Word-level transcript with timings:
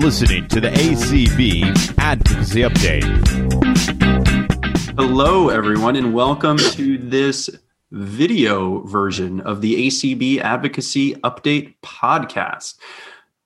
listening 0.00 0.48
to 0.48 0.62
the 0.62 0.70
ACB 0.70 1.98
Advocacy 1.98 2.62
Update. 2.62 3.04
Hello, 4.96 5.50
everyone, 5.50 5.94
and 5.94 6.14
welcome 6.14 6.56
to 6.56 6.96
this 6.96 7.50
video 7.90 8.80
version 8.86 9.42
of 9.42 9.60
the 9.60 9.88
ACB 9.88 10.40
Advocacy 10.40 11.16
Update 11.16 11.74
podcast. 11.82 12.78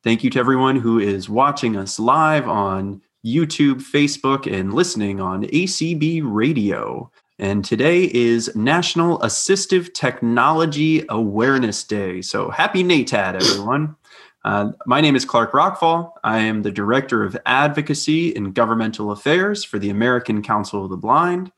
Thank 0.05 0.23
you 0.23 0.31
to 0.31 0.39
everyone 0.39 0.77
who 0.77 1.01
is 1.01 1.29
watching 1.29 1.77
us 1.77 1.99
live 1.99 2.49
on 2.49 3.03
YouTube, 3.27 3.82
Facebook, 3.82 4.46
and 4.50 4.73
listening 4.73 5.21
on 5.21 5.46
ACB 5.46 6.23
Radio. 6.25 7.11
And 7.36 7.64
today 7.64 8.05
is 8.14 8.55
National 8.55 9.18
Assistive 9.18 9.93
Technology 9.93 11.05
Awareness 11.09 11.82
Day. 11.82 12.23
So 12.23 12.50
happy 12.50 12.85
NATAD, 12.85 13.43
everyone. 13.43 13.96
Uh, 14.44 14.72
my 14.84 15.00
name 15.00 15.16
is 15.16 15.25
Clark 15.25 15.53
Rachfal. 15.53 16.12
I 16.22 16.39
am 16.39 16.62
the 16.62 16.71
Director 16.71 17.25
of 17.25 17.36
Advocacy 17.46 18.34
and 18.36 18.54
Governmental 18.54 19.11
Affairs 19.11 19.64
for 19.64 19.79
the 19.79 19.89
American 19.89 20.43
Council 20.43 20.84
of 20.84 20.90
the 20.90 20.98
Blind. 20.98 21.50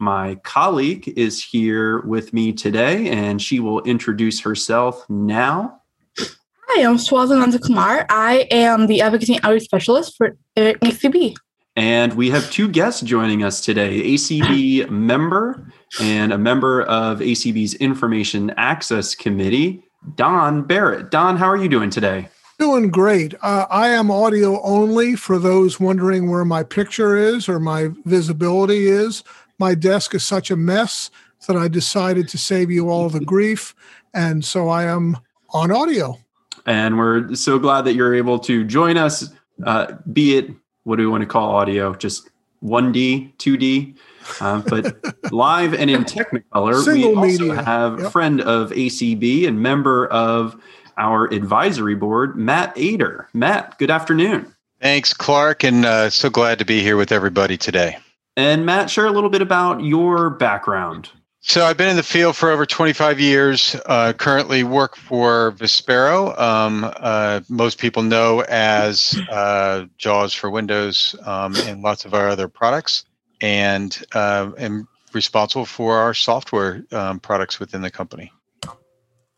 My 0.00 0.34
colleague 0.42 1.12
is 1.16 1.42
here 1.42 2.00
with 2.00 2.32
me 2.32 2.52
today, 2.52 3.08
and 3.08 3.40
she 3.40 3.60
will 3.60 3.80
introduce 3.82 4.40
herself 4.40 5.08
now. 5.08 5.80
Hi, 6.18 6.84
I'm 6.84 6.96
Swatha 6.96 7.40
Nandhakumar. 7.40 8.06
I 8.08 8.48
am 8.50 8.88
the 8.88 9.02
Advocacy 9.02 9.34
and 9.34 9.44
Outreach 9.44 9.62
Specialist 9.62 10.16
for 10.16 10.36
ACB. 10.56 11.36
And 11.76 12.12
we 12.14 12.30
have 12.30 12.50
two 12.50 12.68
guests 12.68 13.00
joining 13.02 13.44
us 13.44 13.60
today 13.60 14.02
ACB 14.02 14.90
member 14.90 15.72
and 16.00 16.32
a 16.32 16.38
member 16.38 16.82
of 16.82 17.20
ACB's 17.20 17.74
Information 17.74 18.50
Access 18.56 19.14
Committee, 19.14 19.84
Don 20.16 20.62
Barrett. 20.62 21.10
Don, 21.10 21.36
how 21.36 21.48
are 21.48 21.56
you 21.56 21.68
doing 21.68 21.90
today? 21.90 22.28
Doing 22.58 22.90
great. 22.90 23.34
Uh, 23.42 23.66
I 23.70 23.88
am 23.88 24.10
audio 24.10 24.60
only 24.62 25.16
for 25.16 25.38
those 25.38 25.80
wondering 25.80 26.30
where 26.30 26.44
my 26.44 26.62
picture 26.62 27.16
is 27.16 27.48
or 27.48 27.58
my 27.58 27.90
visibility 28.04 28.86
is. 28.86 29.24
My 29.58 29.74
desk 29.74 30.14
is 30.14 30.22
such 30.22 30.50
a 30.50 30.56
mess 30.56 31.10
that 31.46 31.56
I 31.56 31.68
decided 31.68 32.28
to 32.28 32.38
save 32.38 32.70
you 32.70 32.88
all 32.88 33.08
the 33.08 33.20
grief. 33.20 33.74
And 34.14 34.44
so 34.44 34.68
I 34.68 34.84
am 34.84 35.18
on 35.50 35.72
audio. 35.72 36.18
And 36.66 36.98
we're 36.98 37.34
so 37.34 37.58
glad 37.58 37.82
that 37.82 37.94
you're 37.94 38.14
able 38.14 38.38
to 38.40 38.64
join 38.64 38.96
us, 38.96 39.28
uh, 39.64 39.94
be 40.12 40.36
it 40.36 40.50
what 40.84 40.96
do 40.96 41.04
we 41.04 41.08
want 41.08 41.22
to 41.22 41.26
call 41.26 41.54
audio? 41.54 41.94
Just 41.94 42.30
1D, 42.62 43.36
2D. 43.36 43.96
Uh, 44.40 44.60
but 44.66 45.32
live 45.32 45.74
and 45.74 45.90
in 45.90 46.04
Technicolor, 46.04 46.82
Single 46.82 47.10
we 47.10 47.16
also 47.32 47.44
media. 47.48 47.62
have 47.62 48.00
Yep. 48.00 48.12
friend 48.12 48.40
of 48.40 48.70
ACB 48.70 49.46
and 49.46 49.60
member 49.60 50.06
of 50.08 50.56
our 50.98 51.24
advisory 51.32 51.94
board, 51.94 52.36
Matt 52.36 52.72
Ater. 52.76 53.28
Matt, 53.32 53.78
good 53.78 53.90
afternoon. 53.90 54.54
Thanks, 54.80 55.14
Clark, 55.14 55.62
and 55.64 55.84
uh, 55.84 56.10
so 56.10 56.28
glad 56.28 56.58
to 56.58 56.64
be 56.64 56.82
here 56.82 56.96
with 56.96 57.12
everybody 57.12 57.56
today. 57.56 57.96
And 58.36 58.66
Matt, 58.66 58.90
share 58.90 59.06
a 59.06 59.10
little 59.12 59.30
bit 59.30 59.42
about 59.42 59.82
your 59.84 60.30
background. 60.30 61.08
So 61.44 61.64
I've 61.64 61.76
been 61.76 61.88
in 61.88 61.96
the 61.96 62.02
field 62.04 62.36
for 62.36 62.50
over 62.50 62.64
25 62.64 63.18
years. 63.18 63.74
Uh, 63.86 64.12
currently 64.12 64.62
work 64.62 64.94
for 64.96 65.52
Vispero. 65.58 66.38
Um, 66.38 66.88
uh, 66.98 67.40
most 67.48 67.78
people 67.78 68.02
know 68.04 68.42
as 68.48 69.20
uh, 69.28 69.86
JAWS 69.98 70.34
for 70.34 70.50
Windows 70.50 71.16
um, 71.26 71.56
and 71.66 71.82
lots 71.82 72.04
of 72.04 72.14
our 72.14 72.28
other 72.28 72.46
products, 72.46 73.04
and 73.42 74.02
uh, 74.14 74.50
am 74.58 74.88
responsible 75.12 75.66
for 75.66 75.98
our 75.98 76.14
software 76.14 76.84
um, 76.92 77.20
products 77.20 77.60
within 77.60 77.82
the 77.82 77.90
company. 77.90 78.32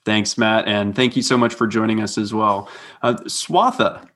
Thanks, 0.04 0.36
Matt, 0.36 0.68
and 0.68 0.94
thank 0.94 1.16
you 1.16 1.22
so 1.22 1.36
much 1.38 1.54
for 1.54 1.66
joining 1.66 2.02
us 2.02 2.18
as 2.18 2.32
well. 2.34 2.68
Uh, 3.02 3.14
Swatha, 3.26 4.06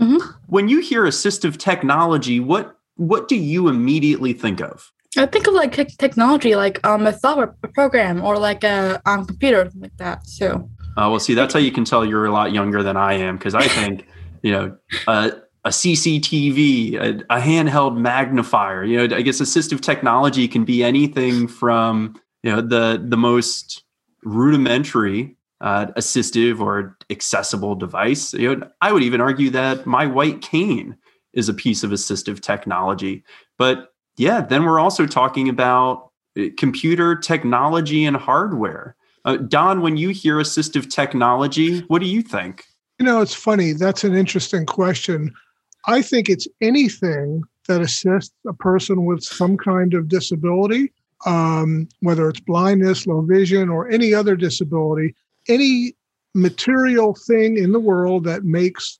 Mhm. 0.00 0.20
when 0.46 0.68
you 0.68 0.80
hear 0.80 1.04
assistive 1.04 1.58
technology, 1.58 2.40
what 2.40 2.72
what 2.96 3.28
do 3.28 3.36
you 3.36 3.68
immediately 3.68 4.32
think 4.32 4.60
of? 4.62 4.90
I 5.18 5.26
think 5.26 5.46
of 5.46 5.52
like 5.52 5.72
tech 5.76 5.88
technology, 5.98 6.56
like 6.56 6.84
um, 6.86 7.06
a 7.06 7.12
software 7.18 7.54
program 7.74 8.24
or 8.24 8.38
like 8.38 8.64
a 8.64 9.00
um, 9.04 9.26
computer, 9.26 9.64
something 9.64 9.82
like 9.82 9.96
that. 9.98 10.26
So, 10.26 10.70
Uh, 10.96 11.08
well, 11.10 11.18
see, 11.20 11.34
that's 11.34 11.52
how 11.52 11.60
you 11.60 11.70
can 11.72 11.84
tell 11.84 12.06
you're 12.06 12.24
a 12.24 12.32
lot 12.32 12.52
younger 12.52 12.82
than 12.82 12.96
I 12.96 13.12
am 13.14 13.36
because 13.36 13.54
I 13.54 13.68
think, 13.68 14.06
you 14.42 14.52
know, 14.52 14.76
uh, 15.06 15.30
a 15.66 15.70
CCTV, 15.70 16.94
a, 16.94 17.36
a 17.36 17.40
handheld 17.40 17.96
magnifier. 17.96 18.84
You 18.84 19.08
know, 19.08 19.16
I 19.16 19.22
guess 19.22 19.40
assistive 19.40 19.80
technology 19.80 20.46
can 20.46 20.64
be 20.64 20.84
anything 20.84 21.48
from 21.48 22.14
you 22.44 22.52
know 22.52 22.60
the 22.60 23.04
the 23.04 23.16
most 23.16 23.82
rudimentary 24.22 25.36
uh, 25.60 25.86
assistive 25.96 26.60
or 26.60 26.96
accessible 27.10 27.74
device. 27.74 28.32
You 28.32 28.56
know, 28.56 28.70
I 28.80 28.92
would 28.92 29.02
even 29.02 29.20
argue 29.20 29.50
that 29.50 29.86
my 29.86 30.06
white 30.06 30.40
cane 30.40 30.96
is 31.32 31.48
a 31.48 31.54
piece 31.54 31.82
of 31.82 31.90
assistive 31.90 32.40
technology. 32.40 33.24
But 33.58 33.92
yeah, 34.16 34.42
then 34.42 34.64
we're 34.64 34.78
also 34.78 35.04
talking 35.04 35.48
about 35.48 36.10
uh, 36.38 36.44
computer 36.56 37.16
technology 37.16 38.04
and 38.04 38.16
hardware. 38.16 38.94
Uh, 39.24 39.38
Don, 39.38 39.80
when 39.80 39.96
you 39.96 40.10
hear 40.10 40.36
assistive 40.36 40.88
technology, 40.88 41.80
what 41.88 41.98
do 41.98 42.06
you 42.06 42.22
think? 42.22 42.64
You 43.00 43.04
know, 43.04 43.20
it's 43.20 43.34
funny. 43.34 43.72
That's 43.72 44.04
an 44.04 44.14
interesting 44.14 44.64
question. 44.64 45.34
I 45.86 46.02
think 46.02 46.28
it's 46.28 46.48
anything 46.60 47.42
that 47.68 47.80
assists 47.80 48.34
a 48.46 48.52
person 48.52 49.04
with 49.04 49.22
some 49.22 49.56
kind 49.56 49.94
of 49.94 50.08
disability, 50.08 50.92
um, 51.26 51.88
whether 52.00 52.28
it's 52.28 52.40
blindness, 52.40 53.06
low 53.06 53.22
vision, 53.22 53.68
or 53.68 53.88
any 53.88 54.12
other 54.12 54.36
disability, 54.36 55.14
any 55.48 55.94
material 56.34 57.16
thing 57.26 57.56
in 57.56 57.72
the 57.72 57.80
world 57.80 58.24
that 58.24 58.44
makes 58.44 58.98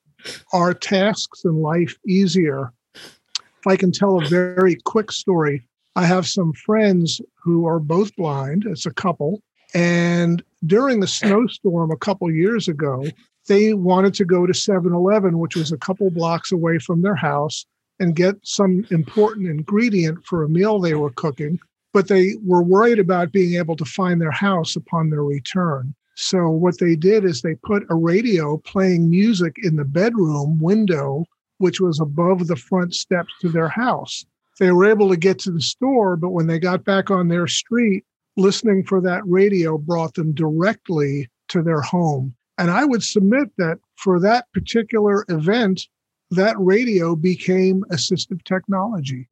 our 0.52 0.72
tasks 0.74 1.44
in 1.44 1.60
life 1.60 1.96
easier. 2.06 2.72
If 2.94 3.66
I 3.66 3.76
can 3.76 3.92
tell 3.92 4.22
a 4.22 4.26
very 4.26 4.76
quick 4.84 5.12
story, 5.12 5.66
I 5.96 6.04
have 6.06 6.26
some 6.26 6.52
friends 6.52 7.20
who 7.34 7.66
are 7.66 7.78
both 7.78 8.14
blind. 8.16 8.64
It's 8.66 8.86
a 8.86 8.92
couple. 8.92 9.42
And 9.74 10.42
during 10.64 11.00
the 11.00 11.06
snowstorm 11.06 11.90
a 11.90 11.96
couple 11.96 12.30
years 12.30 12.68
ago, 12.68 13.04
they 13.46 13.74
wanted 13.74 14.14
to 14.14 14.24
go 14.24 14.46
to 14.46 14.54
7 14.54 14.92
Eleven, 14.92 15.38
which 15.38 15.56
was 15.56 15.72
a 15.72 15.78
couple 15.78 16.10
blocks 16.10 16.52
away 16.52 16.78
from 16.78 17.02
their 17.02 17.14
house, 17.14 17.66
and 17.98 18.16
get 18.16 18.36
some 18.42 18.84
important 18.90 19.48
ingredient 19.48 20.24
for 20.24 20.42
a 20.42 20.48
meal 20.48 20.78
they 20.78 20.94
were 20.94 21.10
cooking. 21.10 21.58
But 21.92 22.08
they 22.08 22.34
were 22.44 22.62
worried 22.62 22.98
about 22.98 23.32
being 23.32 23.54
able 23.54 23.76
to 23.76 23.84
find 23.84 24.20
their 24.20 24.30
house 24.30 24.76
upon 24.76 25.10
their 25.10 25.24
return. 25.24 25.94
So, 26.14 26.48
what 26.48 26.78
they 26.78 26.96
did 26.96 27.24
is 27.24 27.42
they 27.42 27.54
put 27.56 27.84
a 27.90 27.94
radio 27.94 28.56
playing 28.58 29.10
music 29.10 29.56
in 29.62 29.76
the 29.76 29.84
bedroom 29.84 30.58
window, 30.58 31.24
which 31.58 31.80
was 31.80 32.00
above 32.00 32.46
the 32.46 32.56
front 32.56 32.94
steps 32.94 33.32
to 33.40 33.48
their 33.48 33.68
house. 33.68 34.24
They 34.58 34.72
were 34.72 34.86
able 34.86 35.10
to 35.10 35.16
get 35.16 35.38
to 35.40 35.50
the 35.50 35.60
store, 35.60 36.16
but 36.16 36.30
when 36.30 36.46
they 36.46 36.58
got 36.58 36.84
back 36.84 37.10
on 37.10 37.28
their 37.28 37.46
street, 37.46 38.04
listening 38.36 38.84
for 38.84 39.00
that 39.02 39.22
radio 39.26 39.76
brought 39.76 40.14
them 40.14 40.32
directly 40.32 41.28
to 41.48 41.62
their 41.62 41.82
home. 41.82 42.34
And 42.58 42.70
I 42.70 42.84
would 42.84 43.02
submit 43.02 43.50
that 43.58 43.78
for 43.96 44.18
that 44.20 44.50
particular 44.52 45.24
event, 45.28 45.88
that 46.30 46.56
radio 46.58 47.14
became 47.14 47.84
assistive 47.92 48.42
technology. 48.44 49.28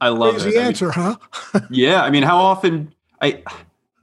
I 0.00 0.08
love 0.08 0.34
Crazy 0.34 0.50
it. 0.50 0.52
I 0.52 0.58
mean, 0.58 0.66
answer, 0.66 0.90
huh? 0.90 1.16
yeah, 1.70 2.02
I 2.02 2.10
mean, 2.10 2.22
how 2.22 2.38
often 2.38 2.94
I 3.20 3.42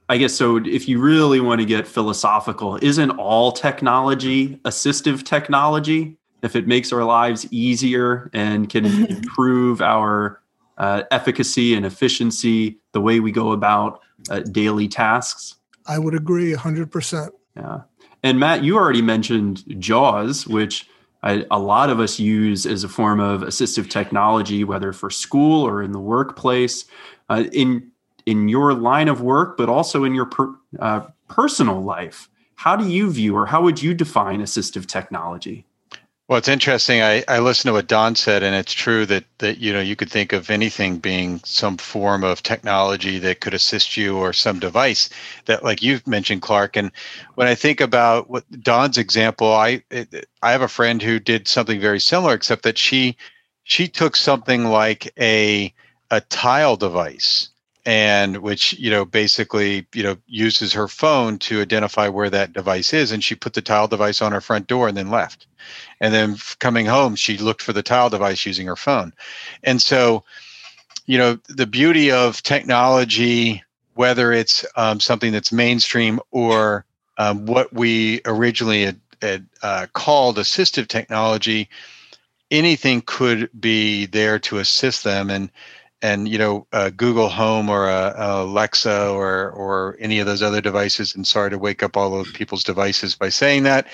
I 0.08 0.18
guess 0.18 0.34
so 0.34 0.56
if 0.56 0.88
you 0.88 0.98
really 0.98 1.40
want 1.40 1.60
to 1.60 1.64
get 1.64 1.86
philosophical, 1.86 2.78
isn't 2.82 3.10
all 3.12 3.52
technology 3.52 4.56
assistive 4.64 5.24
technology? 5.24 6.16
If 6.42 6.56
it 6.56 6.66
makes 6.66 6.92
our 6.92 7.04
lives 7.04 7.46
easier 7.52 8.28
and 8.34 8.68
can 8.68 8.84
improve 9.08 9.80
our 9.80 10.42
uh, 10.76 11.04
efficacy 11.12 11.74
and 11.74 11.86
efficiency, 11.86 12.78
the 12.92 13.00
way 13.00 13.20
we 13.20 13.30
go 13.30 13.52
about 13.52 14.00
uh, 14.28 14.40
daily 14.40 14.88
tasks. 14.88 15.54
I 15.86 15.98
would 15.98 16.14
agree 16.14 16.52
100%. 16.52 17.30
Yeah. 17.56 17.80
And 18.22 18.38
Matt, 18.38 18.62
you 18.62 18.76
already 18.76 19.02
mentioned 19.02 19.64
JAWS, 19.80 20.46
which 20.46 20.88
I, 21.22 21.44
a 21.50 21.58
lot 21.58 21.90
of 21.90 22.00
us 22.00 22.18
use 22.18 22.66
as 22.66 22.84
a 22.84 22.88
form 22.88 23.20
of 23.20 23.42
assistive 23.42 23.88
technology, 23.88 24.64
whether 24.64 24.92
for 24.92 25.10
school 25.10 25.66
or 25.66 25.82
in 25.82 25.92
the 25.92 26.00
workplace, 26.00 26.84
uh, 27.28 27.44
in 27.52 27.90
in 28.24 28.48
your 28.48 28.72
line 28.72 29.08
of 29.08 29.20
work, 29.20 29.56
but 29.56 29.68
also 29.68 30.04
in 30.04 30.14
your 30.14 30.26
per, 30.26 30.54
uh, 30.78 31.00
personal 31.28 31.82
life. 31.82 32.28
How 32.54 32.76
do 32.76 32.88
you 32.88 33.10
view, 33.10 33.36
or 33.36 33.46
how 33.46 33.62
would 33.62 33.82
you 33.82 33.94
define 33.94 34.40
assistive 34.40 34.86
technology? 34.86 35.66
Well, 36.32 36.38
it's 36.38 36.48
interesting. 36.48 37.02
I, 37.02 37.22
I 37.28 37.40
listened 37.40 37.68
to 37.68 37.74
what 37.74 37.88
Don 37.88 38.14
said, 38.16 38.42
and 38.42 38.56
it's 38.56 38.72
true 38.72 39.04
that 39.04 39.24
that 39.36 39.58
you 39.58 39.70
know 39.70 39.82
you 39.82 39.96
could 39.96 40.10
think 40.10 40.32
of 40.32 40.48
anything 40.48 40.96
being 40.96 41.40
some 41.44 41.76
form 41.76 42.24
of 42.24 42.42
technology 42.42 43.18
that 43.18 43.40
could 43.40 43.52
assist 43.52 43.98
you, 43.98 44.16
or 44.16 44.32
some 44.32 44.58
device 44.58 45.10
that, 45.44 45.62
like 45.62 45.82
you've 45.82 46.06
mentioned, 46.06 46.40
Clark. 46.40 46.76
And 46.78 46.90
when 47.34 47.48
I 47.48 47.54
think 47.54 47.82
about 47.82 48.30
what 48.30 48.44
Don's 48.62 48.96
example, 48.96 49.52
I 49.52 49.82
it, 49.90 50.26
I 50.42 50.52
have 50.52 50.62
a 50.62 50.68
friend 50.68 51.02
who 51.02 51.18
did 51.20 51.48
something 51.48 51.78
very 51.78 52.00
similar, 52.00 52.32
except 52.32 52.62
that 52.62 52.78
she 52.78 53.18
she 53.64 53.86
took 53.86 54.16
something 54.16 54.64
like 54.64 55.12
a 55.20 55.74
a 56.10 56.22
tile 56.22 56.76
device 56.78 57.50
and 57.84 58.38
which 58.38 58.74
you 58.74 58.90
know 58.90 59.04
basically 59.04 59.86
you 59.92 60.02
know 60.02 60.16
uses 60.26 60.72
her 60.72 60.88
phone 60.88 61.38
to 61.38 61.60
identify 61.60 62.08
where 62.08 62.30
that 62.30 62.52
device 62.52 62.92
is 62.92 63.10
and 63.10 63.24
she 63.24 63.34
put 63.34 63.54
the 63.54 63.62
tile 63.62 63.88
device 63.88 64.22
on 64.22 64.32
her 64.32 64.40
front 64.40 64.66
door 64.66 64.88
and 64.88 64.96
then 64.96 65.10
left. 65.10 65.46
And 66.00 66.12
then 66.12 66.36
coming 66.58 66.86
home 66.86 67.16
she 67.16 67.38
looked 67.38 67.62
for 67.62 67.72
the 67.72 67.82
tile 67.82 68.10
device 68.10 68.46
using 68.46 68.66
her 68.66 68.76
phone. 68.76 69.12
And 69.62 69.80
so 69.82 70.24
you 71.06 71.18
know 71.18 71.38
the 71.48 71.66
beauty 71.66 72.10
of 72.10 72.42
technology 72.42 73.62
whether 73.94 74.32
it's 74.32 74.64
um, 74.76 75.00
something 75.00 75.32
that's 75.32 75.52
mainstream 75.52 76.18
or 76.30 76.86
um, 77.18 77.44
what 77.44 77.70
we 77.74 78.22
originally 78.24 78.84
had, 78.84 79.00
had 79.20 79.46
uh, 79.62 79.86
called 79.92 80.38
assistive 80.38 80.88
technology 80.88 81.68
anything 82.52 83.02
could 83.04 83.48
be 83.58 84.06
there 84.06 84.38
to 84.38 84.58
assist 84.58 85.02
them. 85.02 85.30
And 85.30 85.50
and 86.02 86.28
you 86.28 86.36
know 86.36 86.66
uh, 86.72 86.90
Google 86.90 87.28
Home 87.28 87.70
or 87.70 87.88
uh, 87.88 88.42
Alexa 88.42 89.08
or 89.10 89.50
or 89.50 89.96
any 90.00 90.18
of 90.18 90.26
those 90.26 90.42
other 90.42 90.60
devices. 90.60 91.14
And 91.14 91.26
sorry 91.26 91.50
to 91.50 91.58
wake 91.58 91.82
up 91.82 91.96
all 91.96 92.20
of 92.20 92.26
people's 92.34 92.64
devices 92.64 93.14
by 93.14 93.30
saying 93.30 93.62
that 93.62 93.86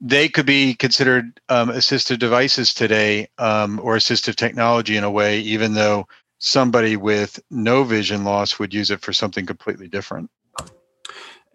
they 0.00 0.28
could 0.28 0.46
be 0.46 0.74
considered 0.74 1.40
um, 1.48 1.70
assistive 1.70 2.18
devices 2.18 2.72
today 2.72 3.28
um, 3.38 3.80
or 3.82 3.96
assistive 3.96 4.36
technology 4.36 4.96
in 4.96 5.02
a 5.02 5.10
way, 5.10 5.40
even 5.40 5.74
though 5.74 6.06
somebody 6.38 6.96
with 6.96 7.40
no 7.50 7.82
vision 7.82 8.22
loss 8.22 8.58
would 8.58 8.72
use 8.72 8.90
it 8.90 9.00
for 9.00 9.12
something 9.12 9.44
completely 9.44 9.88
different. 9.88 10.30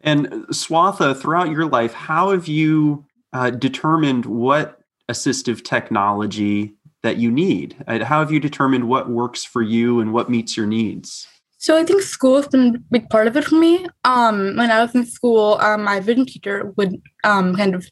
And 0.02 0.28
Swatha, 0.50 1.18
throughout 1.18 1.50
your 1.50 1.66
life, 1.66 1.94
how 1.94 2.32
have 2.32 2.50
you 2.50 3.06
uh, 3.32 3.52
determined 3.52 4.26
what 4.26 4.82
assistive 5.10 5.64
technology 5.64 6.74
that 7.04 7.18
you 7.18 7.30
need? 7.30 7.76
How 7.88 8.20
have 8.20 8.32
you 8.32 8.40
determined 8.40 8.88
what 8.88 9.10
works 9.10 9.44
for 9.44 9.62
you 9.62 10.00
and 10.00 10.14
what 10.14 10.30
meets 10.30 10.58
your 10.58 10.66
needs? 10.66 11.28
So 11.58 11.78
I 11.78 11.86
think 11.86 12.02
school 12.02 12.38
has 12.38 12.48
been 12.48 12.76
a 12.76 12.80
big 12.92 13.10
part 13.10 13.28
of 13.28 13.38
it 13.38 13.46
for 13.46 13.56
me. 13.56 13.86
Um, 14.04 14.58
when 14.58 14.70
I 14.70 14.82
was 14.82 14.94
in 14.96 15.06
school, 15.06 15.58
um, 15.62 15.84
my 15.84 16.02
vision 16.02 16.26
teacher 16.26 16.74
would 16.76 17.02
um, 17.24 17.56
kind 17.56 17.76
of 17.76 17.88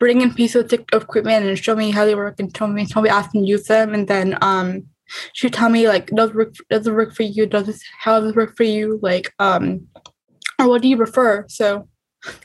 bring 0.00 0.20
in 0.20 0.34
pieces 0.34 0.72
of 0.72 1.02
equipment 1.02 1.46
and 1.46 1.58
show 1.58 1.76
me 1.76 1.92
how 1.92 2.04
they 2.04 2.16
work 2.16 2.40
and 2.40 2.52
tell 2.52 2.66
me, 2.66 2.86
tell 2.86 3.02
me, 3.02 3.08
ask 3.08 3.32
me 3.32 3.42
to 3.42 3.46
use 3.46 3.64
them, 3.68 3.94
and 3.94 4.08
then 4.08 4.36
um, 4.42 4.84
she'd 5.32 5.52
tell 5.52 5.68
me 5.68 5.86
like, 5.86 6.08
does 6.08 6.30
it 6.30 6.36
work? 6.36 6.54
Does 6.70 6.86
it 6.86 6.92
work 6.92 7.14
for 7.14 7.22
you? 7.22 7.46
Does 7.46 7.66
this? 7.66 7.80
How 8.00 8.18
does 8.18 8.30
it 8.30 8.36
work 8.36 8.56
for 8.56 8.64
you? 8.64 8.98
Like, 9.00 9.32
um, 9.38 9.86
or 10.58 10.68
what 10.68 10.82
do 10.82 10.88
you 10.88 10.96
prefer? 10.96 11.46
So 11.48 11.88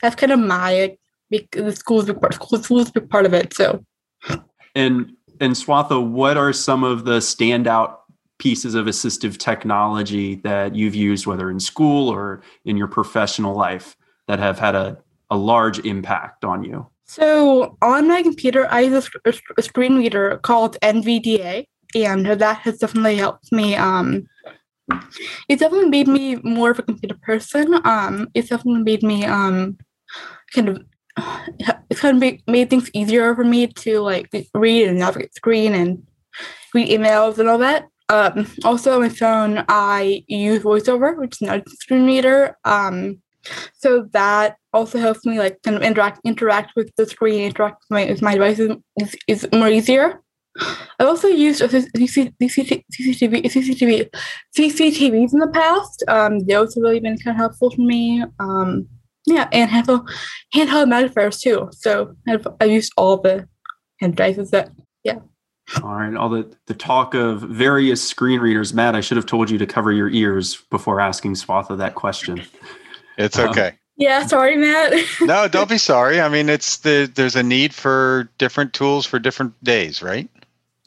that's 0.00 0.14
kind 0.14 0.30
of 0.30 0.38
my 0.38 0.96
big, 1.30 1.50
the 1.50 1.74
school's 1.74 2.06
big 2.06 2.20
part. 2.20 2.34
School's 2.34 2.90
big 2.92 3.10
part 3.10 3.26
of 3.26 3.34
it. 3.34 3.54
So. 3.54 3.84
And 4.76 5.16
and 5.40 5.54
Swatha, 5.54 6.06
what 6.06 6.36
are 6.36 6.52
some 6.52 6.84
of 6.84 7.04
the 7.04 7.18
standout 7.18 7.96
pieces 8.38 8.74
of 8.74 8.86
assistive 8.86 9.38
technology 9.38 10.36
that 10.36 10.74
you've 10.74 10.94
used, 10.94 11.26
whether 11.26 11.50
in 11.50 11.60
school 11.60 12.08
or 12.08 12.42
in 12.64 12.76
your 12.76 12.86
professional 12.86 13.54
life, 13.54 13.96
that 14.28 14.38
have 14.38 14.58
had 14.58 14.74
a, 14.74 14.98
a 15.30 15.36
large 15.36 15.78
impact 15.80 16.44
on 16.44 16.62
you? 16.62 16.86
So 17.04 17.76
on 17.82 18.06
my 18.06 18.22
computer, 18.22 18.68
I 18.70 18.80
use 18.80 19.08
a, 19.24 19.32
a 19.58 19.62
screen 19.62 19.96
reader 19.96 20.38
called 20.42 20.76
NVDA, 20.80 21.66
and 21.94 22.26
that 22.26 22.58
has 22.58 22.78
definitely 22.78 23.16
helped 23.16 23.50
me. 23.50 23.74
Um, 23.74 24.28
it 25.48 25.58
definitely 25.58 25.88
made 25.88 26.08
me 26.08 26.36
more 26.36 26.70
of 26.70 26.78
a 26.78 26.82
computer 26.82 27.16
person. 27.22 27.80
Um, 27.84 28.28
it's 28.34 28.48
definitely 28.48 28.82
made 28.82 29.02
me 29.02 29.24
um, 29.24 29.78
kind 30.52 30.68
of 30.68 30.84
it's 31.90 32.00
kind 32.00 32.16
of 32.16 32.20
made, 32.20 32.42
made 32.46 32.70
things 32.70 32.90
easier 32.94 33.34
for 33.34 33.44
me 33.44 33.66
to 33.66 34.00
like 34.00 34.30
read 34.54 34.88
and 34.88 34.98
navigate 34.98 35.34
screen 35.34 35.74
and 35.74 36.06
read 36.74 36.88
emails 36.88 37.38
and 37.38 37.48
all 37.48 37.58
that. 37.58 37.88
Um, 38.08 38.46
also 38.64 38.94
on 38.94 39.02
my 39.02 39.08
phone, 39.08 39.64
I 39.68 40.24
use 40.26 40.62
VoiceOver, 40.62 41.16
which 41.18 41.34
is 41.34 41.42
not 41.42 41.66
a 41.66 41.70
screen 41.70 42.06
reader. 42.06 42.56
Um, 42.64 43.22
so 43.74 44.08
that 44.12 44.56
also 44.72 44.98
helps 44.98 45.24
me 45.24 45.38
like 45.38 45.62
kind 45.62 45.76
of 45.76 45.82
interact 45.82 46.20
interact 46.24 46.72
with 46.76 46.94
the 46.96 47.06
screen, 47.06 47.42
interact 47.42 47.82
with 47.82 47.90
my, 47.90 48.10
with 48.10 48.22
my 48.22 48.34
devices 48.34 48.76
is, 49.00 49.16
is 49.26 49.48
more 49.52 49.68
easier. 49.68 50.20
I've 50.98 51.06
also 51.06 51.28
used 51.28 51.62
CCTV, 51.62 52.34
CCTV, 52.40 54.10
CCTVs 54.56 55.32
in 55.32 55.38
the 55.38 55.50
past. 55.52 56.02
Um, 56.08 56.40
those 56.40 56.74
have 56.74 56.82
really 56.82 57.00
been 57.00 57.16
kind 57.18 57.36
of 57.36 57.38
helpful 57.38 57.70
for 57.70 57.80
me. 57.80 58.24
Um, 58.40 58.88
yeah, 59.26 59.48
and 59.52 59.70
handheld 59.70 60.08
handheld 60.54 60.88
magnifiers 60.88 61.40
too. 61.40 61.68
So 61.72 62.14
I've, 62.28 62.46
I've 62.60 62.70
used 62.70 62.92
all 62.96 63.16
the 63.16 63.48
hand 64.00 64.16
devices 64.16 64.50
that 64.50 64.70
yeah. 65.04 65.18
All 65.82 65.94
right, 65.94 66.14
all 66.16 66.28
the 66.28 66.52
the 66.66 66.74
talk 66.74 67.14
of 67.14 67.42
various 67.42 68.06
screen 68.06 68.40
readers, 68.40 68.74
Matt. 68.74 68.96
I 68.96 69.00
should 69.00 69.16
have 69.16 69.26
told 69.26 69.50
you 69.50 69.58
to 69.58 69.66
cover 69.66 69.92
your 69.92 70.10
ears 70.10 70.62
before 70.70 71.00
asking 71.00 71.34
Swatha 71.34 71.76
that 71.78 71.94
question. 71.94 72.42
It's 73.18 73.38
uh, 73.38 73.48
okay. 73.50 73.74
yeah, 73.96 74.26
sorry, 74.26 74.56
Matt. 74.56 74.94
no, 75.20 75.46
don't 75.46 75.68
be 75.68 75.78
sorry. 75.78 76.20
I 76.20 76.28
mean, 76.28 76.48
it's 76.48 76.78
the 76.78 77.10
there's 77.14 77.36
a 77.36 77.42
need 77.42 77.74
for 77.74 78.28
different 78.38 78.72
tools 78.72 79.06
for 79.06 79.18
different 79.18 79.62
days, 79.62 80.02
right? 80.02 80.28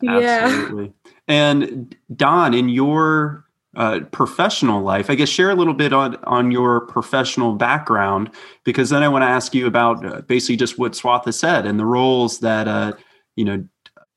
Yeah. 0.02 0.48
Absolutely. 0.50 0.94
And 1.28 1.96
Don, 2.14 2.54
in 2.54 2.68
your 2.68 3.46
uh, 3.76 4.02
professional 4.12 4.82
life. 4.82 5.10
I 5.10 5.16
guess 5.16 5.30
share 5.30 5.50
a 5.50 5.56
little 5.56 5.74
bit 5.74 5.94
on 5.94 6.16
on 6.24 6.52
your 6.52 6.82
professional 6.82 7.54
background, 7.54 8.30
because 8.64 8.90
then 8.90 9.04
I 9.04 9.08
want 9.08 9.24
to 9.24 9.28
ask 9.28 9.54
you 9.54 9.68
about 9.68 10.06
uh, 10.06 10.22
basically 10.22 10.58
just 10.58 10.78
what 10.78 10.94
Swatha 10.94 11.34
said 11.34 11.66
and 11.66 11.80
the 11.80 11.86
roles 11.86 12.40
that 12.40 12.68
uh, 12.68 12.94
you 13.36 13.46
know 13.46 13.66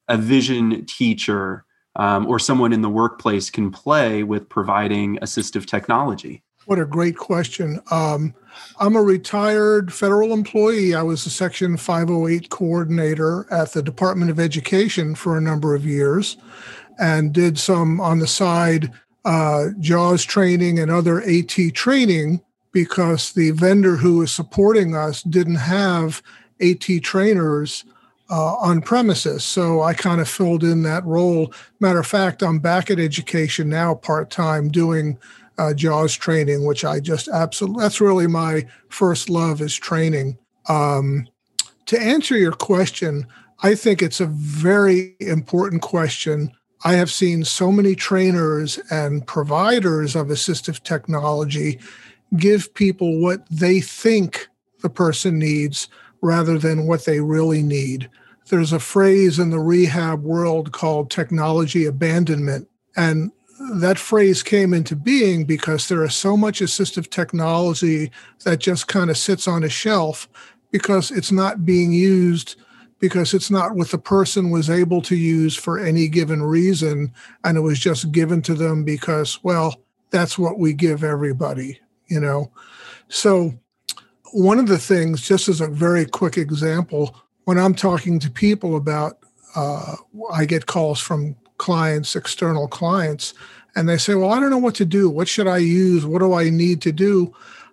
a 0.09 0.17
vision 0.17 0.85
teacher 0.87 1.65
um, 1.97 2.27
or 2.27 2.39
someone 2.39 2.73
in 2.73 2.83
the 2.83 2.91
workplace 2.91 3.51
can 3.51 3.71
play 3.71 4.23
with 4.23 4.49
providing 4.49 5.17
assistive 5.19 5.67
technology. 5.67 6.43
What 6.67 6.79
a 6.81 6.85
great 6.85 7.17
question. 7.17 7.81
Um, 7.91 8.35
I'm 8.81 8.97
a 8.97 9.03
retired 9.03 9.93
federal 9.93 10.33
employee. 10.33 10.95
I 10.95 11.03
was 11.03 11.25
a 11.25 11.31
Section 11.31 11.77
508 11.77 12.51
coordinator 12.51 13.47
at 13.53 13.73
the 13.73 13.83
Department 13.83 14.31
of 14.31 14.41
Education 14.41 15.15
for 15.15 15.37
a 15.37 15.41
number 15.41 15.75
of 15.75 15.87
years 15.87 16.37
and 16.99 17.33
did 17.33 17.59
some 17.59 18.01
on 18.01 18.19
the 18.19 18.27
side 18.27 18.93
uh, 19.27 19.71
JAWS 19.81 20.25
training 20.25 20.79
and 20.79 20.91
other 20.91 21.21
AT 21.23 21.59
training 21.75 22.41
because 22.73 23.33
the 23.33 23.51
vendor 23.51 23.97
who 23.97 24.19
was 24.19 24.33
supporting 24.33 24.95
us 24.95 25.23
didn't 25.23 25.57
have 25.57 26.23
AT 26.61 26.87
trainers 27.03 27.85
uh, 28.31 28.55
on 28.57 28.81
premises. 28.81 29.43
So 29.43 29.83
I 29.83 29.95
kind 29.95 30.21
of 30.21 30.29
filled 30.29 30.63
in 30.63 30.83
that 30.85 31.05
role. 31.05 31.53
Matter 31.81 31.99
of 31.99 32.07
fact, 32.07 32.43
I'm 32.43 32.61
back 32.61 32.91
at 32.91 33.01
education 33.01 33.69
now 33.69 33.95
part 33.97 34.31
time 34.31 34.69
doing 34.69 35.19
uh, 35.59 35.75
JAWS 35.75 36.15
training, 36.15 36.65
which 36.65 36.85
I 36.85 37.01
just 37.01 37.29
absolutely, 37.29 37.83
that's 37.83 38.01
really 38.01 38.27
my 38.29 38.67
first 38.91 39.29
love 39.29 39.61
is 39.61 39.75
training. 39.75 40.39
Um, 40.69 41.27
to 41.87 42.01
answer 42.01 42.37
your 42.37 42.53
question, 42.53 43.27
I 43.63 43.75
think 43.75 44.03
it's 44.03 44.21
a 44.21 44.27
very 44.27 45.17
important 45.19 45.83
question 45.83 46.53
I 46.85 46.95
have 46.95 47.11
seen 47.11 47.45
so 47.45 47.73
many 47.73 47.95
trainers 47.95 48.79
and 48.91 49.27
providers 49.27 50.15
of 50.15 50.29
assistive 50.29 50.83
technology 50.83 51.81
give 52.37 52.75
people 52.75 53.21
what 53.21 53.47
they 53.51 53.81
think 53.81 54.49
the 54.83 54.91
person 54.91 55.39
needs 55.39 55.89
rather 56.21 56.59
than 56.59 56.87
what 56.87 57.05
they 57.05 57.21
really 57.21 57.63
need. 57.63 58.11
There's 58.49 58.73
a 58.73 58.79
phrase 58.79 59.39
in 59.39 59.51
the 59.51 59.59
rehab 59.59 60.23
world 60.23 60.73
called 60.73 61.11
technology 61.11 61.87
abandonment. 61.87 62.69
And 62.97 63.33
that 63.75 63.99
phrase 63.99 64.43
came 64.43 64.75
into 64.75 64.95
being 64.95 65.45
because 65.45 65.89
there 65.89 66.05
is 66.05 66.15
so 66.15 66.37
much 66.37 66.61
assistive 66.61 67.11
technology 67.11 68.11
that 68.45 68.61
just 68.61 68.87
kind 68.87 69.11
of 69.11 69.17
sits 69.17 69.49
on 69.49 69.65
a 69.65 69.69
shelf 69.69 70.29
because 70.71 71.11
it's 71.11 71.33
not 71.33 71.65
being 71.65 71.93
used 71.93 72.57
because 72.99 73.35
it's 73.35 73.51
not 73.51 73.75
what 73.75 73.91
the 73.91 73.99
person 73.99 74.51
was 74.51 74.71
able 74.71 75.03
to 75.03 75.17
use 75.17 75.55
for 75.55 75.79
any 75.79 76.09
given 76.09 76.43
reason 76.43 77.13
and 77.45 77.57
it 77.57 77.61
was 77.61 77.79
just 77.79 78.11
given 78.13 78.41
to 78.43 78.55
them 78.55 78.85
because 78.85 79.43
well 79.43 79.75
that's 80.11 80.39
what 80.39 80.59
we 80.59 80.73
give 80.73 81.05
everybody 81.05 81.79
you 82.09 82.21
know? 82.21 82.51
So 83.09 83.53
one 84.33 84.59
of 84.59 84.67
the 84.67 84.79
things 84.79 85.27
just 85.27 85.49
as 85.49 85.61
a 85.61 85.69
very 85.69 86.05
quick 86.05 86.37
example 86.37 87.17
when 87.45 87.59
i'm 87.59 87.75
talking 87.75 88.19
to 88.19 88.29
people 88.29 88.77
about 88.77 89.19
uh, 89.55 89.95
i 90.33 90.45
get 90.45 90.67
calls 90.67 91.01
from 91.01 91.37
clients 91.59 92.17
external 92.17 92.67
clients 92.67 93.35
and 93.77 93.89
they 93.89 93.97
say 93.97 94.15
well 94.17 94.33
i 94.33 94.41
don't 94.41 94.51
know 94.51 94.59
what 94.59 94.75
to 94.75 94.85
do. 94.85 95.09
What 95.09 95.29
should 95.29 95.47
i 95.47 95.59
use? 95.59 96.05
What 96.05 96.19
do 96.19 96.35
i 96.35 96.51
need 96.51 96.83
to 96.83 96.93
do? 96.93 97.33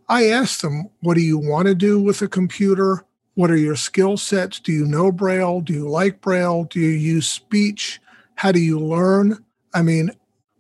I 0.10 0.28
ask 0.28 0.62
them 0.62 0.90
what 1.02 1.16
do 1.16 1.22
you 1.22 1.38
want 1.38 1.68
to 1.68 1.76
do 1.76 2.00
with 2.00 2.22
a 2.22 2.28
computer 2.28 3.04
what 3.36 3.50
are 3.50 3.58
your 3.58 3.76
skill 3.76 4.18
sets? 4.18 4.60
Do 4.60 4.72
you 4.72 4.86
know 4.86 5.12
Braille? 5.12 5.62
Do 5.62 5.74
you 5.74 5.88
like 5.88 6.22
Braille? 6.22 6.66
Do 6.66 6.80
you 6.80 6.90
use 6.90 7.28
speech? 7.28 8.00
How 8.36 8.52
do 8.52 8.60
you 8.60 8.80
learn? 8.80 9.44
I 9.74 9.82
mean, 9.82 10.12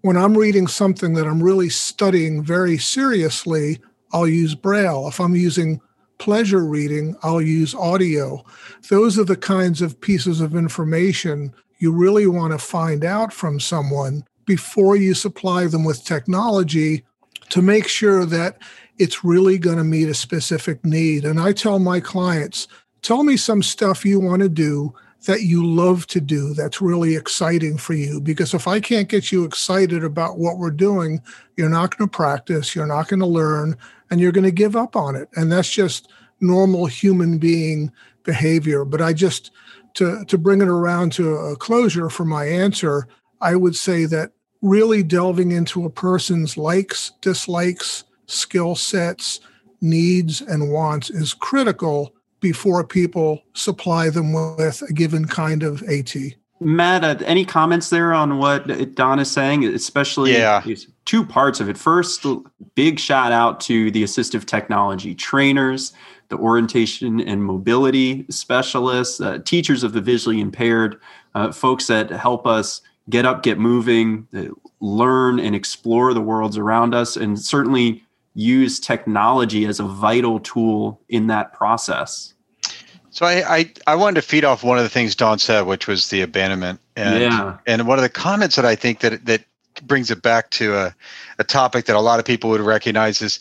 when 0.01 0.17
I'm 0.17 0.37
reading 0.37 0.67
something 0.67 1.13
that 1.13 1.27
I'm 1.27 1.41
really 1.41 1.69
studying 1.69 2.43
very 2.43 2.77
seriously, 2.77 3.79
I'll 4.11 4.27
use 4.27 4.55
Braille. 4.55 5.07
If 5.07 5.19
I'm 5.19 5.35
using 5.35 5.79
pleasure 6.17 6.65
reading, 6.65 7.15
I'll 7.23 7.41
use 7.41 7.75
audio. 7.75 8.43
Those 8.89 9.17
are 9.19 9.23
the 9.23 9.35
kinds 9.35 9.81
of 9.81 9.99
pieces 10.01 10.41
of 10.41 10.55
information 10.55 11.53
you 11.79 11.91
really 11.91 12.27
want 12.27 12.53
to 12.53 12.57
find 12.57 13.03
out 13.03 13.33
from 13.33 13.59
someone 13.59 14.23
before 14.45 14.95
you 14.95 15.13
supply 15.13 15.67
them 15.67 15.83
with 15.83 16.05
technology 16.05 17.03
to 17.49 17.61
make 17.61 17.87
sure 17.87 18.25
that 18.25 18.57
it's 18.97 19.23
really 19.23 19.57
going 19.57 19.77
to 19.77 19.83
meet 19.83 20.09
a 20.09 20.13
specific 20.13 20.83
need. 20.85 21.25
And 21.25 21.39
I 21.39 21.51
tell 21.51 21.79
my 21.79 21.99
clients, 21.99 22.67
tell 23.01 23.23
me 23.23 23.37
some 23.37 23.63
stuff 23.63 24.05
you 24.05 24.19
want 24.19 24.41
to 24.41 24.49
do 24.49 24.93
that 25.25 25.41
you 25.41 25.65
love 25.65 26.05
to 26.07 26.19
do 26.19 26.53
that's 26.53 26.81
really 26.81 27.15
exciting 27.15 27.77
for 27.77 27.93
you. 27.93 28.19
Because 28.19 28.53
if 28.53 28.67
I 28.67 28.79
can't 28.79 29.07
get 29.07 29.31
you 29.31 29.45
excited 29.45 30.03
about 30.03 30.37
what 30.37 30.57
we're 30.57 30.71
doing, 30.71 31.21
you're 31.55 31.69
not 31.69 31.97
going 31.97 32.09
to 32.09 32.15
practice, 32.15 32.75
you're 32.75 32.85
not 32.85 33.07
going 33.07 33.21
to 33.21 33.25
learn, 33.25 33.77
and 34.09 34.19
you're 34.19 34.33
going 34.33 34.43
to 34.43 34.51
give 34.51 34.75
up 34.75 34.95
on 34.95 35.15
it. 35.15 35.29
And 35.35 35.51
that's 35.51 35.69
just 35.69 36.11
normal 36.41 36.85
human 36.85 37.37
being 37.37 37.91
behavior. 38.23 38.83
But 38.83 39.01
I 39.01 39.13
just, 39.13 39.51
to, 39.95 40.25
to 40.25 40.37
bring 40.37 40.61
it 40.61 40.67
around 40.67 41.13
to 41.13 41.35
a 41.35 41.55
closure 41.55 42.09
for 42.09 42.25
my 42.25 42.45
answer, 42.45 43.07
I 43.39 43.55
would 43.55 43.75
say 43.75 44.05
that 44.05 44.31
really 44.61 45.03
delving 45.03 45.51
into 45.51 45.85
a 45.85 45.89
person's 45.89 46.57
likes, 46.57 47.11
dislikes, 47.21 48.03
skill 48.33 48.75
sets, 48.75 49.39
needs, 49.81 50.41
and 50.41 50.71
wants 50.71 51.09
is 51.09 51.33
critical 51.33 52.13
before 52.39 52.85
people 52.85 53.41
supply 53.53 54.09
them 54.09 54.33
with 54.33 54.81
a 54.81 54.93
given 54.93 55.25
kind 55.25 55.63
of 55.63 55.81
AT. 55.83 56.15
Matt, 56.59 57.03
uh, 57.03 57.15
any 57.25 57.45
comments 57.45 57.89
there 57.89 58.13
on 58.13 58.37
what 58.37 58.95
Don 58.95 59.19
is 59.19 59.29
saying, 59.29 59.65
especially 59.65 60.33
yeah. 60.33 60.63
two 61.05 61.25
parts 61.25 61.59
of 61.59 61.69
it? 61.69 61.77
First, 61.77 62.25
big 62.75 62.99
shout 62.99 63.31
out 63.31 63.59
to 63.61 63.91
the 63.91 64.03
assistive 64.03 64.45
technology 64.45 65.13
trainers, 65.13 65.93
the 66.29 66.37
orientation 66.37 67.19
and 67.21 67.43
mobility 67.43 68.25
specialists, 68.29 69.19
uh, 69.19 69.39
teachers 69.39 69.83
of 69.83 69.93
the 69.93 70.01
visually 70.01 70.39
impaired, 70.39 70.99
uh, 71.35 71.51
folks 71.51 71.87
that 71.87 72.09
help 72.09 72.47
us 72.47 72.81
get 73.09 73.25
up, 73.25 73.43
get 73.43 73.59
moving, 73.59 74.27
uh, 74.35 74.45
learn 74.79 75.39
and 75.39 75.55
explore 75.55 76.13
the 76.13 76.21
worlds 76.21 76.57
around 76.57 76.93
us, 76.95 77.15
and 77.15 77.39
certainly 77.39 78.02
use 78.33 78.79
technology 78.79 79.65
as 79.65 79.79
a 79.79 79.83
vital 79.83 80.39
tool 80.39 80.99
in 81.09 81.27
that 81.27 81.53
process. 81.53 82.33
So 83.11 83.27
I, 83.27 83.57
I, 83.57 83.73
I 83.85 83.95
wanted 83.95 84.21
to 84.21 84.27
feed 84.27 84.43
off 84.43 84.63
one 84.63 84.77
of 84.77 84.83
the 84.83 84.89
things 84.89 85.15
Don 85.15 85.37
said, 85.37 85.67
which 85.67 85.87
was 85.87 86.09
the 86.09 86.21
abandonment, 86.21 86.79
and 86.95 87.21
yeah. 87.21 87.57
and 87.67 87.87
one 87.87 87.99
of 87.99 88.01
the 88.01 88.09
comments 88.09 88.55
that 88.55 88.65
I 88.65 88.75
think 88.75 89.01
that 89.01 89.25
that 89.27 89.43
brings 89.83 90.09
it 90.09 90.23
back 90.23 90.49
to 90.51 90.75
a, 90.75 90.95
a 91.37 91.43
topic 91.43 91.85
that 91.85 91.95
a 91.95 91.99
lot 91.99 92.19
of 92.19 92.25
people 92.25 92.49
would 92.49 92.61
recognize 92.61 93.21
is 93.21 93.39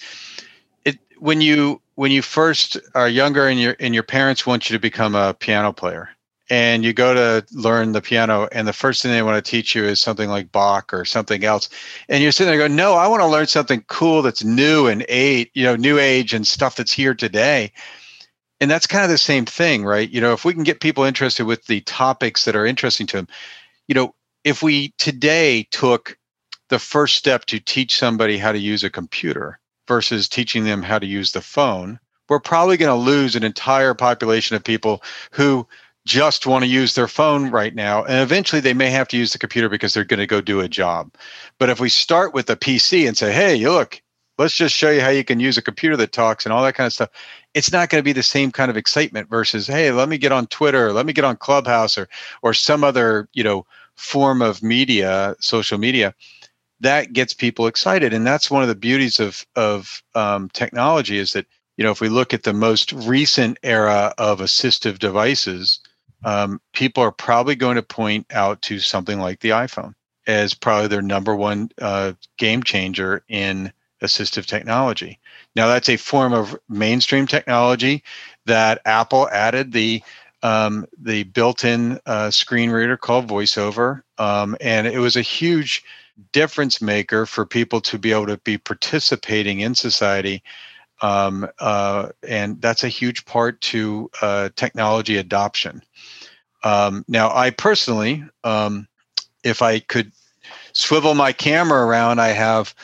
it 0.84 0.98
when 1.18 1.40
you 1.40 1.80
when 1.94 2.10
you 2.10 2.20
first 2.20 2.76
are 2.94 3.08
younger 3.08 3.48
and 3.48 3.58
your 3.58 3.74
and 3.80 3.94
your 3.94 4.02
parents 4.02 4.46
want 4.46 4.68
you 4.68 4.76
to 4.76 4.80
become 4.80 5.14
a 5.14 5.32
piano 5.32 5.72
player 5.72 6.10
and 6.50 6.84
you 6.84 6.92
go 6.92 7.14
to 7.14 7.46
learn 7.52 7.92
the 7.92 8.02
piano 8.02 8.48
and 8.52 8.66
the 8.66 8.72
first 8.72 9.02
thing 9.02 9.12
they 9.12 9.22
want 9.22 9.42
to 9.42 9.50
teach 9.50 9.74
you 9.74 9.84
is 9.84 10.00
something 10.00 10.28
like 10.28 10.52
Bach 10.52 10.92
or 10.92 11.04
something 11.04 11.44
else. 11.44 11.68
And 12.08 12.22
you're 12.22 12.32
sitting 12.32 12.50
there 12.50 12.58
going 12.58 12.76
no 12.76 12.94
I 12.94 13.06
want 13.06 13.22
to 13.22 13.26
learn 13.26 13.46
something 13.46 13.84
cool 13.88 14.22
that's 14.22 14.44
new 14.44 14.86
and 14.86 15.04
eight 15.08 15.50
you 15.54 15.64
know 15.64 15.76
new 15.76 15.98
age 15.98 16.34
and 16.34 16.46
stuff 16.46 16.76
that's 16.76 16.92
here 16.92 17.14
today. 17.14 17.72
And 18.60 18.70
that's 18.70 18.86
kind 18.86 19.04
of 19.04 19.10
the 19.10 19.18
same 19.18 19.46
thing 19.46 19.84
right? 19.84 20.10
You 20.10 20.20
know 20.20 20.32
if 20.32 20.44
we 20.44 20.54
can 20.54 20.64
get 20.64 20.80
people 20.80 21.04
interested 21.04 21.46
with 21.46 21.66
the 21.66 21.80
topics 21.82 22.44
that 22.44 22.56
are 22.56 22.66
interesting 22.66 23.06
to 23.08 23.16
them 23.18 23.28
you 23.88 23.94
know 23.94 24.14
if 24.44 24.62
we 24.62 24.92
today 24.98 25.66
took 25.70 26.18
the 26.68 26.78
first 26.78 27.16
step 27.16 27.44
to 27.46 27.60
teach 27.60 27.98
somebody 27.98 28.38
how 28.38 28.50
to 28.50 28.58
use 28.58 28.82
a 28.82 28.90
computer 28.90 29.58
versus 29.86 30.28
teaching 30.28 30.64
them 30.64 30.82
how 30.82 30.98
to 30.98 31.06
use 31.06 31.32
the 31.32 31.40
phone 31.40 31.98
we're 32.28 32.40
probably 32.40 32.76
going 32.76 32.88
to 32.88 33.10
lose 33.10 33.36
an 33.36 33.44
entire 33.44 33.94
population 33.94 34.56
of 34.56 34.64
people 34.64 35.02
who 35.32 35.66
just 36.04 36.46
want 36.46 36.64
to 36.64 36.70
use 36.70 36.94
their 36.94 37.08
phone 37.08 37.50
right 37.50 37.74
now 37.74 38.04
and 38.04 38.20
eventually 38.20 38.60
they 38.60 38.74
may 38.74 38.90
have 38.90 39.06
to 39.08 39.16
use 39.16 39.32
the 39.32 39.38
computer 39.38 39.68
because 39.68 39.94
they're 39.94 40.04
going 40.04 40.18
to 40.18 40.26
go 40.26 40.40
do 40.40 40.60
a 40.60 40.68
job. 40.68 41.14
But 41.58 41.70
if 41.70 41.78
we 41.80 41.88
start 41.88 42.34
with 42.34 42.50
a 42.50 42.56
pc 42.56 43.06
and 43.06 43.16
say 43.16 43.32
hey 43.32 43.56
look 43.68 44.02
let's 44.38 44.56
just 44.56 44.74
show 44.74 44.90
you 44.90 45.00
how 45.00 45.10
you 45.10 45.24
can 45.24 45.40
use 45.40 45.58
a 45.58 45.62
computer 45.62 45.96
that 45.96 46.12
talks 46.12 46.44
and 46.44 46.52
all 46.52 46.62
that 46.62 46.74
kind 46.74 46.86
of 46.86 46.92
stuff 46.92 47.10
it's 47.54 47.72
not 47.72 47.88
going 47.88 48.00
to 48.00 48.04
be 48.04 48.12
the 48.12 48.22
same 48.22 48.50
kind 48.50 48.70
of 48.70 48.76
excitement 48.76 49.28
versus 49.28 49.66
hey 49.66 49.92
let 49.92 50.08
me 50.08 50.18
get 50.18 50.32
on 50.32 50.46
twitter 50.48 50.92
let 50.92 51.06
me 51.06 51.12
get 51.12 51.24
on 51.24 51.36
clubhouse 51.36 51.96
or 51.96 52.08
or 52.42 52.54
some 52.54 52.82
other 52.82 53.28
you 53.32 53.44
know 53.44 53.64
form 53.96 54.42
of 54.42 54.62
media 54.62 55.36
social 55.38 55.78
media 55.78 56.14
that 56.80 57.12
gets 57.12 57.32
people 57.32 57.66
excited 57.66 58.12
and 58.12 58.26
that's 58.26 58.50
one 58.50 58.62
of 58.62 58.68
the 58.68 58.74
beauties 58.74 59.20
of 59.20 59.46
of 59.54 60.02
um, 60.14 60.48
technology 60.50 61.18
is 61.18 61.32
that 61.32 61.46
you 61.76 61.84
know 61.84 61.90
if 61.90 62.00
we 62.00 62.08
look 62.08 62.34
at 62.34 62.42
the 62.42 62.52
most 62.52 62.92
recent 62.92 63.58
era 63.62 64.14
of 64.18 64.40
assistive 64.40 64.98
devices 64.98 65.80
um, 66.24 66.60
people 66.72 67.02
are 67.02 67.12
probably 67.12 67.54
going 67.54 67.76
to 67.76 67.82
point 67.82 68.26
out 68.30 68.62
to 68.62 68.78
something 68.78 69.18
like 69.18 69.40
the 69.40 69.50
iphone 69.50 69.94
as 70.26 70.54
probably 70.54 70.88
their 70.88 71.02
number 71.02 71.34
one 71.34 71.70
uh, 71.80 72.12
game 72.38 72.62
changer 72.62 73.24
in 73.28 73.72
assistive 74.02 74.46
technology. 74.46 75.18
Now, 75.54 75.68
that's 75.68 75.88
a 75.88 75.96
form 75.96 76.32
of 76.32 76.56
mainstream 76.68 77.26
technology 77.26 78.02
that 78.46 78.80
Apple 78.84 79.28
added 79.30 79.72
the 79.72 80.02
um, 80.44 80.86
the 81.00 81.22
built-in 81.22 82.00
uh, 82.04 82.28
screen 82.32 82.70
reader 82.70 82.96
called 82.96 83.28
VoiceOver, 83.28 84.02
um, 84.18 84.56
and 84.60 84.88
it 84.88 84.98
was 84.98 85.14
a 85.14 85.22
huge 85.22 85.84
difference 86.32 86.82
maker 86.82 87.26
for 87.26 87.46
people 87.46 87.80
to 87.82 87.96
be 87.96 88.10
able 88.10 88.26
to 88.26 88.38
be 88.38 88.58
participating 88.58 89.60
in 89.60 89.76
society. 89.76 90.42
Um, 91.02 91.48
uh, 91.58 92.10
and 92.26 92.60
that's 92.62 92.84
a 92.84 92.88
huge 92.88 93.24
part 93.26 93.60
to 93.62 94.10
uh, 94.22 94.48
technology 94.56 95.16
adoption. 95.16 95.82
Um, 96.64 97.04
now, 97.08 97.34
I 97.34 97.50
personally, 97.50 98.24
um, 98.44 98.88
if 99.42 99.60
I 99.62 99.80
could 99.80 100.12
swivel 100.72 101.14
my 101.14 101.32
camera 101.32 101.84
around, 101.84 102.20
I 102.20 102.28
have 102.28 102.74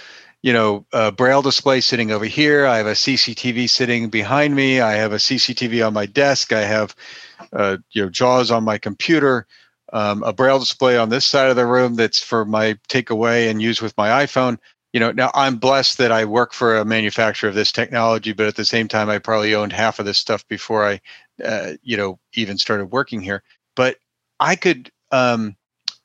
you 0.43 0.53
know, 0.53 0.87
a 0.93 1.11
braille 1.11 1.43
display 1.43 1.81
sitting 1.81 2.13
over 2.13 2.25
here. 2.25 2.67
I 2.67 2.77
have 2.77 2.87
a 2.87 2.93
CCTV 2.93 3.69
sitting 3.69 4.09
behind 4.09 4.55
me. 4.55 4.81
I 4.81 4.93
have 4.93 5.13
a 5.13 5.17
CCTV 5.17 5.85
on 5.87 5.93
my 5.93 6.07
desk. 6.07 6.53
I 6.53 6.63
have, 6.63 6.95
uh, 7.53 7.79
you 7.91 8.03
know, 8.03 8.09
JAWS 8.09 8.51
on 8.51 8.65
my 8.65 8.79
computer. 8.79 9.47
Um, 9.93 10.23
a 10.23 10.33
braille 10.33 10.59
display 10.59 10.97
on 10.97 11.09
this 11.09 11.25
side 11.25 11.51
of 11.51 11.57
the 11.57 11.67
room 11.67 11.95
that's 11.95 12.23
for 12.23 12.45
my 12.45 12.75
takeaway 12.89 13.51
and 13.51 13.61
use 13.61 13.83
with 13.83 13.97
my 13.97 14.25
iPhone. 14.25 14.59
You 14.93 15.01
know, 15.01 15.13
now 15.13 15.31
I'm 15.35 15.57
blessed 15.57 15.99
that 15.99 16.13
I 16.13 16.25
work 16.25 16.53
for 16.53 16.79
a 16.79 16.85
manufacturer 16.85 17.49
of 17.49 17.55
this 17.55 17.73
technology, 17.73 18.33
but 18.33 18.47
at 18.47 18.57
the 18.57 18.65
same 18.65 18.89
time, 18.89 19.11
I 19.11 19.19
probably 19.19 19.55
owned 19.55 19.73
half 19.73 19.99
of 19.99 20.07
this 20.07 20.19
stuff 20.19 20.47
before 20.49 20.87
I, 20.87 21.01
uh, 21.45 21.73
you 21.83 21.97
know, 21.97 22.19
even 22.35 22.57
started 22.57 22.87
working 22.87 23.21
here. 23.21 23.43
But 23.77 23.97
I 24.41 24.57
could 24.57 24.91
um, 25.11 25.57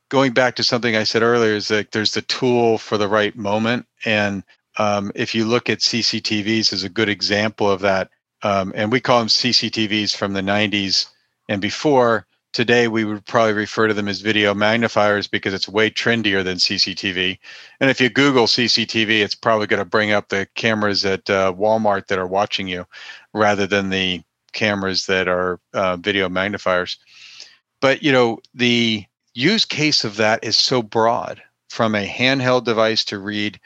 going 0.08 0.32
back 0.32 0.54
to 0.56 0.62
something 0.62 0.96
I 0.96 1.04
said 1.04 1.22
earlier 1.22 1.54
is 1.54 1.68
that 1.68 1.92
there's 1.92 2.14
the 2.14 2.22
tool 2.22 2.78
for 2.78 2.98
the 2.98 3.08
right 3.08 3.34
moment. 3.36 3.86
And 4.04 4.44
um, 4.78 5.10
if 5.14 5.34
you 5.34 5.44
look 5.44 5.68
at 5.70 5.78
CCTVs 5.78 6.72
as 6.72 6.84
a 6.84 6.88
good 6.88 7.08
example 7.08 7.70
of 7.70 7.80
that, 7.80 8.10
um, 8.42 8.72
and 8.76 8.92
we 8.92 9.00
call 9.00 9.18
them 9.18 9.28
CCTVs 9.28 10.14
from 10.14 10.32
the 10.32 10.40
90s 10.40 11.06
and 11.48 11.60
before, 11.60 12.26
today 12.54 12.86
we 12.88 13.04
would 13.04 13.26
probably 13.26 13.52
refer 13.52 13.88
to 13.88 13.94
them 13.94 14.08
as 14.08 14.20
video 14.20 14.54
magnifiers 14.54 15.26
because 15.26 15.52
it's 15.52 15.68
way 15.68 15.90
trendier 15.90 16.42
than 16.42 16.56
CCTV. 16.56 17.36
And 17.80 17.90
if 17.90 18.00
you 18.00 18.08
Google 18.08 18.46
CCTV, 18.46 19.22
it's 19.22 19.34
probably 19.34 19.66
going 19.66 19.80
to 19.82 19.84
bring 19.84 20.12
up 20.12 20.28
the 20.28 20.46
cameras 20.54 21.04
at 21.04 21.28
uh, 21.28 21.52
Walmart 21.52 22.06
that 22.06 22.18
are 22.18 22.26
watching 22.26 22.68
you 22.68 22.86
rather 23.34 23.66
than 23.66 23.90
the 23.90 24.22
cameras 24.52 25.04
that 25.06 25.28
are 25.28 25.60
uh, 25.74 25.96
video 25.96 26.28
magnifiers. 26.28 26.96
But, 27.80 28.02
you 28.02 28.12
know, 28.12 28.38
the 28.54 29.04
use 29.34 29.64
case 29.64 30.04
of 30.04 30.16
that 30.16 30.44
is 30.44 30.56
so 30.56 30.80
broad 30.80 31.42
from 31.68 31.96
a 31.96 32.06
handheld 32.06 32.64
device 32.64 33.04
to 33.06 33.18
read 33.18 33.58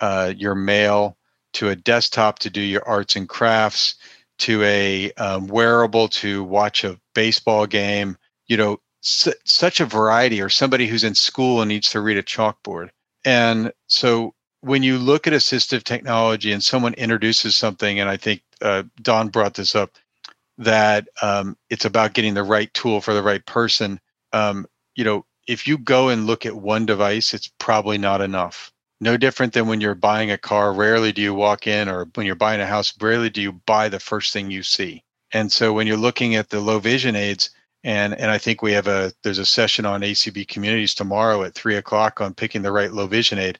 uh, 0.00 0.32
your 0.34 0.54
mail 0.54 1.18
to 1.52 1.68
a 1.68 1.76
desktop 1.76 2.38
to 2.40 2.50
do 2.50 2.62
your 2.62 2.86
arts 2.88 3.14
and 3.14 3.28
crafts 3.28 3.96
to 4.38 4.62
a 4.62 5.12
um, 5.12 5.46
wearable 5.46 6.08
to 6.08 6.44
watch 6.44 6.84
a 6.84 6.98
baseball 7.14 7.66
game 7.66 8.16
you 8.46 8.56
know 8.56 8.78
such 9.00 9.80
a 9.80 9.86
variety 9.86 10.40
or 10.40 10.48
somebody 10.48 10.86
who's 10.86 11.04
in 11.04 11.14
school 11.14 11.60
and 11.60 11.68
needs 11.68 11.90
to 11.90 12.00
read 12.00 12.16
a 12.16 12.22
chalkboard 12.22 12.88
and 13.24 13.72
so 13.86 14.34
when 14.62 14.82
you 14.82 14.98
look 14.98 15.26
at 15.26 15.32
assistive 15.32 15.84
technology 15.84 16.50
and 16.50 16.62
someone 16.62 16.94
introduces 16.94 17.54
something 17.54 18.00
and 18.00 18.08
i 18.10 18.16
think 18.16 18.42
uh, 18.62 18.82
don 19.02 19.28
brought 19.28 19.54
this 19.54 19.74
up 19.74 19.92
that 20.58 21.06
um, 21.22 21.56
it's 21.70 21.84
about 21.84 22.14
getting 22.14 22.34
the 22.34 22.42
right 22.42 22.72
tool 22.74 23.00
for 23.00 23.14
the 23.14 23.22
right 23.22 23.44
person 23.46 24.00
um, 24.32 24.66
you 24.94 25.04
know, 25.04 25.24
if 25.46 25.66
you 25.66 25.78
go 25.78 26.08
and 26.08 26.26
look 26.26 26.44
at 26.44 26.56
one 26.56 26.86
device, 26.86 27.32
it's 27.32 27.50
probably 27.58 27.98
not 27.98 28.20
enough. 28.20 28.72
No 29.00 29.16
different 29.16 29.52
than 29.52 29.66
when 29.68 29.80
you're 29.80 29.94
buying 29.94 30.30
a 30.30 30.38
car. 30.38 30.72
Rarely 30.72 31.12
do 31.12 31.20
you 31.22 31.34
walk 31.34 31.66
in, 31.66 31.88
or 31.88 32.08
when 32.14 32.26
you're 32.26 32.34
buying 32.34 32.60
a 32.60 32.66
house, 32.66 32.94
rarely 33.00 33.30
do 33.30 33.42
you 33.42 33.52
buy 33.52 33.88
the 33.88 34.00
first 34.00 34.32
thing 34.32 34.50
you 34.50 34.62
see. 34.62 35.04
And 35.32 35.52
so 35.52 35.72
when 35.72 35.86
you're 35.86 35.96
looking 35.96 36.34
at 36.34 36.48
the 36.50 36.60
low 36.60 36.78
vision 36.78 37.16
aids, 37.16 37.50
and 37.84 38.14
and 38.14 38.30
I 38.30 38.38
think 38.38 38.62
we 38.62 38.72
have 38.72 38.86
a 38.88 39.12
there's 39.22 39.38
a 39.38 39.46
session 39.46 39.86
on 39.86 40.00
ACB 40.00 40.48
communities 40.48 40.94
tomorrow 40.94 41.42
at 41.42 41.54
three 41.54 41.76
o'clock 41.76 42.20
on 42.20 42.34
picking 42.34 42.62
the 42.62 42.72
right 42.72 42.92
low 42.92 43.06
vision 43.06 43.38
aid, 43.38 43.58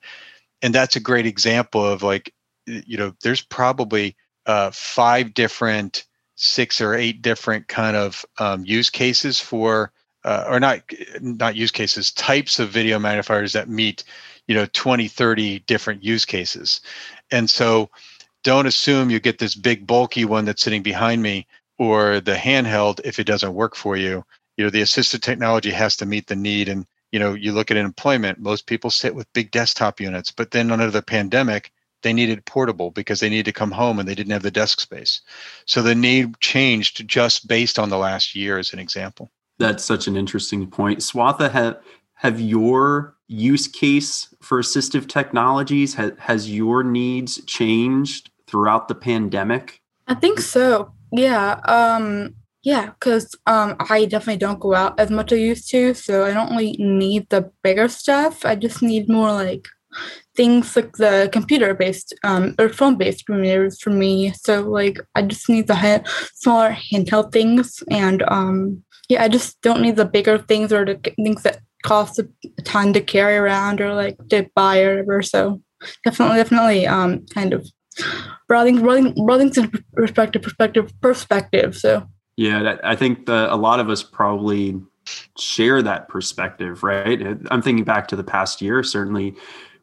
and 0.62 0.74
that's 0.74 0.96
a 0.96 1.00
great 1.00 1.26
example 1.26 1.84
of 1.84 2.02
like, 2.02 2.32
you 2.66 2.96
know, 2.96 3.12
there's 3.22 3.42
probably 3.42 4.16
uh, 4.46 4.70
five 4.72 5.34
different, 5.34 6.06
six 6.36 6.80
or 6.80 6.94
eight 6.94 7.22
different 7.22 7.68
kind 7.68 7.96
of 7.96 8.24
um, 8.38 8.64
use 8.64 8.90
cases 8.90 9.40
for 9.40 9.92
uh, 10.26 10.44
or 10.48 10.58
not 10.58 10.80
not 11.20 11.54
use 11.54 11.70
cases 11.70 12.10
types 12.10 12.58
of 12.58 12.68
video 12.68 12.98
magnifiers 12.98 13.52
that 13.52 13.68
meet 13.68 14.02
you 14.48 14.54
know 14.54 14.66
20 14.72 15.08
30 15.08 15.60
different 15.60 16.02
use 16.02 16.24
cases. 16.24 16.80
And 17.30 17.48
so 17.48 17.88
don't 18.42 18.66
assume 18.66 19.08
you 19.08 19.20
get 19.20 19.38
this 19.38 19.54
big 19.54 19.86
bulky 19.86 20.24
one 20.24 20.44
that's 20.44 20.62
sitting 20.62 20.82
behind 20.82 21.22
me 21.22 21.46
or 21.78 22.20
the 22.20 22.34
handheld 22.34 23.00
if 23.04 23.18
it 23.18 23.26
doesn't 23.26 23.54
work 23.54 23.76
for 23.76 23.96
you. 23.96 24.24
You 24.56 24.64
know 24.64 24.70
the 24.70 24.82
assistive 24.82 25.20
technology 25.20 25.70
has 25.70 25.96
to 25.96 26.06
meet 26.06 26.26
the 26.26 26.36
need 26.36 26.68
and 26.68 26.86
you 27.12 27.20
know 27.20 27.34
you 27.34 27.52
look 27.52 27.70
at 27.70 27.76
employment 27.76 28.40
most 28.40 28.66
people 28.66 28.90
sit 28.90 29.14
with 29.14 29.32
big 29.32 29.52
desktop 29.52 30.00
units 30.00 30.32
but 30.32 30.50
then 30.50 30.72
under 30.72 30.90
the 30.90 31.02
pandemic 31.02 31.72
they 32.02 32.12
needed 32.12 32.44
portable 32.46 32.90
because 32.90 33.20
they 33.20 33.28
needed 33.28 33.46
to 33.46 33.52
come 33.52 33.70
home 33.70 33.98
and 33.98 34.08
they 34.08 34.14
didn't 34.14 34.32
have 34.32 34.42
the 34.42 34.50
desk 34.50 34.80
space. 34.80 35.22
So 35.66 35.82
the 35.82 35.94
need 35.94 36.38
changed 36.40 37.06
just 37.08 37.48
based 37.48 37.78
on 37.78 37.90
the 37.90 37.98
last 37.98 38.34
year 38.34 38.58
as 38.58 38.72
an 38.72 38.78
example 38.78 39.30
that's 39.58 39.84
such 39.84 40.06
an 40.06 40.16
interesting 40.16 40.66
point 40.66 41.00
swatha 41.00 41.50
have 41.50 41.78
have 42.14 42.40
your 42.40 43.16
use 43.28 43.66
case 43.66 44.34
for 44.40 44.60
assistive 44.60 45.08
technologies 45.08 45.94
has, 45.94 46.12
has 46.18 46.50
your 46.50 46.82
needs 46.82 47.44
changed 47.44 48.30
throughout 48.46 48.88
the 48.88 48.94
pandemic 48.94 49.80
i 50.06 50.14
think 50.14 50.40
so 50.40 50.92
yeah 51.12 51.60
um 51.66 52.34
yeah, 52.66 52.86
because 52.86 53.32
um, 53.46 53.76
I 53.78 54.06
definitely 54.06 54.38
don't 54.38 54.58
go 54.58 54.74
out 54.74 54.98
as 54.98 55.08
much 55.08 55.30
as 55.30 55.38
I 55.38 55.40
used 55.40 55.70
to, 55.70 55.94
so 55.94 56.24
I 56.24 56.32
don't 56.32 56.50
really 56.50 56.72
need 56.80 57.28
the 57.28 57.48
bigger 57.62 57.86
stuff. 57.86 58.44
I 58.44 58.56
just 58.56 58.82
need 58.82 59.08
more 59.08 59.30
like 59.30 59.68
things 60.34 60.74
like 60.74 60.96
the 60.96 61.30
computer-based 61.32 62.12
um, 62.24 62.56
or 62.58 62.68
phone-based 62.68 63.28
mirrors 63.28 63.80
for 63.80 63.90
me. 63.90 64.32
So 64.32 64.62
like 64.62 64.98
I 65.14 65.22
just 65.22 65.48
need 65.48 65.68
the 65.68 65.76
ha- 65.76 66.02
smaller 66.34 66.76
handheld 66.92 67.30
things, 67.30 67.84
and 67.88 68.24
um, 68.26 68.82
yeah, 69.08 69.22
I 69.22 69.28
just 69.28 69.60
don't 69.62 69.82
need 69.82 69.96
the 69.96 70.04
bigger 70.04 70.38
things 70.38 70.72
or 70.72 70.84
the 70.84 70.96
things 71.16 71.42
that 71.42 71.60
cost 71.82 72.18
a 72.18 72.28
ton 72.64 72.92
to 72.92 73.00
carry 73.00 73.36
around 73.36 73.80
or 73.80 73.94
like 73.94 74.16
to 74.28 74.48
buy 74.54 74.82
or 74.82 74.96
whatever. 74.96 75.22
So 75.22 75.62
definitely, 76.04 76.36
definitely, 76.38 76.86
um, 76.86 77.26
kind 77.26 77.52
of 77.52 77.66
broadening, 78.48 78.82
broadening, 78.82 79.24
broadening 79.24 79.70
perspective, 79.94 80.42
perspective, 80.42 80.92
perspective. 81.00 81.76
So 81.76 82.06
yeah, 82.36 82.62
that, 82.62 82.84
I 82.84 82.96
think 82.96 83.28
a 83.28 83.56
lot 83.56 83.80
of 83.80 83.88
us 83.88 84.02
probably 84.02 84.80
share 85.38 85.82
that 85.82 86.08
perspective, 86.08 86.82
right? 86.82 87.22
I'm 87.50 87.62
thinking 87.62 87.84
back 87.84 88.08
to 88.08 88.16
the 88.16 88.24
past 88.24 88.60
year. 88.60 88.82
Certainly, 88.82 89.36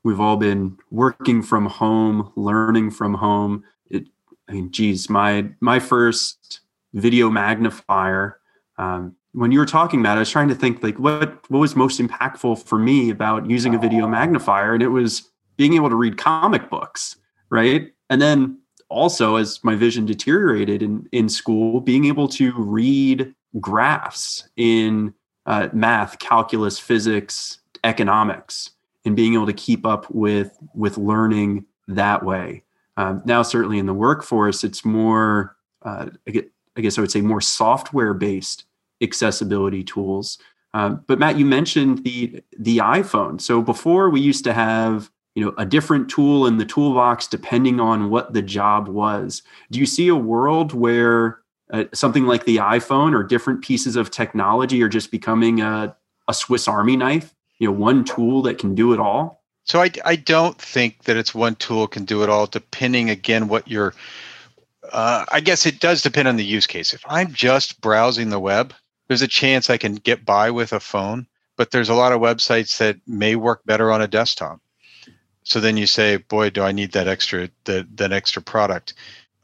we've 0.04 0.20
all 0.20 0.38
been 0.38 0.78
working 0.92 1.42
from 1.42 1.66
home, 1.66 2.32
learning 2.36 2.92
from 2.92 3.14
home. 3.16 3.64
It, 3.90 4.08
I 4.48 4.54
mean, 4.54 4.72
geez, 4.72 5.10
my 5.10 5.50
my 5.62 5.80
first 5.80 6.60
video 6.94 7.30
magnifier. 7.30 8.40
Um, 8.78 9.16
when 9.34 9.52
you 9.52 9.60
were 9.60 9.66
talking 9.66 10.00
about, 10.00 10.14
it, 10.14 10.18
I 10.18 10.20
was 10.20 10.30
trying 10.30 10.50
to 10.50 10.56
think 10.56 10.84
like 10.84 11.00
what 11.00 11.50
what 11.50 11.60
was 11.60 11.76
most 11.76 12.00
impactful 12.00 12.64
for 12.64 12.78
me 12.78 13.10
about 13.10 13.50
using 13.50 13.74
a 13.76 13.80
video 13.80 14.08
magnifier, 14.08 14.74
and 14.74 14.84
it 14.84 14.90
was 14.90 15.32
being 15.58 15.74
able 15.74 15.90
to 15.90 15.96
read 15.96 16.18
comic 16.18 16.70
books, 16.70 17.18
right? 17.50 17.92
And 18.10 18.22
then 18.22 18.60
also 18.94 19.38
as 19.38 19.64
my 19.64 19.76
vision 19.76 20.06
deteriorated 20.06 20.84
in, 20.84 21.08
in 21.12 21.28
school 21.28 21.82
being 21.82 22.06
able 22.06 22.28
to 22.28 22.54
read 22.56 23.34
graphs 23.60 24.48
in 24.56 25.14
uh, 25.46 25.68
math 25.74 26.20
calculus 26.20 26.78
physics 26.80 27.60
economics 27.84 28.70
and 29.04 29.16
being 29.16 29.34
able 29.34 29.48
to 29.48 29.54
keep 29.54 29.86
up 29.86 30.10
with 30.12 30.58
with 30.76 30.98
learning 30.98 31.66
that 31.88 32.24
way 32.24 32.64
um, 32.98 33.22
now 33.26 33.42
certainly 33.42 33.80
in 33.80 33.88
the 33.88 33.94
workforce 33.94 34.64
it's 34.64 34.86
more 34.86 35.56
uh, 35.82 36.08
I 36.76 36.82
guess 36.82 36.98
i 36.98 37.02
would 37.02 37.12
say 37.12 37.22
more 37.22 37.42
software 37.42 38.14
based 38.14 38.66
accessibility 39.02 39.84
tools. 39.84 40.38
Um, 40.74 41.04
but 41.08 41.20
matt 41.20 41.38
you 41.38 41.46
mentioned 41.46 42.04
the 42.04 42.42
the 42.58 42.78
iphone. 42.78 43.40
So 43.40 43.62
before 43.62 44.10
we 44.10 44.22
used 44.22 44.44
to 44.46 44.54
have 44.54 45.12
you 45.36 45.44
know 45.44 45.54
a 45.58 45.66
different 45.66 46.10
tool 46.10 46.46
in 46.46 46.58
the 46.58 46.66
toolbox 46.66 47.28
depending 47.28 47.80
on 47.80 48.10
what 48.10 48.34
the 48.34 48.42
job 48.42 48.88
was. 48.88 49.42
Do 49.72 49.80
you 49.80 49.86
see 49.86 50.08
a 50.08 50.16
world 50.16 50.74
where 50.74 51.40
uh, 51.72 51.86
something 51.94 52.26
like 52.26 52.46
the 52.46 52.58
iphone 52.58 53.16
or 53.16 53.24
different 53.24 53.64
pieces 53.64 53.96
of 53.96 54.12
technology 54.12 54.82
are 54.84 54.90
just 54.90 55.12
becoming 55.12 55.62
a, 55.62 55.96
a 56.28 56.34
swiss 56.34 56.68
army 56.68 56.96
knife? 56.96 57.34
You 57.60 57.68
know 57.68 57.74
one 57.74 58.04
tool 58.04 58.42
that 58.44 58.58
can 58.58 58.76
do 58.76 58.94
it 58.94 59.00
all? 59.00 59.44
So 59.66 59.82
I, 59.82 59.92
I 60.04 60.18
don't 60.18 60.58
think 60.58 61.04
that 61.04 61.16
it's 61.16 61.34
one 61.34 61.56
tool 61.56 61.88
can 61.88 62.04
do 62.04 62.22
it 62.24 62.30
all 62.30 62.48
depending 62.48 63.10
again 63.10 63.48
what 63.48 63.68
your 63.68 63.94
uh, 64.92 65.26
i 65.32 65.40
guess 65.40 65.66
it 65.66 65.80
does 65.80 66.02
depend 66.02 66.28
on 66.28 66.36
the 66.36 66.46
use 66.46 66.68
case 66.68 66.94
if 66.94 67.04
i'm 67.08 67.32
just 67.34 67.80
browsing 67.82 68.30
the 68.30 68.40
web 68.40 68.74
there's 69.08 69.22
a 69.22 69.28
chance 69.28 69.70
i 69.70 69.78
can 69.78 69.96
get 69.96 70.26
by 70.26 70.52
with 70.52 70.74
a 70.74 70.80
phone 70.80 71.28
but 71.56 71.72
there's 71.72 71.90
a 71.90 71.94
lot 71.94 72.12
of 72.12 72.20
websites 72.20 72.78
that 72.78 72.98
may 73.08 73.36
work 73.36 73.62
better 73.66 73.92
on 73.92 74.02
a 74.02 74.08
desktop 74.08 74.60
so 75.44 75.60
then 75.60 75.78
you 75.78 75.88
say, 75.88 76.18
boy, 76.18 76.50
do 76.50 76.64
I 76.64 76.72
need 76.72 76.94
that 76.94 77.08
extra 77.08 77.50
that 77.66 77.98
that 77.98 78.12
extra 78.12 78.42
product. 78.42 78.94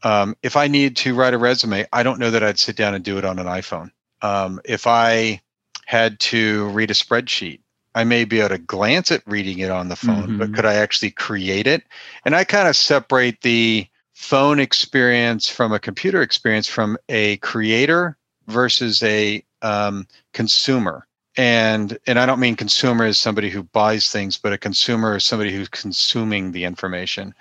Um, 0.03 0.35
if 0.43 0.55
I 0.55 0.67
need 0.67 0.95
to 0.97 1.13
write 1.13 1.33
a 1.33 1.37
resume, 1.37 1.85
I 1.91 2.03
don't 2.03 2.19
know 2.19 2.31
that 2.31 2.43
I'd 2.43 2.59
sit 2.59 2.77
down 2.77 2.95
and 2.95 3.03
do 3.03 3.17
it 3.17 3.25
on 3.25 3.37
an 3.37 3.47
iPhone. 3.47 3.91
Um, 4.21 4.61
if 4.63 4.87
I 4.87 5.41
had 5.85 6.19
to 6.21 6.69
read 6.69 6.89
a 6.89 6.93
spreadsheet, 6.93 7.59
I 7.95 8.05
may 8.05 8.23
be 8.23 8.39
able 8.39 8.49
to 8.49 8.57
glance 8.59 9.11
at 9.11 9.23
reading 9.27 9.59
it 9.59 9.71
on 9.71 9.89
the 9.89 9.95
phone, 9.95 10.23
mm-hmm. 10.23 10.37
but 10.37 10.53
could 10.53 10.65
I 10.65 10.75
actually 10.75 11.11
create 11.11 11.67
it? 11.67 11.83
And 12.23 12.35
I 12.35 12.45
kind 12.45 12.67
of 12.67 12.75
separate 12.77 13.41
the 13.41 13.87
phone 14.19 14.59
experience 14.59 15.47
from 15.47 15.71
a 15.71 15.79
computer 15.79 16.21
experience 16.21 16.67
from 16.67 16.97
a 17.07 17.37
creator 17.37 18.17
versus 18.47 19.01
a 19.01 19.41
um, 19.61 20.05
consumer. 20.33 21.07
And 21.37 21.97
and 22.05 22.19
i 22.19 22.25
don't 22.25 22.41
mean 22.41 22.57
consumer 22.57 23.05
as 23.05 23.17
somebody 23.17 23.49
who 23.49 23.63
buys 23.63 24.11
things 24.11 24.37
but 24.37 24.51
a 24.51 24.57
consumer 24.57 25.15
is 25.15 25.23
somebody 25.23 25.53
who's 25.53 25.69
consuming 25.69 26.51
the 26.51 26.65
information. 26.65 27.33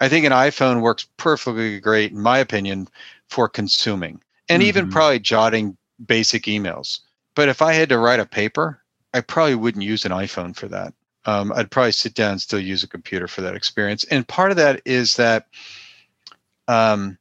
I 0.00 0.08
think 0.08 0.26
an 0.26 0.32
iphone 0.32 0.80
works 0.80 1.06
perfectly 1.18 1.78
great 1.78 2.10
in 2.10 2.20
my 2.20 2.38
opinion 2.38 2.88
for 3.28 3.48
consuming 3.48 4.20
and 4.48 4.60
mm-hmm. 4.60 4.68
even 4.68 4.90
probably 4.90 5.20
jotting 5.20 5.76
basic 6.04 6.44
emails. 6.44 6.98
But 7.36 7.48
if 7.48 7.62
i 7.62 7.72
had 7.74 7.90
to 7.90 7.98
write 7.98 8.18
a 8.18 8.26
paper 8.26 8.82
i 9.14 9.20
probably 9.20 9.54
wouldn't 9.54 9.84
use 9.84 10.04
an 10.04 10.12
iphone 10.12 10.56
for 10.56 10.66
that. 10.66 10.94
Um, 11.26 11.52
i'd 11.54 11.70
probably 11.70 11.92
sit 11.92 12.14
down 12.14 12.32
and 12.32 12.42
still 12.42 12.60
use 12.60 12.82
a 12.82 12.88
computer 12.88 13.28
for 13.28 13.42
that 13.42 13.54
experience. 13.54 14.02
And 14.10 14.26
part 14.26 14.50
of 14.50 14.56
that 14.56 14.82
is 14.84 15.14
that 15.14 15.46
um, 16.68 17.18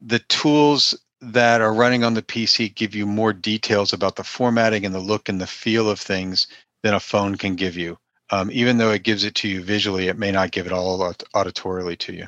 the 0.00 0.18
tools 0.20 0.94
that 1.20 1.60
are 1.60 1.72
running 1.72 2.04
on 2.04 2.14
the 2.14 2.22
PC 2.22 2.74
give 2.74 2.94
you 2.94 3.06
more 3.06 3.32
details 3.32 3.92
about 3.92 4.16
the 4.16 4.24
formatting 4.24 4.84
and 4.84 4.94
the 4.94 5.00
look 5.00 5.28
and 5.28 5.40
the 5.40 5.46
feel 5.46 5.88
of 5.88 5.98
things 5.98 6.46
than 6.82 6.94
a 6.94 7.00
phone 7.00 7.36
can 7.36 7.56
give 7.56 7.76
you. 7.76 7.98
Um, 8.30 8.50
even 8.52 8.78
though 8.78 8.90
it 8.90 9.02
gives 9.02 9.24
it 9.24 9.34
to 9.36 9.48
you 9.48 9.62
visually, 9.62 10.08
it 10.08 10.18
may 10.18 10.30
not 10.30 10.50
give 10.50 10.66
it 10.66 10.72
all 10.72 10.98
auditorily 11.34 11.98
to 11.98 12.14
you. 12.14 12.26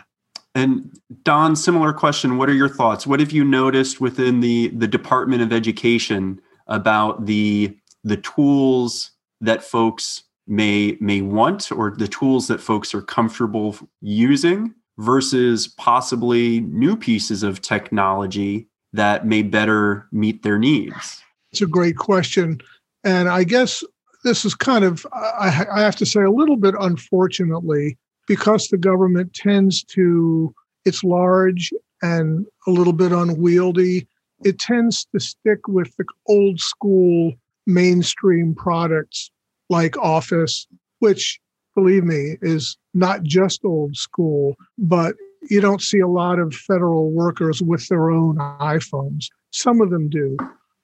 And 0.54 0.98
Don, 1.22 1.54
similar 1.54 1.92
question. 1.92 2.38
What 2.38 2.48
are 2.48 2.54
your 2.54 2.68
thoughts? 2.68 3.06
What 3.06 3.20
have 3.20 3.32
you 3.32 3.44
noticed 3.44 4.00
within 4.00 4.40
the 4.40 4.68
the 4.68 4.86
Department 4.86 5.42
of 5.42 5.52
Education 5.52 6.40
about 6.66 7.26
the 7.26 7.76
the 8.04 8.16
tools 8.16 9.10
that 9.40 9.62
folks 9.62 10.22
may 10.46 10.96
may 11.00 11.20
want 11.20 11.70
or 11.70 11.90
the 11.90 12.08
tools 12.08 12.48
that 12.48 12.60
folks 12.60 12.94
are 12.94 13.02
comfortable 13.02 13.76
using 14.00 14.74
versus 14.98 15.68
possibly 15.68 16.60
new 16.60 16.96
pieces 16.96 17.42
of 17.42 17.60
technology 17.60 18.68
that 18.92 19.26
may 19.26 19.42
better 19.42 20.06
meet 20.12 20.42
their 20.42 20.58
needs? 20.58 21.22
It's 21.52 21.60
a 21.60 21.66
great 21.66 21.96
question. 21.96 22.60
And 23.04 23.28
I 23.28 23.44
guess 23.44 23.84
this 24.24 24.44
is 24.44 24.54
kind 24.54 24.84
of, 24.84 25.06
I, 25.12 25.50
have 25.50 25.96
to 25.96 26.06
say, 26.06 26.22
a 26.22 26.30
little 26.30 26.56
bit 26.56 26.74
unfortunately, 26.80 27.96
because 28.26 28.68
the 28.68 28.78
government 28.78 29.34
tends 29.34 29.84
to, 29.84 30.54
it's 30.84 31.04
large 31.04 31.72
and 32.02 32.46
a 32.66 32.70
little 32.70 32.92
bit 32.92 33.12
unwieldy, 33.12 34.06
it 34.44 34.58
tends 34.58 35.06
to 35.12 35.20
stick 35.20 35.68
with 35.68 35.96
the 35.96 36.04
old 36.26 36.60
school 36.60 37.32
mainstream 37.66 38.54
products 38.54 39.30
like 39.70 39.96
Office, 39.96 40.66
which, 40.98 41.40
believe 41.76 42.02
me, 42.02 42.36
is 42.42 42.76
not 42.94 43.22
just 43.22 43.64
old 43.64 43.96
school, 43.96 44.56
but 44.76 45.14
you 45.48 45.60
don't 45.60 45.80
see 45.80 46.00
a 46.00 46.08
lot 46.08 46.40
of 46.40 46.52
federal 46.52 47.12
workers 47.12 47.62
with 47.62 47.86
their 47.86 48.10
own 48.10 48.36
iPhones. 48.36 49.26
Some 49.52 49.80
of 49.80 49.90
them 49.90 50.08
do, 50.08 50.36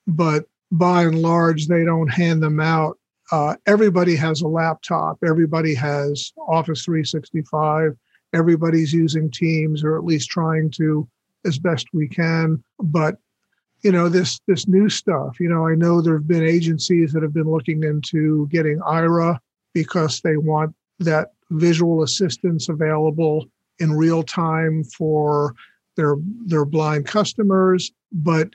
but 0.07 0.44
by 0.70 1.02
and 1.02 1.20
large, 1.20 1.66
they 1.66 1.85
don't 1.85 2.09
hand 2.09 2.42
them 2.42 2.61
out. 2.61 2.96
Uh, 3.33 3.57
everybody 3.66 4.14
has 4.14 4.42
a 4.42 4.46
laptop. 4.46 5.18
Everybody 5.26 5.74
has 5.74 6.33
Office 6.48 6.85
365. 6.85 7.96
Everybody's 8.35 8.92
using 8.92 9.31
Teams, 9.31 9.83
or 9.83 9.96
at 9.96 10.05
least 10.05 10.31
trying 10.31 10.70
to, 10.72 11.09
as 11.44 11.59
best 11.59 11.87
we 11.92 12.07
can. 12.09 12.62
But 12.78 13.16
you 13.83 13.90
know 13.90 14.09
this 14.09 14.40
this 14.46 14.68
new 14.68 14.88
stuff. 14.88 15.40
You 15.40 15.48
know, 15.48 15.66
I 15.66 15.74
know 15.74 16.00
there 16.00 16.14
have 16.14 16.28
been 16.28 16.44
agencies 16.44 17.12
that 17.12 17.22
have 17.22 17.35
been 17.35 17.50
looking 17.50 17.83
into 17.83 18.46
getting 18.48 18.78
Aira 18.78 19.38
because 19.74 20.20
they 20.20 20.37
want 20.37 20.74
that 21.03 21.33
visual 21.51 22.03
assistance 22.03 22.69
available 22.69 23.47
in 23.79 23.93
real 23.93 24.23
time 24.23 24.85
for 24.85 25.55
their 25.97 26.17
their 26.47 26.65
blind 26.65 27.07
customers 27.07 27.93
but 28.12 28.51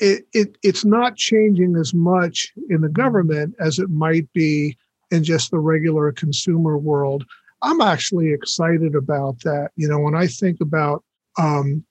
it, 0.00 0.26
it 0.32 0.58
it's 0.62 0.84
not 0.84 1.16
changing 1.16 1.76
as 1.76 1.94
much 1.94 2.52
in 2.68 2.80
the 2.80 2.88
government 2.88 3.54
as 3.58 3.78
it 3.78 3.88
might 3.90 4.30
be 4.32 4.76
in 5.10 5.24
just 5.24 5.50
the 5.50 5.58
regular 5.58 6.12
consumer 6.12 6.76
world. 6.76 7.24
I'm 7.62 7.80
actually 7.80 8.32
excited 8.32 8.94
about 8.94 9.40
that. 9.40 9.70
You 9.76 9.88
know, 9.88 9.98
when 9.98 10.14
I 10.14 10.26
think 10.26 10.60
about, 10.60 11.04
um, 11.38 11.84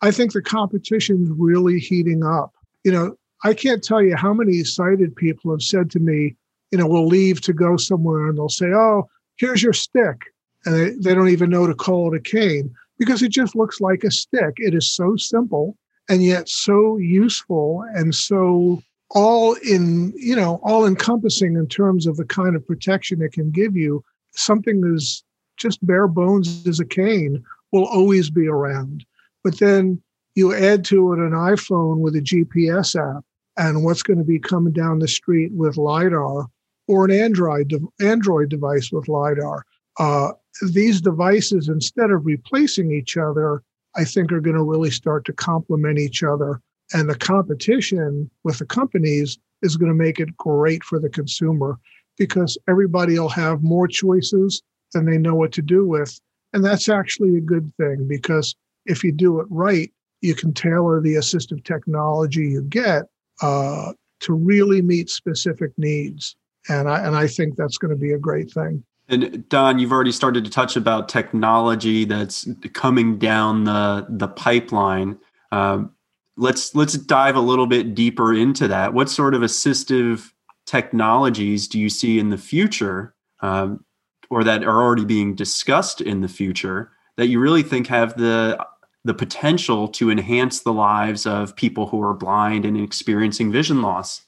I 0.00 0.10
think 0.10 0.32
the 0.32 0.42
competition's 0.42 1.30
really 1.36 1.78
heating 1.78 2.24
up. 2.24 2.52
You 2.84 2.92
know, 2.92 3.16
I 3.44 3.54
can't 3.54 3.84
tell 3.84 4.02
you 4.02 4.16
how 4.16 4.34
many 4.34 4.64
sighted 4.64 5.14
people 5.14 5.50
have 5.52 5.62
said 5.62 5.90
to 5.92 6.00
me, 6.00 6.34
you 6.70 6.78
know, 6.78 6.86
we'll 6.86 7.06
leave 7.06 7.40
to 7.42 7.52
go 7.52 7.76
somewhere 7.76 8.26
and 8.28 8.38
they'll 8.38 8.48
say, 8.48 8.66
oh, 8.66 9.08
here's 9.36 9.62
your 9.62 9.72
stick. 9.72 10.16
And 10.64 10.74
they, 10.74 10.90
they 10.90 11.14
don't 11.14 11.28
even 11.28 11.50
know 11.50 11.66
to 11.66 11.74
call 11.74 12.12
it 12.12 12.16
a 12.16 12.20
cane 12.20 12.72
because 12.98 13.22
it 13.22 13.30
just 13.30 13.56
looks 13.56 13.80
like 13.80 14.04
a 14.04 14.10
stick. 14.10 14.54
It 14.56 14.74
is 14.74 14.94
so 14.94 15.16
simple 15.16 15.76
and 16.08 16.22
yet 16.22 16.48
so 16.48 16.96
useful 16.98 17.84
and 17.94 18.14
so 18.14 18.82
all 19.10 19.54
in 19.68 20.12
you 20.16 20.34
know 20.34 20.60
all 20.62 20.86
encompassing 20.86 21.54
in 21.54 21.66
terms 21.66 22.06
of 22.06 22.16
the 22.16 22.24
kind 22.24 22.56
of 22.56 22.66
protection 22.66 23.22
it 23.22 23.32
can 23.32 23.50
give 23.50 23.76
you 23.76 24.02
something 24.32 24.82
as 24.94 25.22
just 25.56 25.84
bare 25.86 26.08
bones 26.08 26.66
as 26.66 26.80
a 26.80 26.84
cane 26.84 27.42
will 27.72 27.84
always 27.86 28.30
be 28.30 28.48
around 28.48 29.04
but 29.44 29.58
then 29.58 30.00
you 30.34 30.54
add 30.54 30.84
to 30.84 31.12
it 31.12 31.18
an 31.18 31.32
iphone 31.32 31.98
with 31.98 32.16
a 32.16 32.20
gps 32.20 32.96
app 32.96 33.22
and 33.58 33.84
what's 33.84 34.02
going 34.02 34.18
to 34.18 34.24
be 34.24 34.38
coming 34.38 34.72
down 34.72 34.98
the 34.98 35.08
street 35.08 35.52
with 35.52 35.76
lidar 35.76 36.46
or 36.88 37.04
an 37.04 37.10
android 37.10 37.72
android 38.00 38.48
device 38.48 38.90
with 38.92 39.08
lidar 39.08 39.64
uh, 39.98 40.32
these 40.72 41.00
devices 41.00 41.68
instead 41.68 42.10
of 42.10 42.24
replacing 42.24 42.90
each 42.90 43.16
other 43.16 43.62
I 43.94 44.04
think 44.04 44.32
are 44.32 44.40
going 44.40 44.56
to 44.56 44.62
really 44.62 44.90
start 44.90 45.24
to 45.26 45.32
complement 45.32 45.98
each 45.98 46.22
other. 46.22 46.60
And 46.92 47.08
the 47.08 47.16
competition 47.16 48.30
with 48.44 48.58
the 48.58 48.66
companies 48.66 49.38
is 49.62 49.76
going 49.76 49.90
to 49.90 49.94
make 49.94 50.20
it 50.20 50.36
great 50.36 50.82
for 50.84 50.98
the 50.98 51.08
consumer 51.08 51.78
because 52.18 52.58
everybody 52.68 53.18
will 53.18 53.28
have 53.28 53.62
more 53.62 53.88
choices 53.88 54.62
than 54.92 55.06
they 55.06 55.18
know 55.18 55.34
what 55.34 55.52
to 55.52 55.62
do 55.62 55.86
with. 55.86 56.18
And 56.52 56.64
that's 56.64 56.88
actually 56.88 57.36
a 57.36 57.40
good 57.40 57.72
thing 57.78 58.06
because 58.08 58.54
if 58.84 59.02
you 59.02 59.12
do 59.12 59.40
it 59.40 59.46
right, 59.48 59.90
you 60.20 60.34
can 60.34 60.52
tailor 60.52 61.00
the 61.00 61.14
assistive 61.14 61.64
technology 61.64 62.48
you 62.48 62.62
get 62.62 63.04
uh, 63.40 63.92
to 64.20 64.34
really 64.34 64.82
meet 64.82 65.08
specific 65.08 65.72
needs. 65.78 66.36
And 66.68 66.88
I, 66.88 67.04
and 67.04 67.16
I 67.16 67.26
think 67.26 67.56
that's 67.56 67.78
going 67.78 67.90
to 67.90 67.96
be 67.96 68.12
a 68.12 68.18
great 68.18 68.50
thing. 68.50 68.84
And 69.08 69.48
Don, 69.48 69.78
you've 69.78 69.92
already 69.92 70.12
started 70.12 70.44
to 70.44 70.50
touch 70.50 70.76
about 70.76 71.08
technology 71.08 72.04
that's 72.04 72.48
coming 72.72 73.18
down 73.18 73.64
the 73.64 74.06
the 74.08 74.28
pipeline. 74.28 75.18
Um, 75.50 75.92
let's 76.36 76.74
let's 76.74 76.94
dive 76.94 77.36
a 77.36 77.40
little 77.40 77.66
bit 77.66 77.94
deeper 77.94 78.32
into 78.32 78.68
that. 78.68 78.94
What 78.94 79.10
sort 79.10 79.34
of 79.34 79.42
assistive 79.42 80.30
technologies 80.66 81.68
do 81.68 81.78
you 81.78 81.90
see 81.90 82.18
in 82.18 82.30
the 82.30 82.38
future, 82.38 83.14
um, 83.40 83.84
or 84.30 84.44
that 84.44 84.62
are 84.62 84.82
already 84.82 85.04
being 85.04 85.34
discussed 85.34 86.00
in 86.00 86.20
the 86.20 86.28
future, 86.28 86.92
that 87.16 87.26
you 87.26 87.40
really 87.40 87.62
think 87.62 87.88
have 87.88 88.16
the 88.16 88.64
the 89.04 89.14
potential 89.14 89.88
to 89.88 90.10
enhance 90.10 90.60
the 90.60 90.72
lives 90.72 91.26
of 91.26 91.56
people 91.56 91.88
who 91.88 92.00
are 92.00 92.14
blind 92.14 92.64
and 92.64 92.78
experiencing 92.78 93.50
vision 93.50 93.82
loss? 93.82 94.22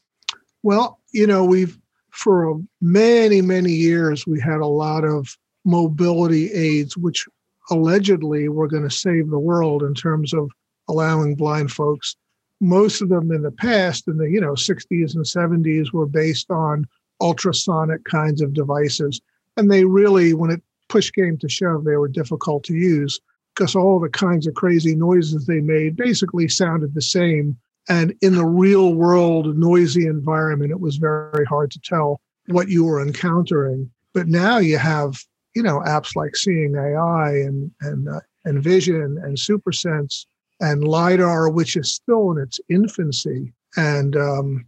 Well, 0.64 0.98
you 1.12 1.26
know, 1.26 1.44
we've 1.44 1.78
for 2.14 2.60
many, 2.80 3.42
many 3.42 3.72
years, 3.72 4.26
we 4.26 4.40
had 4.40 4.60
a 4.60 4.66
lot 4.66 5.04
of 5.04 5.36
mobility 5.64 6.50
aids, 6.52 6.96
which 6.96 7.26
allegedly 7.70 8.48
were 8.48 8.68
going 8.68 8.88
to 8.88 8.94
save 8.94 9.30
the 9.30 9.38
world 9.38 9.82
in 9.82 9.94
terms 9.94 10.32
of 10.32 10.50
allowing 10.88 11.34
blind 11.34 11.72
folks. 11.72 12.14
Most 12.60 13.02
of 13.02 13.08
them 13.08 13.32
in 13.32 13.42
the 13.42 13.50
past, 13.50 14.06
in 14.06 14.18
the 14.18 14.30
you 14.30 14.40
know 14.40 14.52
60s 14.52 15.14
and 15.14 15.24
70s, 15.24 15.92
were 15.92 16.06
based 16.06 16.50
on 16.50 16.86
ultrasonic 17.20 18.04
kinds 18.04 18.40
of 18.40 18.54
devices, 18.54 19.20
and 19.56 19.70
they 19.70 19.84
really, 19.84 20.34
when 20.34 20.50
it 20.50 20.62
push 20.88 21.10
came 21.10 21.36
to 21.38 21.48
shove, 21.48 21.84
they 21.84 21.96
were 21.96 22.08
difficult 22.08 22.62
to 22.64 22.74
use 22.74 23.20
because 23.54 23.74
all 23.74 23.98
the 23.98 24.08
kinds 24.08 24.46
of 24.46 24.54
crazy 24.54 24.94
noises 24.94 25.46
they 25.46 25.60
made 25.60 25.96
basically 25.96 26.48
sounded 26.48 26.94
the 26.94 27.02
same 27.02 27.56
and 27.88 28.14
in 28.22 28.34
the 28.34 28.46
real 28.46 28.94
world, 28.94 29.56
noisy 29.56 30.06
environment, 30.06 30.70
it 30.70 30.80
was 30.80 30.96
very 30.96 31.44
hard 31.44 31.70
to 31.72 31.80
tell 31.80 32.20
what 32.46 32.68
you 32.68 32.84
were 32.84 33.02
encountering. 33.02 33.90
But 34.12 34.28
now 34.28 34.58
you 34.58 34.78
have, 34.78 35.18
you 35.54 35.62
know, 35.62 35.80
apps 35.80 36.16
like 36.16 36.36
Seeing 36.36 36.76
AI 36.76 37.30
and 37.30 37.70
and 37.80 38.08
uh, 38.08 38.20
Envision 38.46 39.18
and 39.22 39.36
SuperSense 39.36 40.26
and 40.60 40.86
lidar, 40.86 41.50
which 41.50 41.76
is 41.76 41.94
still 41.94 42.30
in 42.32 42.38
its 42.38 42.60
infancy. 42.68 43.52
And 43.76 44.16
um, 44.16 44.66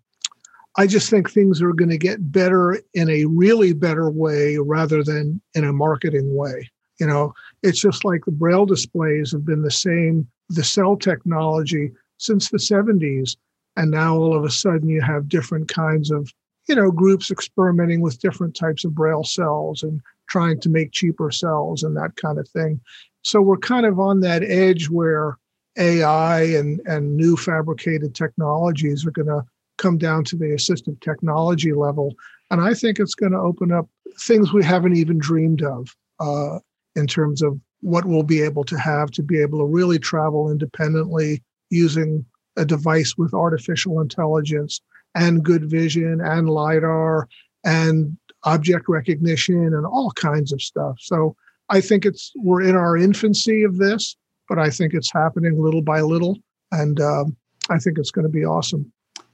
I 0.76 0.87
just 0.87 1.09
think 1.09 1.31
things 1.31 1.62
are 1.62 1.72
going 1.72 1.90
to 1.90 1.98
get 1.98 2.33
better 2.33 2.81
in 2.94 3.09
a 3.09 3.24
really 3.26 3.72
better 3.72 4.11
way 4.11 4.59
rather 4.59 5.02
than 5.02 5.40
in 5.55 5.64
a 5.64 5.72
marketing 5.72 6.35
way. 6.35 6.70
You 6.98 7.07
know, 7.07 7.35
it's 7.62 7.81
just 7.81 8.05
like 8.05 8.24
the 8.24 8.33
braille 8.33 8.66
displays 8.66 9.33
have 9.33 9.44
been 9.44 9.62
the 9.62 9.70
same. 9.70 10.26
The 10.48 10.64
cell 10.64 10.96
technology 10.96 11.92
since 12.18 12.48
the 12.48 12.59
70s. 12.59 13.37
And 13.76 13.90
now 13.90 14.16
all 14.16 14.37
of 14.37 14.44
a 14.44 14.50
sudden 14.50 14.88
you 14.88 15.00
have 15.02 15.29
different 15.29 15.68
kinds 15.68 16.11
of, 16.11 16.33
you 16.68 16.74
know, 16.74 16.90
groups 16.90 17.31
experimenting 17.31 18.00
with 18.00 18.20
different 18.20 18.57
types 18.57 18.85
of 18.85 18.94
braille 18.94 19.24
cells 19.24 19.83
and 19.83 20.00
trying 20.29 20.61
to 20.61 20.68
make 20.68 20.92
cheaper 20.92 21.31
cells 21.31 21.83
and 21.83 21.96
that 21.96 22.16
kind 22.16 22.38
of 22.38 22.48
thing. 22.48 22.81
So 23.22 23.40
we're 23.40 23.59
kind 23.59 23.87
of 23.87 23.98
on 24.00 24.20
that 24.20 24.42
edge 24.42 24.88
where 24.88 25.37
AI 25.76 26.42
and, 26.42 26.81
and 26.87 27.16
new 27.16 27.37
fabricated 27.37 28.14
technologies 28.14 29.05
are 29.05 29.11
going 29.11 29.29
to 29.29 29.44
come 29.76 29.98
down 29.98 30.24
to 30.24 30.37
the 30.37 30.46
assistive 30.46 31.00
technology 31.00 31.72
level. 31.72 32.14
And 32.50 32.61
I 32.61 32.74
think 32.74 32.98
it's 32.98 33.14
going 33.14 33.33
to 33.33 33.38
open 33.38 33.72
up 33.72 33.88
things 34.18 34.52
we 34.52 34.64
haven't 34.64 34.96
even 34.96 35.18
dreamed 35.18 35.62
of 35.62 35.94
uh, 36.20 36.61
in 36.94 37.07
terms 37.07 37.42
of 37.42 37.59
what 37.81 38.07
we'll 38.07 38.22
be 38.22 38.42
able 38.42 38.64
to 38.64 38.79
have 38.79 39.11
to 39.12 39.22
be 39.22 39.40
able 39.40 39.59
to 39.59 39.66
really 39.66 39.98
travel 39.98 40.50
independently 40.50 41.42
using 41.70 42.24
a 42.57 42.64
device 42.64 43.14
with 43.16 43.35
artificial 43.35 44.00
intelligence 44.00 44.81
and 45.14 45.44
good 45.44 45.68
vision 45.70 46.20
and 46.20 46.48
lidar 46.48 47.29
and 47.64 48.16
object 48.44 48.88
recognition 48.88 49.74
and 49.74 49.85
all 49.87 50.11
kinds 50.12 50.52
of 50.52 50.62
stuff. 50.62 50.96
So 51.00 51.37
i 51.68 51.81
think 51.81 52.05
it's 52.05 52.33
we're 52.37 52.62
in 52.62 52.76
our 52.76 52.96
infancy 52.96 53.62
of 53.62 53.79
this 53.79 54.16
but 54.48 54.59
i 54.59 54.70
think 54.70 54.94
it's 54.94 55.12
happening 55.12 55.62
little 55.62 55.83
by 55.83 56.00
little 56.00 56.38
and 56.72 57.00
um, 57.00 57.37
i 57.70 57.79
think 57.79 57.98
it's 57.98 58.11
going 58.11 58.26
to 58.26 58.33
be 58.33 58.44
awesome. 58.44 58.90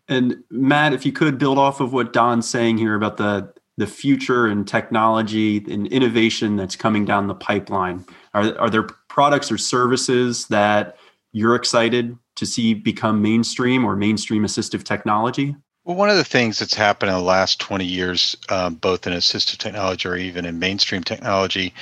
And 0.09 0.42
matt 0.51 0.92
if 0.92 1.07
you 1.07 1.12
could 1.12 1.38
build 1.38 1.59
off 1.59 1.81
of 1.81 1.92
what 1.92 2.12
don's 2.12 2.49
saying 2.49 2.79
here 2.79 2.95
about 2.95 3.16
the 3.16 3.53
the 3.79 3.87
future 3.87 4.47
and 4.47 4.68
technology 4.68 5.64
and 5.71 5.87
innovation 5.87 6.57
that's 6.57 6.77
coming 6.77 7.05
down 7.05 7.27
the 7.27 7.35
pipeline 7.35 8.05
are, 8.35 8.57
are 8.59 8.71
there 8.71 8.85
products 9.09 9.51
or 9.51 9.59
services 9.59 10.47
that 10.49 10.97
you're 11.33 11.55
excited 11.55 12.16
to 12.42 12.46
see 12.46 12.74
become 12.74 13.22
mainstream 13.22 13.85
or 13.85 13.94
mainstream 13.94 14.42
assistive 14.42 14.83
technology? 14.83 15.55
Well, 15.85 15.96
one 15.96 16.11
of 16.11 16.16
the 16.16 16.24
things 16.24 16.59
that's 16.59 16.74
happened 16.74 17.11
in 17.11 17.16
the 17.16 17.22
last 17.22 17.61
20 17.61 17.85
years, 17.85 18.37
um, 18.48 18.74
both 18.74 19.07
in 19.07 19.12
assistive 19.12 19.59
technology 19.59 20.09
or 20.09 20.16
even 20.16 20.44
in 20.44 20.59
mainstream 20.59 21.05
technology, 21.05 21.72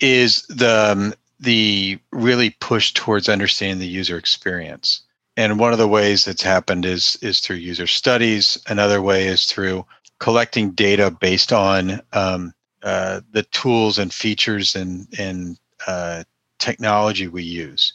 is 0.00 0.42
the 0.48 0.90
um, 0.92 1.14
the 1.38 1.98
really 2.10 2.50
push 2.60 2.92
towards 2.94 3.28
understanding 3.28 3.78
the 3.78 3.86
user 3.86 4.18
experience. 4.18 5.02
And 5.36 5.60
one 5.60 5.72
of 5.72 5.78
the 5.78 5.88
ways 5.88 6.24
that's 6.24 6.42
happened 6.42 6.84
is 6.84 7.16
is 7.22 7.38
through 7.38 7.56
user 7.56 7.86
studies. 7.86 8.58
Another 8.66 9.00
way 9.00 9.28
is 9.28 9.46
through 9.46 9.86
collecting 10.18 10.72
data 10.72 11.12
based 11.12 11.52
on 11.52 12.00
um, 12.12 12.52
uh, 12.82 13.20
the 13.30 13.44
tools 13.44 13.98
and 13.98 14.12
features 14.12 14.74
and 14.74 15.06
and 15.16 15.58
uh, 15.86 16.24
technology 16.58 17.28
we 17.28 17.44
use. 17.44 17.92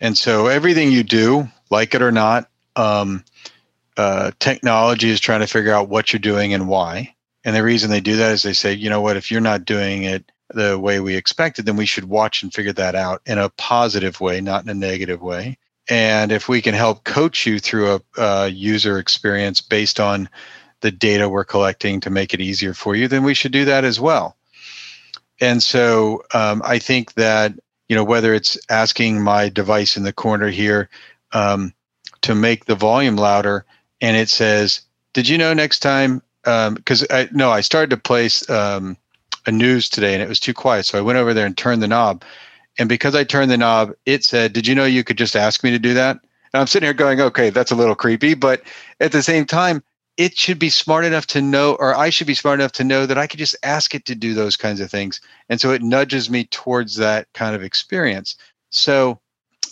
And 0.00 0.16
so 0.16 0.46
everything 0.46 0.92
you 0.92 1.02
do, 1.02 1.48
like 1.70 1.94
it 1.94 2.02
or 2.02 2.12
not, 2.12 2.48
um, 2.76 3.24
uh, 3.96 4.30
technology 4.38 5.10
is 5.10 5.20
trying 5.20 5.40
to 5.40 5.46
figure 5.46 5.72
out 5.72 5.88
what 5.88 6.12
you're 6.12 6.20
doing 6.20 6.54
and 6.54 6.68
why. 6.68 7.14
And 7.44 7.54
the 7.54 7.64
reason 7.64 7.90
they 7.90 8.00
do 8.00 8.16
that 8.16 8.32
is 8.32 8.42
they 8.42 8.52
say, 8.52 8.72
you 8.72 8.90
know 8.90 9.00
what, 9.00 9.16
if 9.16 9.30
you're 9.30 9.40
not 9.40 9.64
doing 9.64 10.04
it 10.04 10.30
the 10.50 10.78
way 10.78 11.00
we 11.00 11.16
expected, 11.16 11.66
then 11.66 11.76
we 11.76 11.86
should 11.86 12.04
watch 12.04 12.42
and 12.42 12.54
figure 12.54 12.72
that 12.74 12.94
out 12.94 13.22
in 13.26 13.38
a 13.38 13.50
positive 13.50 14.20
way, 14.20 14.40
not 14.40 14.62
in 14.62 14.68
a 14.68 14.74
negative 14.74 15.20
way. 15.20 15.58
And 15.88 16.32
if 16.32 16.48
we 16.48 16.60
can 16.60 16.74
help 16.74 17.04
coach 17.04 17.46
you 17.46 17.58
through 17.58 18.00
a, 18.16 18.48
user 18.48 18.98
experience 18.98 19.60
based 19.60 19.98
on 19.98 20.28
the 20.80 20.90
data 20.90 21.28
we're 21.28 21.44
collecting 21.44 22.00
to 22.00 22.10
make 22.10 22.34
it 22.34 22.40
easier 22.40 22.74
for 22.74 22.94
you, 22.94 23.08
then 23.08 23.24
we 23.24 23.34
should 23.34 23.52
do 23.52 23.64
that 23.64 23.84
as 23.84 23.98
well. 23.98 24.36
And 25.40 25.62
so 25.62 26.22
um, 26.34 26.62
I 26.64 26.78
think 26.78 27.14
that 27.14 27.52
you 27.88 27.96
know 27.96 28.04
whether 28.04 28.34
it's 28.34 28.58
asking 28.68 29.22
my 29.22 29.48
device 29.48 29.96
in 29.96 30.02
the 30.02 30.12
corner 30.12 30.48
here 30.48 30.88
um, 31.32 31.72
to 32.22 32.34
make 32.34 32.64
the 32.66 32.74
volume 32.74 33.16
louder 33.16 33.64
and 34.00 34.16
it 34.16 34.28
says 34.28 34.82
did 35.12 35.28
you 35.28 35.38
know 35.38 35.54
next 35.54 35.80
time 35.80 36.22
because 36.42 37.02
um, 37.02 37.08
I 37.10 37.28
no 37.32 37.50
I 37.50 37.60
started 37.60 37.90
to 37.90 37.96
place 37.96 38.48
um, 38.50 38.96
a 39.46 39.52
news 39.52 39.88
today 39.88 40.14
and 40.14 40.22
it 40.22 40.28
was 40.28 40.40
too 40.40 40.54
quiet 40.54 40.86
so 40.86 40.98
I 40.98 41.02
went 41.02 41.18
over 41.18 41.34
there 41.34 41.46
and 41.46 41.56
turned 41.56 41.82
the 41.82 41.88
knob 41.88 42.22
and 42.78 42.88
because 42.88 43.14
I 43.14 43.24
turned 43.24 43.50
the 43.50 43.58
knob 43.58 43.92
it 44.06 44.24
said 44.24 44.52
did 44.52 44.66
you 44.66 44.74
know 44.74 44.84
you 44.84 45.04
could 45.04 45.18
just 45.18 45.36
ask 45.36 45.64
me 45.64 45.70
to 45.70 45.78
do 45.78 45.94
that 45.94 46.18
And 46.52 46.60
I'm 46.60 46.66
sitting 46.66 46.86
here 46.86 46.94
going, 46.94 47.20
okay, 47.20 47.50
that's 47.50 47.70
a 47.70 47.76
little 47.76 47.94
creepy. 47.94 48.34
But 48.34 48.62
at 49.00 49.12
the 49.12 49.22
same 49.22 49.44
time, 49.44 49.82
it 50.18 50.36
should 50.36 50.58
be 50.58 50.68
smart 50.68 51.04
enough 51.04 51.28
to 51.28 51.40
know, 51.40 51.76
or 51.76 51.94
I 51.94 52.10
should 52.10 52.26
be 52.26 52.34
smart 52.34 52.58
enough 52.58 52.72
to 52.72 52.84
know 52.84 53.06
that 53.06 53.16
I 53.16 53.28
could 53.28 53.38
just 53.38 53.56
ask 53.62 53.94
it 53.94 54.04
to 54.06 54.16
do 54.16 54.34
those 54.34 54.56
kinds 54.56 54.80
of 54.80 54.90
things. 54.90 55.20
And 55.48 55.60
so 55.60 55.70
it 55.70 55.80
nudges 55.80 56.28
me 56.28 56.44
towards 56.44 56.96
that 56.96 57.28
kind 57.34 57.54
of 57.54 57.62
experience. 57.62 58.36
So 58.70 59.20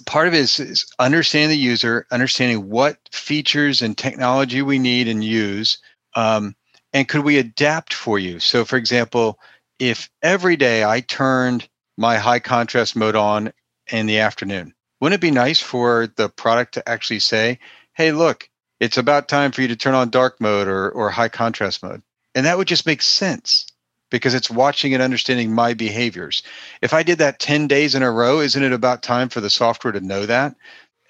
part 0.06 0.28
of 0.28 0.34
it 0.34 0.40
is, 0.40 0.60
is 0.60 0.86
understanding 1.00 1.50
the 1.50 1.56
user, 1.56 2.06
understanding 2.12 2.70
what 2.70 2.96
features 3.10 3.82
and 3.82 3.98
technology 3.98 4.62
we 4.62 4.78
need 4.78 5.08
and 5.08 5.24
use. 5.24 5.78
Um, 6.14 6.54
and 6.92 7.08
could 7.08 7.24
we 7.24 7.38
adapt 7.38 7.92
for 7.92 8.16
you? 8.20 8.38
So, 8.38 8.64
for 8.64 8.76
example, 8.76 9.40
if 9.80 10.08
every 10.22 10.56
day 10.56 10.84
I 10.84 11.00
turned 11.00 11.68
my 11.98 12.18
high 12.18 12.38
contrast 12.38 12.94
mode 12.94 13.16
on 13.16 13.52
in 13.90 14.06
the 14.06 14.20
afternoon, 14.20 14.74
wouldn't 15.00 15.18
it 15.18 15.26
be 15.26 15.32
nice 15.32 15.60
for 15.60 16.06
the 16.14 16.28
product 16.28 16.74
to 16.74 16.88
actually 16.88 17.18
say, 17.18 17.58
hey, 17.94 18.12
look, 18.12 18.48
it's 18.80 18.98
about 18.98 19.28
time 19.28 19.52
for 19.52 19.62
you 19.62 19.68
to 19.68 19.76
turn 19.76 19.94
on 19.94 20.10
dark 20.10 20.40
mode 20.40 20.68
or, 20.68 20.90
or 20.90 21.10
high 21.10 21.28
contrast 21.28 21.82
mode. 21.82 22.02
And 22.34 22.46
that 22.46 22.58
would 22.58 22.68
just 22.68 22.86
make 22.86 23.02
sense 23.02 23.66
because 24.10 24.34
it's 24.34 24.50
watching 24.50 24.94
and 24.94 25.02
understanding 25.02 25.52
my 25.52 25.74
behaviors. 25.74 26.42
If 26.82 26.94
I 26.94 27.02
did 27.02 27.18
that 27.18 27.40
10 27.40 27.66
days 27.66 27.94
in 27.94 28.02
a 28.02 28.10
row, 28.10 28.40
isn't 28.40 28.62
it 28.62 28.72
about 28.72 29.02
time 29.02 29.28
for 29.28 29.40
the 29.40 29.50
software 29.50 29.92
to 29.92 30.00
know 30.00 30.26
that? 30.26 30.54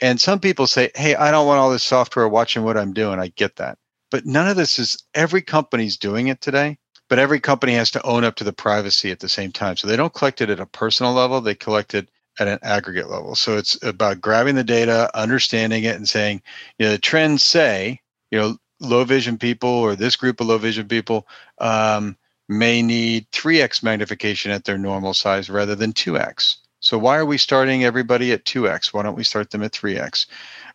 And 0.01 0.21
some 0.21 0.41
people 0.41 0.67
say, 0.67 0.91
hey, 0.95 1.15
I 1.15 1.31
don't 1.31 1.47
want 1.47 1.59
all 1.59 1.71
this 1.71 1.83
software 1.83 2.29
watching 2.29 2.63
what 2.63 2.77
I'm 2.77 2.93
doing. 2.93 3.19
I 3.19 3.29
get 3.29 3.57
that. 3.57 3.79
But 4.11 4.27
none 4.27 4.49
of 4.49 4.57
this 4.57 4.79
is, 4.79 5.03
every 5.15 5.43
company's 5.43 5.97
doing 5.97 6.29
it 6.29 6.41
today, 6.41 6.79
but 7.09 7.19
every 7.19 7.41
company 7.41 7.75
has 7.75 7.91
to 7.93 8.07
own 8.07 8.25
up 8.25 8.37
to 8.37 8.45
the 8.45 8.53
privacy 8.53 9.11
at 9.11 9.21
the 9.21 9.29
same 9.29 9.53
time. 9.53 9.77
So 9.77 9.89
they 9.89 9.97
don't 9.97 10.15
collect 10.15 10.41
it 10.41 10.51
at 10.51 10.61
a 10.61 10.67
personal 10.67 11.13
level, 11.13 11.41
they 11.41 11.55
collect 11.55 11.95
it 11.95 12.09
at 12.39 12.49
an 12.49 12.59
aggregate 12.63 13.11
level. 13.11 13.35
So 13.35 13.57
it's 13.57 13.83
about 13.83 14.21
grabbing 14.21 14.55
the 14.55 14.65
data, 14.65 15.11
understanding 15.15 15.85
it, 15.85 15.97
and 15.97 16.09
saying, 16.09 16.43
you 16.79 16.87
know, 16.87 16.93
the 16.93 16.99
trends 16.99 17.43
say, 17.43 18.01
you 18.31 18.39
know, 18.39 18.57
low 18.81 19.05
vision 19.05 19.39
people 19.39 19.71
or 19.71 19.97
this 19.97 20.17
group 20.17 20.41
of 20.41 20.47
low 20.47 20.59
vision 20.59 20.87
people 20.87 21.27
um, 21.59 22.17
may 22.49 22.83
need 22.83 23.31
3x 23.33 23.83
magnification 23.83 24.51
at 24.51 24.65
their 24.65 24.79
normal 24.79 25.15
size 25.15 25.49
rather 25.49 25.75
than 25.75 25.93
2x. 25.93 26.57
So 26.81 26.99
why 26.99 27.17
are 27.17 27.27
we 27.27 27.39
starting 27.39 27.85
everybody 27.85 28.33
at 28.33 28.45
2x? 28.45 28.93
Why 28.93 29.03
don't 29.03 29.17
we 29.17 29.25
start 29.25 29.51
them 29.51 29.63
at 29.63 29.73
3x? 29.73 30.27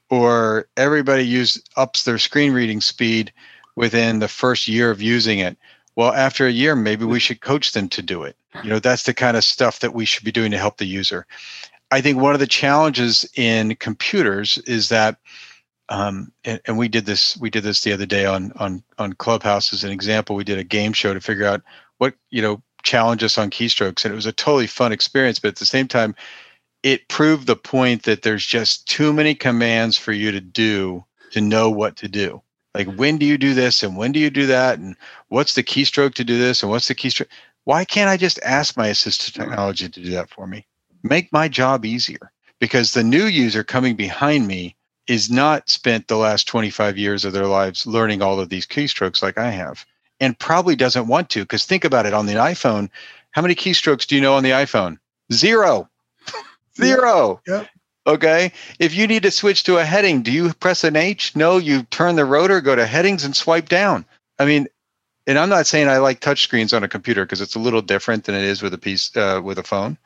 Or 0.09 0.67
everybody 0.75 1.23
use 1.23 1.61
ups 1.77 2.03
their 2.03 2.17
screen 2.17 2.53
reading 2.53 2.81
speed 2.81 3.31
within 3.75 4.19
the 4.19 4.27
first 4.27 4.67
year 4.67 4.91
of 4.91 5.01
using 5.01 5.39
it. 5.39 5.57
Well, 5.95 6.13
after 6.13 6.47
a 6.47 6.51
year, 6.51 6.75
maybe 6.75 7.05
we 7.05 7.19
should 7.19 7.41
coach 7.41 7.73
them 7.73 7.89
to 7.89 8.01
do 8.01 8.23
it. 8.23 8.35
You 8.63 8.69
know, 8.69 8.79
that's 8.79 9.03
the 9.03 9.13
kind 9.13 9.37
of 9.37 9.43
stuff 9.43 9.79
that 9.79 9.93
we 9.93 10.05
should 10.05 10.23
be 10.23 10.31
doing 10.31 10.51
to 10.51 10.57
help 10.57 10.77
the 10.77 10.85
user. 10.85 11.25
I 11.89 12.01
think 12.01 12.17
one 12.17 12.33
of 12.33 12.39
the 12.39 12.47
challenges 12.47 13.29
in 13.35 13.75
computers 13.75 14.57
is 14.59 14.89
that, 14.89 15.17
um, 15.89 16.31
and, 16.45 16.61
and, 16.65 16.77
we 16.77 16.87
did 16.87 17.05
this. 17.05 17.37
We 17.37 17.49
did 17.49 17.63
this 17.63 17.81
the 17.81 17.91
other 17.91 18.05
day 18.05 18.25
on 18.25 18.53
on 18.55 18.81
on 18.97 19.11
Clubhouse 19.13 19.73
as 19.73 19.83
an 19.83 19.91
example. 19.91 20.37
We 20.37 20.45
did 20.45 20.57
a 20.57 20.63
game 20.63 20.93
show 20.93 21.13
to 21.13 21.19
figure 21.19 21.45
out 21.45 21.61
what 21.97 22.13
you 22.29 22.41
know 22.41 22.61
challenge 22.83 23.23
us 23.23 23.37
on 23.37 23.49
keystrokes, 23.49 24.05
and 24.05 24.13
it 24.13 24.15
was 24.15 24.25
a 24.25 24.31
totally 24.31 24.67
fun 24.67 24.93
experience. 24.93 25.39
But 25.39 25.49
at 25.49 25.55
the 25.57 25.65
same 25.65 25.89
time, 25.89 26.15
it 26.81 27.09
proved 27.09 27.45
the 27.45 27.57
point 27.57 28.03
that 28.03 28.21
there's 28.21 28.45
just 28.45 28.87
too 28.87 29.11
many 29.11 29.35
commands 29.35 29.97
for 29.97 30.13
you 30.13 30.31
to 30.31 30.41
do 30.41 31.03
to 31.31 31.41
know 31.41 31.69
what 31.69 31.97
to 31.97 32.07
do. 32.07 32.41
Like 32.73 32.93
when 32.95 33.17
do 33.17 33.25
you 33.25 33.37
do 33.37 33.53
this 33.53 33.83
and 33.83 33.97
when 33.97 34.11
do 34.11 34.19
you 34.19 34.29
do 34.29 34.45
that? 34.47 34.79
And 34.79 34.95
what's 35.27 35.55
the 35.55 35.63
keystroke 35.63 36.13
to 36.15 36.23
do 36.23 36.37
this 36.37 36.63
and 36.63 36.71
what's 36.71 36.87
the 36.87 36.95
keystroke? 36.95 37.27
Why 37.65 37.85
can't 37.85 38.09
I 38.09 38.17
just 38.17 38.39
ask 38.43 38.77
my 38.77 38.89
assistive 38.89 39.33
technology 39.33 39.89
to 39.89 40.01
do 40.01 40.09
that 40.11 40.29
for 40.29 40.47
me? 40.47 40.65
Make 41.03 41.31
my 41.31 41.47
job 41.47 41.85
easier. 41.85 42.31
Because 42.59 42.93
the 42.93 43.03
new 43.03 43.25
user 43.25 43.63
coming 43.63 43.95
behind 43.95 44.47
me 44.47 44.75
is 45.07 45.31
not 45.31 45.69
spent 45.69 46.07
the 46.07 46.17
last 46.17 46.47
25 46.47 46.97
years 46.97 47.25
of 47.25 47.33
their 47.33 47.47
lives 47.47 47.87
learning 47.87 48.21
all 48.21 48.39
of 48.39 48.49
these 48.49 48.67
keystrokes 48.67 49.21
like 49.21 49.37
I 49.37 49.49
have 49.49 49.85
and 50.19 50.37
probably 50.37 50.75
doesn't 50.75 51.07
want 51.07 51.29
to 51.31 51.39
because 51.41 51.65
think 51.65 51.83
about 51.83 52.05
it 52.05 52.13
on 52.13 52.27
the 52.27 52.33
iPhone 52.33 52.89
how 53.31 53.41
many 53.41 53.55
keystrokes 53.55 54.05
do 54.05 54.15
you 54.15 54.21
know 54.21 54.33
on 54.35 54.43
the 54.43 54.51
iPhone? 54.51 54.97
Zero. 55.33 55.89
Zero. 56.75 57.41
Yep. 57.47 57.67
Okay 58.07 58.51
if 58.79 58.93
you 58.93 59.07
need 59.07 59.23
to 59.23 59.31
switch 59.31 59.63
to 59.63 59.77
a 59.77 59.83
heading 59.83 60.21
do 60.21 60.31
you 60.31 60.53
press 60.53 60.83
an 60.83 60.95
H 60.95 61.35
no 61.35 61.57
you 61.57 61.83
turn 61.83 62.15
the 62.15 62.25
rotor 62.25 62.61
go 62.61 62.75
to 62.75 62.85
headings 62.85 63.23
and 63.23 63.35
swipe 63.35 63.69
down 63.69 64.05
I 64.39 64.45
mean 64.45 64.67
and 65.27 65.37
I'm 65.37 65.49
not 65.49 65.67
saying 65.67 65.87
I 65.87 65.97
like 65.97 66.19
touchscreens 66.19 66.75
on 66.75 66.83
a 66.83 66.87
computer 66.87 67.25
because 67.25 67.41
it's 67.41 67.55
a 67.55 67.59
little 67.59 67.81
different 67.81 68.25
than 68.25 68.35
it 68.35 68.43
is 68.43 68.61
with 68.61 68.73
a 68.73 68.77
piece 68.77 69.15
uh, 69.15 69.41
with 69.43 69.59
a 69.59 69.63
phone, 69.63 69.97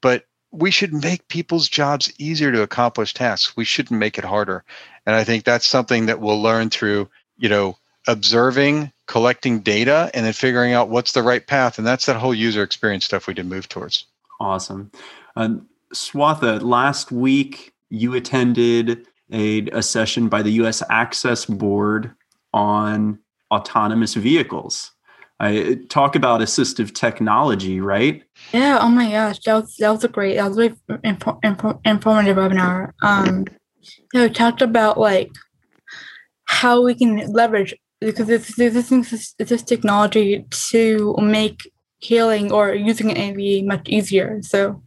but 0.00 0.24
we 0.52 0.70
should 0.70 0.92
make 0.92 1.28
people's 1.28 1.68
jobs 1.68 2.12
easier 2.18 2.50
to 2.50 2.62
accomplish 2.62 3.14
tasks. 3.14 3.56
We 3.56 3.64
shouldn't 3.64 3.98
make 3.98 4.18
it 4.18 4.24
harder, 4.24 4.64
and 5.06 5.14
I 5.14 5.24
think 5.24 5.44
that's 5.44 5.66
something 5.66 6.06
that 6.06 6.20
we'll 6.20 6.42
learn 6.42 6.70
through 6.70 7.08
you 7.38 7.48
know 7.48 7.78
observing, 8.08 8.92
collecting 9.06 9.60
data, 9.60 10.10
and 10.14 10.26
then 10.26 10.32
figuring 10.32 10.72
out 10.72 10.88
what's 10.88 11.12
the 11.12 11.22
right 11.22 11.46
path. 11.46 11.78
And 11.78 11.86
that's 11.86 12.06
that 12.06 12.16
whole 12.16 12.34
user 12.34 12.62
experience 12.62 13.04
stuff 13.04 13.26
we 13.26 13.34
did 13.34 13.46
move 13.46 13.68
towards. 13.68 14.06
Awesome, 14.40 14.90
um, 15.36 15.68
Swatha. 15.94 16.62
Last 16.62 17.12
week 17.12 17.72
you 17.90 18.14
attended 18.14 19.06
a, 19.32 19.66
a 19.68 19.82
session 19.82 20.28
by 20.28 20.42
the 20.42 20.50
U.S. 20.52 20.82
Access 20.90 21.44
Board 21.44 22.12
on 22.52 23.18
autonomous 23.50 24.14
vehicles. 24.14 24.92
I 25.40 25.78
talk 25.88 26.14
about 26.14 26.42
assistive 26.42 26.94
technology, 26.94 27.80
right? 27.80 28.22
Yeah. 28.52 28.78
Oh 28.80 28.90
my 28.90 29.10
gosh, 29.10 29.38
that 29.40 29.54
was 29.54 29.74
that 29.78 29.90
was 29.90 30.04
a 30.04 30.08
great, 30.08 30.36
that 30.36 30.50
was 30.50 30.70
info, 31.02 31.38
info, 31.42 31.80
informative 31.84 32.36
webinar. 32.36 32.92
Um, 33.02 33.46
you 34.12 34.20
know, 34.20 34.28
talked 34.28 34.60
about 34.60 34.98
like 34.98 35.30
how 36.44 36.84
we 36.84 36.94
can 36.94 37.32
leverage 37.32 37.74
because 38.00 38.26
this 38.26 38.54
this 38.56 39.34
this 39.38 39.62
technology 39.62 40.44
to 40.50 41.16
make 41.20 41.70
healing 42.00 42.52
or 42.52 42.74
using 42.74 43.10
an 43.10 43.16
AV 43.16 43.64
much 43.64 43.88
easier. 43.88 44.40
So 44.42 44.82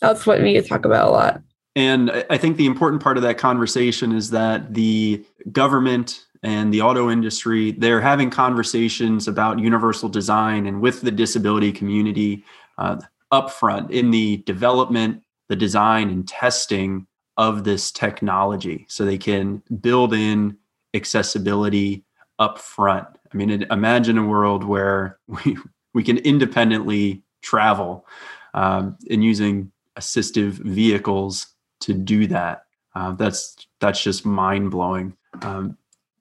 that's 0.00 0.26
what 0.26 0.42
we 0.42 0.60
talk 0.60 0.84
about 0.84 1.08
a 1.08 1.10
lot. 1.10 1.42
And 1.76 2.10
I 2.28 2.36
think 2.36 2.56
the 2.56 2.66
important 2.66 3.02
part 3.02 3.16
of 3.16 3.22
that 3.22 3.38
conversation 3.38 4.12
is 4.12 4.30
that 4.30 4.74
the 4.74 5.24
government 5.52 6.26
and 6.42 6.72
the 6.72 6.80
auto 6.80 7.10
industry, 7.10 7.72
they're 7.72 8.00
having 8.00 8.30
conversations 8.30 9.28
about 9.28 9.58
universal 9.58 10.08
design 10.08 10.66
and 10.66 10.80
with 10.80 11.02
the 11.02 11.10
disability 11.10 11.70
community 11.70 12.44
uh, 12.78 12.96
upfront 13.32 13.90
in 13.90 14.10
the 14.10 14.38
development, 14.38 15.22
the 15.48 15.56
design, 15.56 16.10
and 16.10 16.26
testing 16.26 17.06
of 17.36 17.64
this 17.64 17.92
technology 17.92 18.86
so 18.88 19.04
they 19.04 19.18
can 19.18 19.62
build 19.80 20.12
in 20.12 20.56
accessibility 20.94 22.04
upfront. 22.40 23.06
I 23.32 23.36
mean, 23.36 23.64
imagine 23.70 24.18
a 24.18 24.26
world 24.26 24.64
where 24.64 25.18
we, 25.26 25.56
we 25.94 26.02
can 26.02 26.18
independently 26.18 27.22
travel 27.42 28.06
um, 28.54 28.98
and 29.08 29.22
using 29.22 29.70
assistive 30.00 30.52
vehicles 30.52 31.46
to 31.80 31.94
do 31.94 32.26
that. 32.26 32.64
Uh, 32.94 33.12
that's 33.12 33.66
that's 33.80 34.02
just 34.02 34.26
mind 34.26 34.70
blowing. 34.70 35.16
Um, 35.42 35.76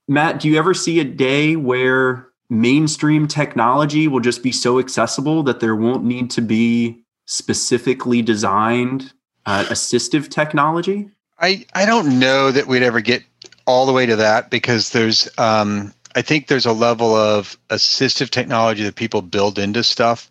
Matt, 0.07 0.39
do 0.39 0.49
you 0.49 0.57
ever 0.57 0.73
see 0.73 0.99
a 0.99 1.03
day 1.03 1.55
where 1.55 2.27
mainstream 2.49 3.27
technology 3.27 4.07
will 4.07 4.19
just 4.19 4.43
be 4.43 4.51
so 4.51 4.79
accessible 4.79 5.43
that 5.43 5.59
there 5.59 5.75
won't 5.75 6.03
need 6.03 6.31
to 6.31 6.41
be 6.41 7.03
specifically 7.25 8.21
designed 8.21 9.13
uh, 9.45 9.63
assistive 9.65 10.29
technology? 10.29 11.09
I, 11.39 11.65
I 11.73 11.85
don't 11.85 12.19
know 12.19 12.51
that 12.51 12.67
we'd 12.67 12.83
ever 12.83 13.01
get 13.01 13.23
all 13.65 13.85
the 13.85 13.93
way 13.93 14.05
to 14.05 14.15
that 14.15 14.49
because 14.49 14.89
there's 14.89 15.29
um, 15.37 15.93
I 16.15 16.21
think 16.21 16.47
there's 16.47 16.65
a 16.65 16.73
level 16.73 17.15
of 17.15 17.57
assistive 17.69 18.29
technology 18.29 18.83
that 18.83 18.95
people 18.95 19.21
build 19.21 19.59
into 19.59 19.83
stuff 19.83 20.29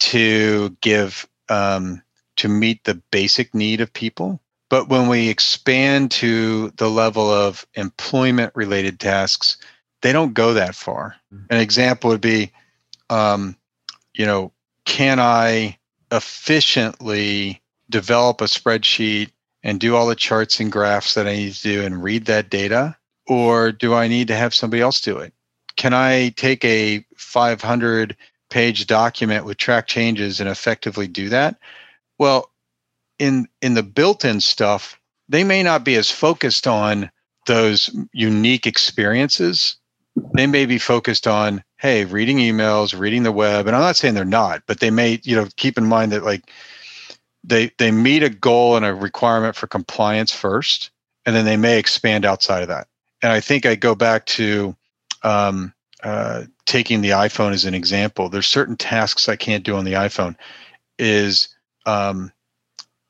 to 0.00 0.76
give 0.80 1.28
um, 1.48 2.02
to 2.38 2.48
meet 2.48 2.84
the 2.84 2.94
basic 3.10 3.54
need 3.54 3.80
of 3.80 3.92
people. 3.92 4.40
But 4.70 4.88
when 4.88 5.08
we 5.08 5.28
expand 5.28 6.10
to 6.12 6.70
the 6.76 6.90
level 6.90 7.30
of 7.30 7.66
employment 7.74 8.52
related 8.54 9.00
tasks, 9.00 9.56
they 10.02 10.12
don't 10.12 10.34
go 10.34 10.54
that 10.54 10.74
far. 10.74 11.16
Mm-hmm. 11.32 11.44
An 11.50 11.60
example 11.60 12.10
would 12.10 12.20
be, 12.20 12.52
um, 13.10 13.56
you 14.14 14.26
know, 14.26 14.52
can 14.84 15.18
I 15.20 15.78
efficiently 16.12 17.60
develop 17.90 18.40
a 18.40 18.44
spreadsheet 18.44 19.30
and 19.62 19.80
do 19.80 19.96
all 19.96 20.06
the 20.06 20.14
charts 20.14 20.60
and 20.60 20.70
graphs 20.70 21.14
that 21.14 21.26
I 21.26 21.34
need 21.34 21.54
to 21.54 21.62
do 21.62 21.82
and 21.84 22.02
read 22.02 22.26
that 22.26 22.50
data? 22.50 22.96
Or 23.26 23.72
do 23.72 23.94
I 23.94 24.08
need 24.08 24.28
to 24.28 24.36
have 24.36 24.54
somebody 24.54 24.80
else 24.80 25.00
do 25.00 25.18
it? 25.18 25.32
Can 25.76 25.92
I 25.92 26.30
take 26.30 26.64
a 26.64 27.04
500 27.16 28.16
page 28.50 28.86
document 28.86 29.44
with 29.44 29.58
track 29.58 29.86
changes 29.86 30.40
and 30.40 30.48
effectively 30.48 31.06
do 31.06 31.28
that? 31.28 31.58
Well, 32.18 32.50
in 33.18 33.48
in 33.62 33.74
the 33.74 33.82
built-in 33.82 34.40
stuff, 34.40 35.00
they 35.28 35.44
may 35.44 35.62
not 35.62 35.84
be 35.84 35.96
as 35.96 36.10
focused 36.10 36.66
on 36.66 37.10
those 37.46 37.90
unique 38.12 38.66
experiences. 38.66 39.76
They 40.34 40.46
may 40.46 40.66
be 40.66 40.78
focused 40.78 41.26
on, 41.26 41.62
hey, 41.76 42.04
reading 42.04 42.38
emails, 42.38 42.98
reading 42.98 43.22
the 43.22 43.32
web, 43.32 43.66
and 43.66 43.76
I'm 43.76 43.82
not 43.82 43.96
saying 43.96 44.14
they're 44.14 44.24
not, 44.24 44.62
but 44.66 44.80
they 44.80 44.90
may, 44.90 45.20
you 45.22 45.36
know, 45.36 45.46
keep 45.56 45.78
in 45.78 45.86
mind 45.86 46.12
that 46.12 46.24
like 46.24 46.50
they 47.44 47.70
they 47.78 47.90
meet 47.90 48.22
a 48.22 48.28
goal 48.28 48.76
and 48.76 48.84
a 48.84 48.94
requirement 48.94 49.56
for 49.56 49.66
compliance 49.66 50.32
first, 50.32 50.90
and 51.24 51.34
then 51.34 51.44
they 51.44 51.56
may 51.56 51.78
expand 51.78 52.24
outside 52.24 52.62
of 52.62 52.68
that. 52.68 52.88
And 53.22 53.32
I 53.32 53.40
think 53.40 53.66
I 53.66 53.74
go 53.74 53.94
back 53.94 54.26
to 54.26 54.76
um, 55.22 55.72
uh, 56.02 56.44
taking 56.66 57.00
the 57.00 57.10
iPhone 57.10 57.52
as 57.52 57.64
an 57.64 57.74
example. 57.74 58.28
There's 58.28 58.46
certain 58.46 58.76
tasks 58.76 59.28
I 59.28 59.36
can't 59.36 59.64
do 59.64 59.76
on 59.76 59.84
the 59.84 59.94
iPhone. 59.94 60.36
Is 60.98 61.48
um, 61.88 62.32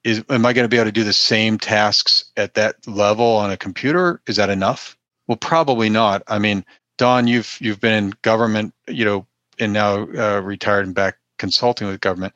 is 0.04 0.24
am 0.30 0.46
I 0.46 0.52
going 0.52 0.64
to 0.64 0.68
be 0.68 0.76
able 0.76 0.86
to 0.86 0.92
do 0.92 1.04
the 1.04 1.12
same 1.12 1.58
tasks 1.58 2.24
at 2.36 2.54
that 2.54 2.76
level 2.86 3.36
on 3.36 3.50
a 3.50 3.56
computer? 3.56 4.20
Is 4.26 4.36
that 4.36 4.50
enough? 4.50 4.96
Well, 5.26 5.36
probably 5.36 5.90
not. 5.90 6.22
I 6.28 6.38
mean, 6.38 6.64
Don, 6.96 7.26
you've 7.26 7.58
you've 7.60 7.80
been 7.80 8.04
in 8.04 8.14
government, 8.22 8.74
you 8.86 9.04
know, 9.04 9.26
and 9.58 9.72
now 9.72 10.02
uh, 10.02 10.40
retired 10.42 10.86
and 10.86 10.94
back 10.94 11.18
consulting 11.38 11.88
with 11.88 12.00
government. 12.00 12.32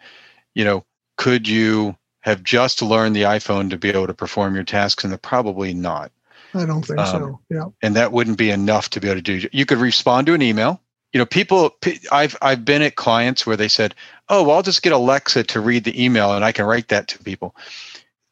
You 0.54 0.64
know, 0.64 0.84
could 1.16 1.48
you 1.48 1.96
have 2.20 2.42
just 2.42 2.82
learned 2.82 3.16
the 3.16 3.22
iPhone 3.22 3.70
to 3.70 3.78
be 3.78 3.88
able 3.90 4.06
to 4.06 4.14
perform 4.14 4.54
your 4.54 4.64
tasks? 4.64 5.04
And 5.04 5.22
probably 5.22 5.72
not. 5.72 6.10
I 6.54 6.66
don't 6.66 6.82
think 6.84 6.98
um, 6.98 7.06
so. 7.06 7.40
Yeah. 7.48 7.64
And 7.80 7.96
that 7.96 8.12
wouldn't 8.12 8.38
be 8.38 8.50
enough 8.50 8.90
to 8.90 9.00
be 9.00 9.08
able 9.08 9.22
to 9.22 9.40
do. 9.40 9.48
You 9.52 9.64
could 9.64 9.78
respond 9.78 10.26
to 10.26 10.34
an 10.34 10.42
email. 10.42 10.80
You 11.12 11.18
know, 11.18 11.26
people. 11.26 11.76
I've 12.10 12.36
I've 12.42 12.64
been 12.64 12.82
at 12.82 12.96
clients 12.96 13.46
where 13.46 13.56
they 13.56 13.68
said, 13.68 13.94
"Oh, 14.32 14.42
well, 14.42 14.56
I'll 14.56 14.62
just 14.62 14.82
get 14.82 14.92
Alexa 14.92 15.44
to 15.44 15.60
read 15.60 15.84
the 15.84 16.04
email, 16.04 16.34
and 16.34 16.44
I 16.44 16.50
can 16.50 16.64
write 16.64 16.88
that 16.88 17.06
to 17.08 17.18
people." 17.20 17.54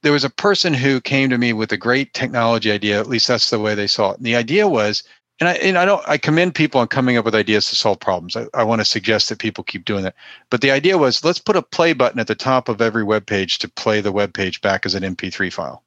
There 0.02 0.12
was 0.12 0.24
a 0.24 0.30
person 0.30 0.74
who 0.74 1.00
came 1.00 1.30
to 1.30 1.38
me 1.38 1.52
with 1.52 1.70
a 1.72 1.76
great 1.76 2.14
technology 2.14 2.72
idea. 2.72 2.98
At 2.98 3.06
least 3.06 3.28
that's 3.28 3.50
the 3.50 3.58
way 3.58 3.74
they 3.74 3.86
saw 3.86 4.12
it. 4.12 4.16
And 4.16 4.26
the 4.26 4.34
idea 4.34 4.66
was, 4.66 5.04
and 5.40 5.48
I 5.48 5.52
and 5.54 5.78
I 5.78 5.84
don't. 5.84 6.02
I 6.06 6.18
commend 6.18 6.54
people 6.54 6.80
on 6.80 6.88
coming 6.88 7.16
up 7.16 7.24
with 7.24 7.34
ideas 7.34 7.66
to 7.70 7.76
solve 7.76 8.00
problems. 8.00 8.36
I, 8.36 8.46
I 8.54 8.64
want 8.64 8.80
to 8.80 8.84
suggest 8.84 9.28
that 9.28 9.38
people 9.38 9.64
keep 9.64 9.84
doing 9.84 10.04
that. 10.04 10.14
But 10.50 10.60
the 10.60 10.70
idea 10.70 10.98
was, 10.98 11.24
let's 11.24 11.38
put 11.38 11.56
a 11.56 11.62
play 11.62 11.92
button 11.92 12.20
at 12.20 12.26
the 12.26 12.34
top 12.34 12.68
of 12.68 12.80
every 12.80 13.04
web 13.04 13.26
page 13.26 13.58
to 13.60 13.68
play 13.68 14.00
the 14.00 14.12
web 14.12 14.34
page 14.34 14.60
back 14.60 14.84
as 14.84 14.94
an 14.94 15.02
MP3 15.02 15.52
file. 15.52 15.82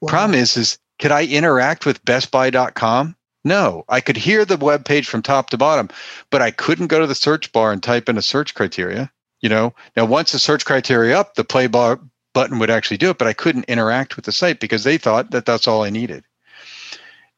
Wow. 0.00 0.08
Problem 0.08 0.38
is, 0.38 0.56
is 0.56 0.78
could 0.98 1.12
I 1.12 1.24
interact 1.24 1.86
with 1.86 2.04
bestbuy.com? 2.04 3.14
No, 3.44 3.84
I 3.88 4.00
could 4.00 4.16
hear 4.16 4.44
the 4.44 4.56
web 4.56 4.84
page 4.84 5.06
from 5.06 5.22
top 5.22 5.50
to 5.50 5.58
bottom, 5.58 5.88
but 6.30 6.42
I 6.42 6.50
couldn't 6.50 6.88
go 6.88 6.98
to 6.98 7.06
the 7.06 7.14
search 7.14 7.52
bar 7.52 7.72
and 7.72 7.82
type 7.82 8.08
in 8.08 8.18
a 8.18 8.22
search 8.22 8.54
criteria. 8.54 9.10
You 9.40 9.48
know, 9.48 9.74
now 9.96 10.04
once 10.04 10.32
the 10.32 10.38
search 10.38 10.64
criteria 10.64 11.18
up, 11.18 11.34
the 11.34 11.44
play 11.44 11.66
bar 11.66 12.00
button 12.34 12.58
would 12.58 12.70
actually 12.70 12.96
do 12.96 13.10
it, 13.10 13.18
but 13.18 13.28
I 13.28 13.32
couldn't 13.32 13.64
interact 13.64 14.16
with 14.16 14.24
the 14.24 14.32
site 14.32 14.60
because 14.60 14.84
they 14.84 14.98
thought 14.98 15.30
that 15.30 15.46
that's 15.46 15.68
all 15.68 15.82
I 15.82 15.90
needed. 15.90 16.24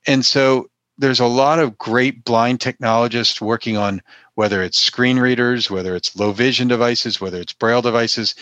And 0.06 0.24
so 0.24 0.70
there's 0.98 1.20
a 1.20 1.26
lot 1.26 1.58
of 1.58 1.78
great 1.78 2.24
blind 2.24 2.60
technologists 2.60 3.40
working 3.40 3.76
on 3.76 4.02
whether 4.34 4.62
it's 4.62 4.78
screen 4.78 5.18
readers, 5.18 5.70
whether 5.70 5.94
it's 5.96 6.16
low 6.16 6.32
vision 6.32 6.68
devices, 6.68 7.20
whether 7.20 7.40
it's 7.40 7.52
braille 7.52 7.82
devices 7.82 8.34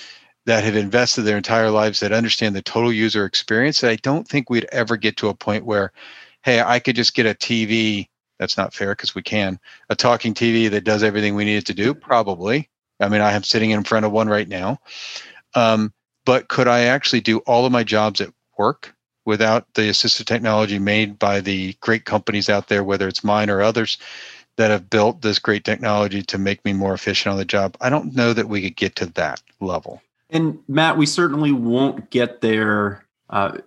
that 0.47 0.65
have 0.65 0.77
invested 0.77 1.23
their 1.23 1.37
entire 1.37 1.71
lives 1.71 2.01
that 2.01 2.13
understand 2.13 2.57
the 2.57 2.63
total 2.63 2.93
user 2.93 3.25
experience 3.25 3.81
that 3.81 3.91
I 3.91 3.97
don't 3.97 4.27
think 4.27 4.49
we'd 4.49 4.69
ever 4.73 4.97
get 4.97 5.17
to 5.19 5.29
a 5.29 5.35
point 5.35 5.65
where, 5.65 5.93
hey, 6.43 6.61
I 6.61 6.79
could 6.79 6.97
just 6.97 7.15
get 7.15 7.27
a 7.27 7.35
TV. 7.35 8.09
That's 8.39 8.57
not 8.57 8.73
fair 8.73 8.93
because 8.93 9.15
we 9.15 9.23
can. 9.23 9.61
A 9.91 9.97
talking 9.97 10.35
TV 10.35 10.71
that 10.71 10.85
does 10.85 11.03
everything 11.03 11.35
we 11.35 11.45
need 11.45 11.59
it 11.59 11.67
to 11.67 11.75
do? 11.75 11.95
Probably. 11.95 12.69
I 13.01 13.09
mean, 13.09 13.21
I 13.21 13.33
am 13.33 13.43
sitting 13.43 13.71
in 13.71 13.85
front 13.85 14.07
of 14.07 14.13
one 14.13 14.29
right 14.29 14.49
now. 14.49 14.79
Um, 15.55 15.93
but 16.25 16.49
could 16.49 16.69
I 16.69 16.83
actually 16.83 17.21
do 17.21 17.39
all 17.39 17.65
of 17.65 17.73
my 17.73 17.85
jobs 17.85 18.21
at 18.21 18.33
work 18.59 18.95
without 19.25 19.67
the 19.75 19.83
assistive 19.83 20.25
technology 20.25 20.79
made 20.79 21.19
by 21.19 21.41
the 21.41 21.75
great 21.81 22.05
companies 22.05 22.49
out 22.49 22.69
there, 22.69 22.85
whether 22.85 23.09
it's 23.09 23.25
mine 23.25 23.51
or 23.51 23.63
others 23.63 23.99
that 24.57 24.71
have 24.71 24.91
built 24.91 25.23
this 25.23 25.39
great 25.39 25.65
technology 25.65 26.23
to 26.23 26.39
make 26.39 26.65
me 26.65 26.73
more 26.73 26.93
efficient 26.93 27.33
on 27.33 27.39
the 27.39 27.45
job? 27.45 27.77
I 27.81 27.91
don't 27.91 28.15
know 28.15 28.33
that 28.33 28.49
we 28.49 28.63
could 28.63 28.77
get 28.77 28.97
to 28.97 29.07
that 29.07 29.41
level. 29.61 30.03
And 30.31 30.59
Matt, 30.69 30.99
we 30.99 31.07
certainly 31.07 31.53
won't 31.53 32.11
get 32.11 32.41
there 32.41 33.07
uh, 33.31 33.59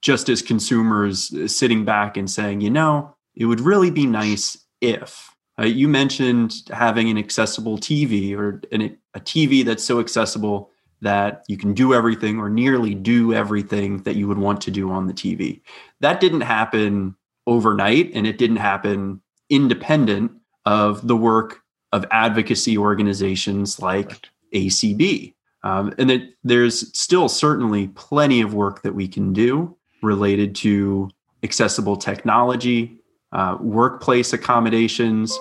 just 0.00 0.28
as 0.28 0.42
consumers 0.42 1.52
sitting 1.52 1.84
back 1.84 2.16
and 2.16 2.30
saying, 2.30 2.60
you 2.60 2.70
know, 2.70 3.14
it 3.34 3.44
would 3.44 3.60
really 3.60 3.90
be 3.90 4.06
nice 4.06 4.58
if. 4.80 5.27
Uh, 5.58 5.64
you 5.64 5.88
mentioned 5.88 6.62
having 6.70 7.08
an 7.08 7.18
accessible 7.18 7.78
TV 7.78 8.36
or 8.36 8.60
an, 8.70 8.96
a 9.14 9.20
TV 9.20 9.64
that's 9.64 9.84
so 9.84 10.00
accessible 10.00 10.70
that 11.00 11.44
you 11.48 11.56
can 11.56 11.74
do 11.74 11.94
everything 11.94 12.38
or 12.38 12.48
nearly 12.48 12.94
do 12.94 13.32
everything 13.32 14.02
that 14.02 14.16
you 14.16 14.26
would 14.26 14.38
want 14.38 14.60
to 14.60 14.70
do 14.70 14.90
on 14.90 15.06
the 15.06 15.14
TV. 15.14 15.60
That 16.00 16.20
didn't 16.20 16.40
happen 16.42 17.16
overnight 17.46 18.10
and 18.14 18.26
it 18.26 18.38
didn't 18.38 18.56
happen 18.56 19.20
independent 19.48 20.32
of 20.66 21.06
the 21.06 21.16
work 21.16 21.62
of 21.92 22.04
advocacy 22.10 22.76
organizations 22.76 23.80
like 23.80 24.28
ACB. 24.54 25.34
Um, 25.64 25.92
and 25.98 26.10
that 26.10 26.22
there's 26.44 26.96
still 26.96 27.28
certainly 27.28 27.88
plenty 27.88 28.40
of 28.40 28.54
work 28.54 28.82
that 28.82 28.94
we 28.94 29.08
can 29.08 29.32
do 29.32 29.76
related 30.02 30.54
to 30.56 31.10
accessible 31.42 31.96
technology, 31.96 32.97
uh, 33.32 33.56
workplace 33.60 34.32
accommodations, 34.32 35.38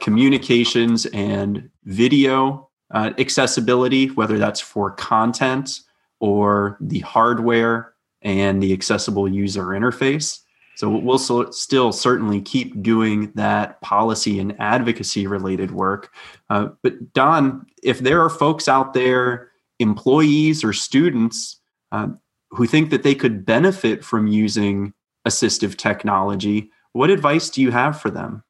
communications, 0.00 1.06
and 1.06 1.68
video 1.84 2.68
uh, 2.92 3.12
accessibility, 3.18 4.08
whether 4.08 4.38
that's 4.38 4.60
for 4.60 4.90
content 4.92 5.80
or 6.20 6.76
the 6.80 7.00
hardware 7.00 7.94
and 8.22 8.62
the 8.62 8.72
accessible 8.72 9.28
user 9.28 9.66
interface. 9.66 10.40
So 10.76 10.88
we'll 10.88 11.18
so, 11.18 11.50
still 11.50 11.90
certainly 11.92 12.40
keep 12.40 12.82
doing 12.82 13.32
that 13.34 13.80
policy 13.80 14.38
and 14.38 14.54
advocacy 14.60 15.26
related 15.26 15.72
work. 15.72 16.12
Uh, 16.50 16.68
but 16.82 17.12
Don, 17.12 17.66
if 17.82 17.98
there 17.98 18.22
are 18.22 18.30
folks 18.30 18.68
out 18.68 18.94
there 18.94 19.50
employees 19.80 20.62
or 20.62 20.72
students 20.72 21.60
uh, 21.90 22.08
who 22.50 22.66
think 22.66 22.90
that 22.90 23.02
they 23.02 23.14
could 23.14 23.44
benefit 23.44 24.04
from 24.04 24.28
using 24.28 24.92
assistive 25.26 25.76
technology, 25.76 26.70
what 26.98 27.10
advice 27.10 27.48
do 27.48 27.62
you 27.62 27.70
have 27.70 28.00
for 28.00 28.10
them? 28.10 28.42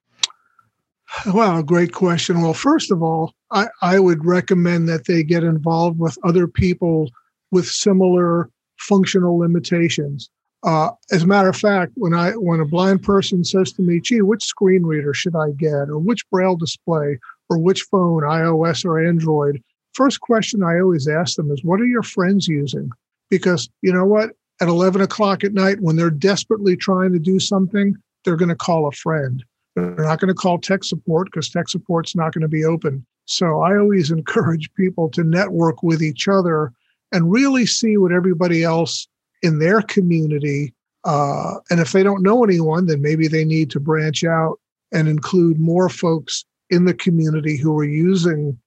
Well, 1.32 1.62
great 1.62 1.92
question. 1.92 2.42
Well, 2.42 2.54
first 2.54 2.90
of 2.90 3.02
all, 3.02 3.32
I, 3.50 3.68
I 3.80 3.98
would 3.98 4.24
recommend 4.24 4.88
that 4.88 5.06
they 5.06 5.22
get 5.22 5.42
involved 5.42 5.98
with 5.98 6.18
other 6.22 6.46
people 6.46 7.10
with 7.50 7.66
similar 7.66 8.50
functional 8.78 9.38
limitations. 9.38 10.28
Uh, 10.64 10.90
as 11.10 11.22
a 11.22 11.26
matter 11.26 11.48
of 11.48 11.56
fact, 11.56 11.92
when 11.94 12.12
I 12.14 12.32
when 12.32 12.60
a 12.60 12.66
blind 12.66 13.02
person 13.02 13.44
says 13.44 13.72
to 13.72 13.82
me, 13.82 14.00
"Gee, 14.00 14.22
which 14.22 14.44
screen 14.44 14.84
reader 14.84 15.14
should 15.14 15.36
I 15.36 15.52
get, 15.56 15.88
or 15.88 15.98
which 15.98 16.28
braille 16.30 16.56
display, 16.56 17.18
or 17.48 17.58
which 17.58 17.82
phone, 17.82 18.22
iOS 18.22 18.84
or 18.84 18.98
Android?" 18.98 19.62
first 19.98 20.20
question 20.20 20.62
I 20.62 20.78
always 20.78 21.08
ask 21.08 21.36
them 21.36 21.50
is, 21.50 21.64
What 21.64 21.80
are 21.80 21.86
your 21.86 22.04
friends 22.04 22.46
using? 22.46 22.90
Because 23.30 23.68
you 23.82 23.92
know 23.92 24.04
what? 24.04 24.30
At 24.60 24.68
11 24.68 25.00
o'clock 25.00 25.44
at 25.44 25.54
night, 25.54 25.80
when 25.80 25.96
they're 25.96 26.10
desperately 26.10 26.76
trying 26.76 27.12
to 27.12 27.18
do 27.18 27.38
something, 27.38 27.96
they're 28.28 28.36
going 28.36 28.50
to 28.50 28.54
call 28.54 28.86
a 28.86 28.92
friend. 28.92 29.42
They're 29.74 29.94
not 29.96 30.20
going 30.20 30.28
to 30.28 30.34
call 30.34 30.58
tech 30.58 30.84
support 30.84 31.28
because 31.28 31.48
tech 31.48 31.70
support's 31.70 32.14
not 32.14 32.34
going 32.34 32.42
to 32.42 32.48
be 32.48 32.62
open. 32.62 33.06
So 33.24 33.62
I 33.62 33.78
always 33.78 34.10
encourage 34.18 34.70
people 34.74 35.08
to 35.10 35.24
network 35.24 35.82
with 35.82 36.02
each 36.02 36.28
other 36.28 36.72
and 37.10 37.32
really 37.32 37.64
see 37.64 37.96
what 37.96 38.12
everybody 38.12 38.64
else 38.64 39.08
in 39.42 39.60
their 39.60 39.80
community. 39.80 40.74
Uh, 41.04 41.54
and 41.70 41.80
if 41.80 41.92
they 41.92 42.02
don't 42.02 42.22
know 42.22 42.44
anyone, 42.44 42.84
then 42.84 43.00
maybe 43.00 43.28
they 43.28 43.46
need 43.46 43.70
to 43.70 43.80
branch 43.80 44.24
out 44.24 44.60
and 44.92 45.08
include 45.08 45.58
more 45.58 45.88
folks 45.88 46.44
in 46.68 46.84
the 46.84 46.92
community 46.92 47.56
who 47.56 47.78
are 47.78 47.84
using 47.84 48.58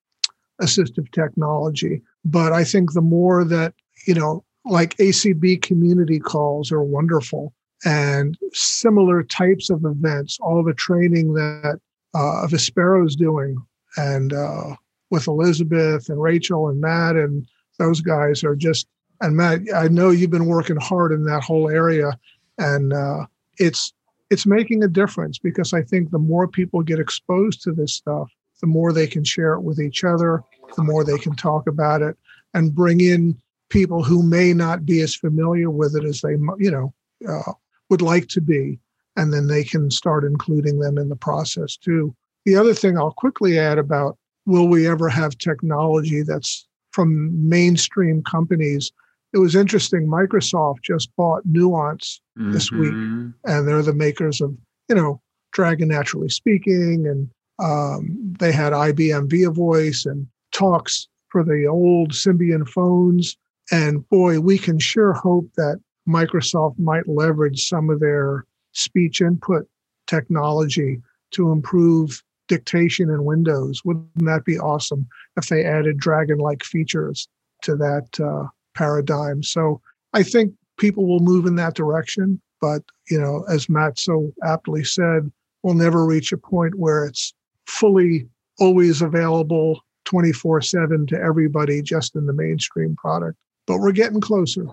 assistive 0.60 1.12
technology. 1.12 2.02
But 2.26 2.52
I 2.52 2.64
think 2.64 2.94
the 2.94 3.02
more 3.02 3.44
that, 3.44 3.76
you 4.08 4.16
know, 4.16 4.44
like 4.66 4.98
ACB 4.98 5.62
community 5.62 6.20
calls 6.20 6.72
are 6.72 6.82
wonderful 6.82 7.54
and 7.86 8.38
similar 8.54 9.24
types 9.24 9.70
of 9.70 9.86
events, 9.86 10.38
all 10.42 10.64
the 10.64 10.74
training 10.74 11.34
that 11.34 11.80
uh, 12.14 12.48
is 12.52 13.16
doing 13.16 13.58
and 13.98 14.34
uh, 14.34 14.76
with 15.10 15.28
Elizabeth 15.28 16.10
and 16.10 16.22
Rachel 16.22 16.70
and 16.70 16.80
Matt 16.80 17.16
and 17.16 17.46
those 17.80 18.02
guys 18.02 18.44
are 18.44 18.56
just, 18.56 18.88
and 19.22 19.36
Matt, 19.36 19.62
I 19.76 19.88
know 19.88 20.10
you've 20.10 20.32
been 20.32 20.46
working 20.46 20.78
hard 20.78 21.12
in 21.12 21.26
that 21.26 21.44
whole 21.44 21.70
area 21.70 22.18
and 22.58 22.94
uh, 22.94 23.26
it's, 23.58 23.94
it's 24.30 24.46
making 24.46 24.84
a 24.84 24.88
difference 24.88 25.40
because 25.40 25.74
I 25.74 25.82
think 25.82 26.12
the 26.12 26.20
more 26.20 26.48
people 26.48 26.82
get 26.82 27.00
exposed 27.00 27.62
to 27.64 27.72
this 27.72 27.94
stuff, 27.94 28.32
the 28.62 28.68
more 28.68 28.94
they 28.94 29.08
can 29.08 29.24
share 29.24 29.54
it 29.54 29.62
with 29.62 29.80
each 29.80 30.04
other, 30.04 30.44
the 30.78 30.84
more 30.84 31.04
they 31.04 31.18
can 31.18 31.36
talk 31.36 31.68
about 31.68 32.02
it 32.02 32.16
and 32.54 32.76
bring 32.76 33.02
in 33.02 33.38
people 33.70 34.04
who 34.04 34.22
may 34.22 34.54
not 34.54 34.86
be 34.86 35.02
as 35.02 35.16
familiar 35.16 35.70
with 35.70 35.96
it 35.96 36.06
as 36.06 36.22
they, 36.22 36.34
you 36.60 36.72
know, 36.72 36.94
uh, 37.28 37.54
would 37.92 38.02
like 38.02 38.28
to 38.30 38.42
be. 38.42 38.80
And 39.16 39.32
then 39.32 39.48
they 39.48 39.64
can 39.64 39.92
start 39.92 40.24
including 40.24 40.80
them 40.80 40.98
in 40.98 41.10
the 41.10 41.16
process 41.16 41.78
too. 41.78 42.16
The 42.46 42.56
other 42.56 42.74
thing 42.74 42.98
I'll 42.98 43.12
quickly 43.12 43.60
add 43.60 43.78
about 43.78 44.18
will 44.48 44.68
we 44.68 44.88
ever 44.88 45.10
have 45.10 45.38
technology 45.38 46.24
that's 46.24 46.68
from 46.92 47.48
mainstream 47.48 48.24
companies? 48.24 48.92
It 49.34 49.38
was 49.38 49.56
interesting. 49.56 50.08
Microsoft 50.08 50.82
just 50.84 51.16
bought 51.16 51.46
Nuance 51.46 52.20
mm-hmm. 52.40 52.52
this 52.52 52.72
week, 52.72 52.94
and 52.94 53.68
they're 53.68 53.84
the 53.84 53.94
makers 53.94 54.42
of, 54.42 54.56
you 54.90 54.96
know, 54.96 55.22
Dragon 55.52 55.90
Naturally 55.90 56.30
Speaking 56.30 57.06
and 57.06 57.30
um, 57.60 58.34
they 58.40 58.52
had 58.52 58.74
IBM 58.74 59.28
ViaVoice 59.30 60.06
and 60.10 60.26
talks 60.52 61.08
for 61.30 61.44
the 61.44 61.68
old 61.68 62.12
Symbian 62.12 62.68
phones. 62.68 63.38
And 63.72 64.08
boy, 64.10 64.40
we 64.40 64.58
can 64.58 64.80
sure 64.80 65.14
hope 65.14 65.50
that 65.58 65.80
Microsoft 66.08 66.78
might 66.80 67.08
leverage 67.08 67.68
some 67.68 67.90
of 67.90 68.00
their 68.00 68.46
speech 68.74 69.22
input 69.22 69.68
technology 70.08 71.02
to 71.32 71.52
improve 71.52 72.24
dictation 72.48 73.10
in 73.10 73.24
Windows. 73.24 73.82
Wouldn't 73.86 74.26
that 74.26 74.46
be 74.46 74.60
awesome 74.60 75.08
if 75.38 75.48
they 75.48 75.64
added 75.64 75.98
dragon 75.98 76.38
like 76.38 76.64
features 76.64 77.28
to 77.64 77.76
that 77.78 78.08
uh, 78.20 78.48
paradigm? 78.76 79.44
So 79.44 79.82
I 80.14 80.24
think 80.24 80.54
people 80.78 81.08
will 81.08 81.22
move 81.22 81.46
in 81.46 81.56
that 81.56 81.76
direction. 81.76 82.42
But, 82.60 82.84
you 83.10 83.20
know, 83.20 83.46
as 83.50 83.70
Matt 83.70 83.98
so 83.98 84.34
aptly 84.44 84.84
said, 84.84 85.32
we'll 85.64 85.76
never 85.76 86.06
reach 86.06 86.32
a 86.32 86.38
point 86.38 86.76
where 86.78 87.06
it's 87.06 87.34
fully 87.66 88.28
always 88.60 89.02
available 89.02 89.82
24 90.06 90.62
7 90.62 91.08
to 91.08 91.20
everybody 91.20 91.82
just 91.82 92.16
in 92.16 92.26
the 92.26 92.34
mainstream 92.34 92.96
product. 92.96 93.38
But 93.66 93.78
we're 93.78 93.92
getting 93.94 94.22
closer. 94.22 94.68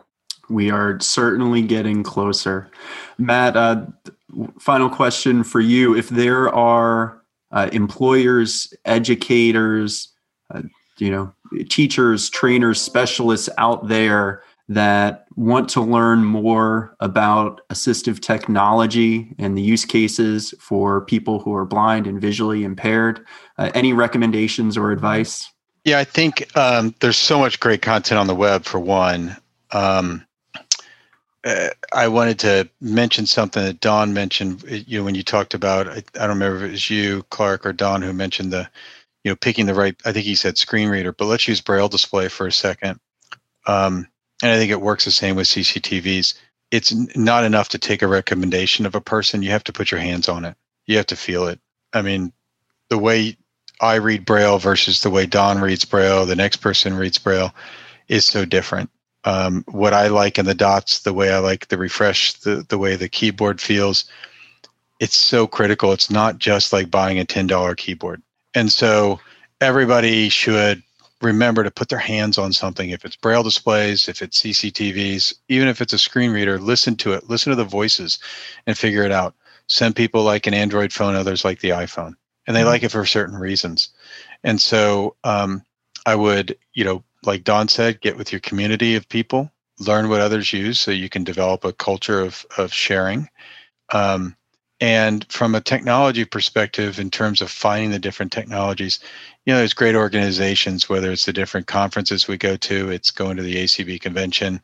We 0.48 0.70
are 0.70 0.98
certainly 1.00 1.62
getting 1.62 2.02
closer. 2.02 2.70
Matt, 3.18 3.56
uh, 3.56 3.86
final 4.58 4.88
question 4.88 5.44
for 5.44 5.60
you. 5.60 5.96
If 5.96 6.08
there 6.08 6.52
are 6.54 7.22
uh, 7.50 7.68
employers, 7.72 8.72
educators, 8.84 10.08
uh, 10.54 10.62
you 10.98 11.10
know, 11.10 11.32
teachers, 11.68 12.28
trainers, 12.30 12.80
specialists 12.80 13.48
out 13.58 13.88
there 13.88 14.42
that 14.68 15.26
want 15.36 15.68
to 15.70 15.80
learn 15.80 16.24
more 16.24 16.94
about 17.00 17.66
assistive 17.68 18.20
technology 18.20 19.34
and 19.38 19.56
the 19.56 19.62
use 19.62 19.84
cases 19.84 20.52
for 20.60 21.00
people 21.02 21.38
who 21.38 21.54
are 21.54 21.64
blind 21.64 22.06
and 22.06 22.20
visually 22.20 22.64
impaired, 22.64 23.24
uh, 23.56 23.70
any 23.74 23.92
recommendations 23.92 24.76
or 24.76 24.90
advice? 24.90 25.50
Yeah, 25.84 25.98
I 25.98 26.04
think 26.04 26.54
um, 26.56 26.94
there's 27.00 27.16
so 27.16 27.38
much 27.38 27.60
great 27.60 27.80
content 27.80 28.18
on 28.18 28.26
the 28.26 28.34
web 28.34 28.64
for 28.64 28.78
one. 28.78 29.36
Um, 29.70 30.26
uh, 31.44 31.68
I 31.92 32.08
wanted 32.08 32.38
to 32.40 32.68
mention 32.80 33.26
something 33.26 33.62
that 33.62 33.80
Don 33.80 34.12
mentioned. 34.12 34.64
You 34.68 34.98
know, 34.98 35.04
when 35.04 35.14
you 35.14 35.22
talked 35.22 35.54
about, 35.54 35.88
I, 35.88 35.96
I, 35.96 36.26
don't 36.26 36.30
remember 36.30 36.58
if 36.58 36.62
it 36.64 36.72
was 36.72 36.90
you, 36.90 37.22
Clark, 37.30 37.64
or 37.64 37.72
Don 37.72 38.02
who 38.02 38.12
mentioned 38.12 38.52
the, 38.52 38.68
you 39.24 39.30
know, 39.30 39.36
picking 39.36 39.66
the 39.66 39.74
right. 39.74 39.94
I 40.04 40.12
think 40.12 40.26
he 40.26 40.34
said 40.34 40.58
screen 40.58 40.88
reader, 40.88 41.12
but 41.12 41.26
let's 41.26 41.46
use 41.46 41.60
Braille 41.60 41.88
display 41.88 42.28
for 42.28 42.46
a 42.46 42.52
second. 42.52 42.98
Um, 43.66 44.08
and 44.42 44.52
I 44.52 44.56
think 44.56 44.70
it 44.70 44.80
works 44.80 45.04
the 45.04 45.10
same 45.10 45.36
with 45.36 45.46
CCTVs. 45.46 46.34
It's 46.70 46.92
not 47.16 47.44
enough 47.44 47.70
to 47.70 47.78
take 47.78 48.02
a 48.02 48.08
recommendation 48.08 48.84
of 48.84 48.94
a 48.94 49.00
person. 49.00 49.42
You 49.42 49.50
have 49.50 49.64
to 49.64 49.72
put 49.72 49.90
your 49.90 50.00
hands 50.00 50.28
on 50.28 50.44
it. 50.44 50.56
You 50.86 50.96
have 50.96 51.06
to 51.06 51.16
feel 51.16 51.46
it. 51.48 51.60
I 51.92 52.02
mean, 52.02 52.32
the 52.90 52.98
way 52.98 53.36
I 53.80 53.96
read 53.96 54.24
Braille 54.24 54.58
versus 54.58 55.02
the 55.02 55.10
way 55.10 55.26
Don 55.26 55.60
reads 55.60 55.84
Braille, 55.84 56.26
the 56.26 56.36
next 56.36 56.56
person 56.56 56.94
reads 56.94 57.18
Braille, 57.18 57.54
is 58.08 58.26
so 58.26 58.44
different 58.44 58.90
um, 59.28 59.62
what 59.68 59.92
I 59.92 60.08
like 60.08 60.38
in 60.38 60.46
the 60.46 60.54
dots, 60.54 61.00
the 61.00 61.12
way 61.12 61.30
I 61.30 61.38
like 61.38 61.68
the 61.68 61.76
refresh, 61.76 62.32
the, 62.32 62.64
the 62.66 62.78
way 62.78 62.96
the 62.96 63.10
keyboard 63.10 63.60
feels. 63.60 64.06
It's 65.00 65.18
so 65.18 65.46
critical. 65.46 65.92
It's 65.92 66.10
not 66.10 66.38
just 66.38 66.72
like 66.72 66.90
buying 66.90 67.18
a 67.18 67.26
$10 67.26 67.76
keyboard. 67.76 68.22
And 68.54 68.72
so 68.72 69.20
everybody 69.60 70.30
should 70.30 70.82
remember 71.20 71.62
to 71.62 71.70
put 71.70 71.90
their 71.90 71.98
hands 71.98 72.38
on 72.38 72.54
something. 72.54 72.88
If 72.88 73.04
it's 73.04 73.16
braille 73.16 73.42
displays, 73.42 74.08
if 74.08 74.22
it's 74.22 74.40
CCTVs, 74.40 75.34
even 75.50 75.68
if 75.68 75.82
it's 75.82 75.92
a 75.92 75.98
screen 75.98 76.30
reader, 76.30 76.58
listen 76.58 76.96
to 76.96 77.12
it, 77.12 77.28
listen 77.28 77.50
to 77.50 77.56
the 77.56 77.64
voices 77.64 78.18
and 78.66 78.78
figure 78.78 79.02
it 79.02 79.12
out. 79.12 79.34
Some 79.66 79.92
people 79.92 80.22
like 80.22 80.46
an 80.46 80.54
Android 80.54 80.90
phone, 80.90 81.14
others 81.14 81.44
like 81.44 81.60
the 81.60 81.70
iPhone, 81.70 82.14
and 82.46 82.56
they 82.56 82.60
mm-hmm. 82.60 82.68
like 82.70 82.82
it 82.82 82.92
for 82.92 83.04
certain 83.04 83.36
reasons. 83.36 83.90
And 84.42 84.58
so 84.58 85.16
um, 85.22 85.62
I 86.06 86.14
would, 86.14 86.56
you 86.72 86.84
know, 86.84 87.04
like 87.28 87.44
Don 87.44 87.68
said, 87.68 88.00
get 88.00 88.16
with 88.16 88.32
your 88.32 88.40
community 88.40 88.96
of 88.96 89.08
people, 89.08 89.52
learn 89.78 90.08
what 90.08 90.22
others 90.22 90.52
use 90.52 90.80
so 90.80 90.90
you 90.90 91.10
can 91.10 91.24
develop 91.24 91.64
a 91.64 91.74
culture 91.74 92.20
of, 92.20 92.44
of 92.56 92.72
sharing. 92.72 93.28
Um, 93.92 94.34
and 94.80 95.30
from 95.30 95.54
a 95.54 95.60
technology 95.60 96.24
perspective, 96.24 96.98
in 96.98 97.10
terms 97.10 97.42
of 97.42 97.50
finding 97.50 97.90
the 97.90 97.98
different 97.98 98.32
technologies, 98.32 99.00
you 99.44 99.52
know, 99.52 99.58
there's 99.58 99.74
great 99.74 99.94
organizations, 99.94 100.88
whether 100.88 101.12
it's 101.12 101.26
the 101.26 101.32
different 101.32 101.66
conferences 101.66 102.26
we 102.26 102.38
go 102.38 102.56
to, 102.56 102.90
it's 102.90 103.10
going 103.10 103.36
to 103.36 103.42
the 103.42 103.56
ACB 103.56 104.00
convention, 104.00 104.60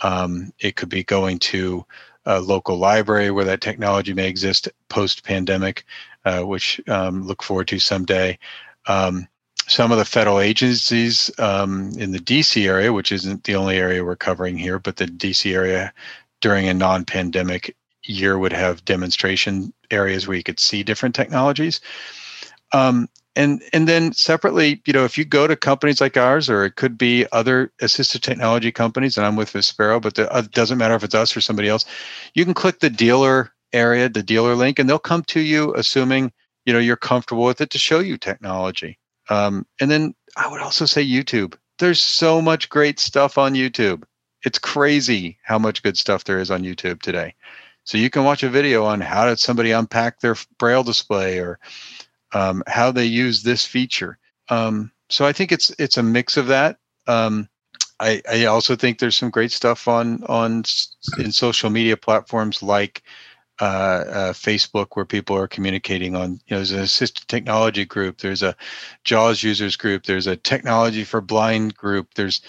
um, 0.00 0.52
it 0.58 0.76
could 0.76 0.88
be 0.88 1.04
going 1.04 1.38
to 1.38 1.84
a 2.26 2.40
local 2.40 2.76
library 2.76 3.30
where 3.30 3.44
that 3.44 3.60
technology 3.60 4.14
may 4.14 4.28
exist 4.28 4.68
post 4.88 5.24
pandemic, 5.24 5.84
uh, 6.24 6.42
which 6.42 6.80
um, 6.88 7.24
look 7.24 7.42
forward 7.42 7.68
to 7.68 7.78
someday. 7.78 8.36
Um, 8.86 9.28
some 9.70 9.92
of 9.92 9.98
the 9.98 10.04
federal 10.04 10.40
agencies 10.40 11.30
um, 11.38 11.92
in 11.96 12.10
the 12.10 12.18
DC 12.18 12.66
area, 12.66 12.92
which 12.92 13.12
isn't 13.12 13.44
the 13.44 13.54
only 13.54 13.76
area 13.76 14.04
we're 14.04 14.16
covering 14.16 14.58
here, 14.58 14.80
but 14.80 14.96
the 14.96 15.06
DC 15.06 15.54
area 15.54 15.92
during 16.40 16.68
a 16.68 16.74
non 16.74 17.04
pandemic 17.04 17.76
year 18.02 18.36
would 18.36 18.52
have 18.52 18.84
demonstration 18.84 19.72
areas 19.92 20.26
where 20.26 20.36
you 20.36 20.42
could 20.42 20.58
see 20.58 20.82
different 20.82 21.14
technologies. 21.14 21.80
Um, 22.72 23.08
and 23.36 23.62
and 23.72 23.86
then 23.86 24.12
separately, 24.12 24.82
you 24.86 24.92
know, 24.92 25.04
if 25.04 25.16
you 25.16 25.24
go 25.24 25.46
to 25.46 25.54
companies 25.54 26.00
like 26.00 26.16
ours, 26.16 26.50
or 26.50 26.64
it 26.64 26.74
could 26.74 26.98
be 26.98 27.26
other 27.30 27.72
assistive 27.80 28.22
technology 28.22 28.72
companies, 28.72 29.16
and 29.16 29.24
I'm 29.24 29.36
with 29.36 29.52
Vispero, 29.52 30.02
but 30.02 30.18
uh, 30.18 30.22
it 30.22 30.28
uh, 30.32 30.42
doesn't 30.50 30.78
matter 30.78 30.96
if 30.96 31.04
it's 31.04 31.14
us 31.14 31.36
or 31.36 31.40
somebody 31.40 31.68
else. 31.68 31.84
You 32.34 32.44
can 32.44 32.54
click 32.54 32.80
the 32.80 32.90
dealer 32.90 33.52
area, 33.72 34.08
the 34.08 34.24
dealer 34.24 34.56
link, 34.56 34.80
and 34.80 34.90
they'll 34.90 34.98
come 34.98 35.22
to 35.24 35.40
you, 35.40 35.72
assuming 35.76 36.32
you 36.66 36.72
know 36.72 36.80
you're 36.80 36.96
comfortable 36.96 37.44
with 37.44 37.60
it, 37.60 37.70
to 37.70 37.78
show 37.78 38.00
you 38.00 38.18
technology. 38.18 38.98
Um, 39.30 39.66
and 39.80 39.90
then 39.90 40.14
I 40.36 40.48
would 40.48 40.60
also 40.60 40.84
say 40.84 41.06
YouTube. 41.06 41.54
There's 41.78 42.02
so 42.02 42.42
much 42.42 42.68
great 42.68 43.00
stuff 43.00 43.38
on 43.38 43.54
YouTube. 43.54 44.02
It's 44.44 44.58
crazy 44.58 45.38
how 45.42 45.58
much 45.58 45.82
good 45.82 45.96
stuff 45.96 46.24
there 46.24 46.40
is 46.40 46.50
on 46.50 46.62
YouTube 46.62 47.00
today. 47.00 47.34
So 47.84 47.96
you 47.96 48.10
can 48.10 48.24
watch 48.24 48.42
a 48.42 48.50
video 48.50 48.84
on 48.84 49.00
how 49.00 49.26
did 49.26 49.38
somebody 49.38 49.70
unpack 49.70 50.20
their 50.20 50.36
braille 50.58 50.82
display 50.82 51.38
or 51.38 51.58
um, 52.32 52.62
how 52.66 52.90
they 52.90 53.06
use 53.06 53.42
this 53.42 53.64
feature. 53.64 54.18
Um, 54.48 54.92
so 55.08 55.24
I 55.24 55.32
think 55.32 55.52
it's 55.52 55.70
it's 55.78 55.96
a 55.96 56.02
mix 56.02 56.36
of 56.36 56.48
that. 56.48 56.78
Um, 57.06 57.48
I, 57.98 58.22
I 58.30 58.44
also 58.46 58.76
think 58.76 58.98
there's 58.98 59.16
some 59.16 59.30
great 59.30 59.52
stuff 59.52 59.88
on 59.88 60.24
on 60.24 60.64
in 61.18 61.32
social 61.32 61.70
media 61.70 61.96
platforms 61.96 62.62
like 62.62 63.02
uh, 63.60 63.64
uh, 63.64 64.32
Facebook 64.32 64.88
where 64.94 65.04
people 65.04 65.36
are 65.36 65.48
communicating 65.48 66.16
on, 66.16 66.32
you 66.32 66.38
know, 66.50 66.56
there's 66.56 66.72
an 66.72 66.80
assistive 66.80 67.26
technology 67.26 67.84
group, 67.84 68.18
there's 68.18 68.42
a 68.42 68.56
JAWS 69.04 69.42
users 69.42 69.76
group, 69.76 70.04
there's 70.04 70.26
a 70.26 70.36
technology 70.36 71.04
for 71.04 71.20
blind 71.20 71.74
group, 71.76 72.14
there's 72.14 72.40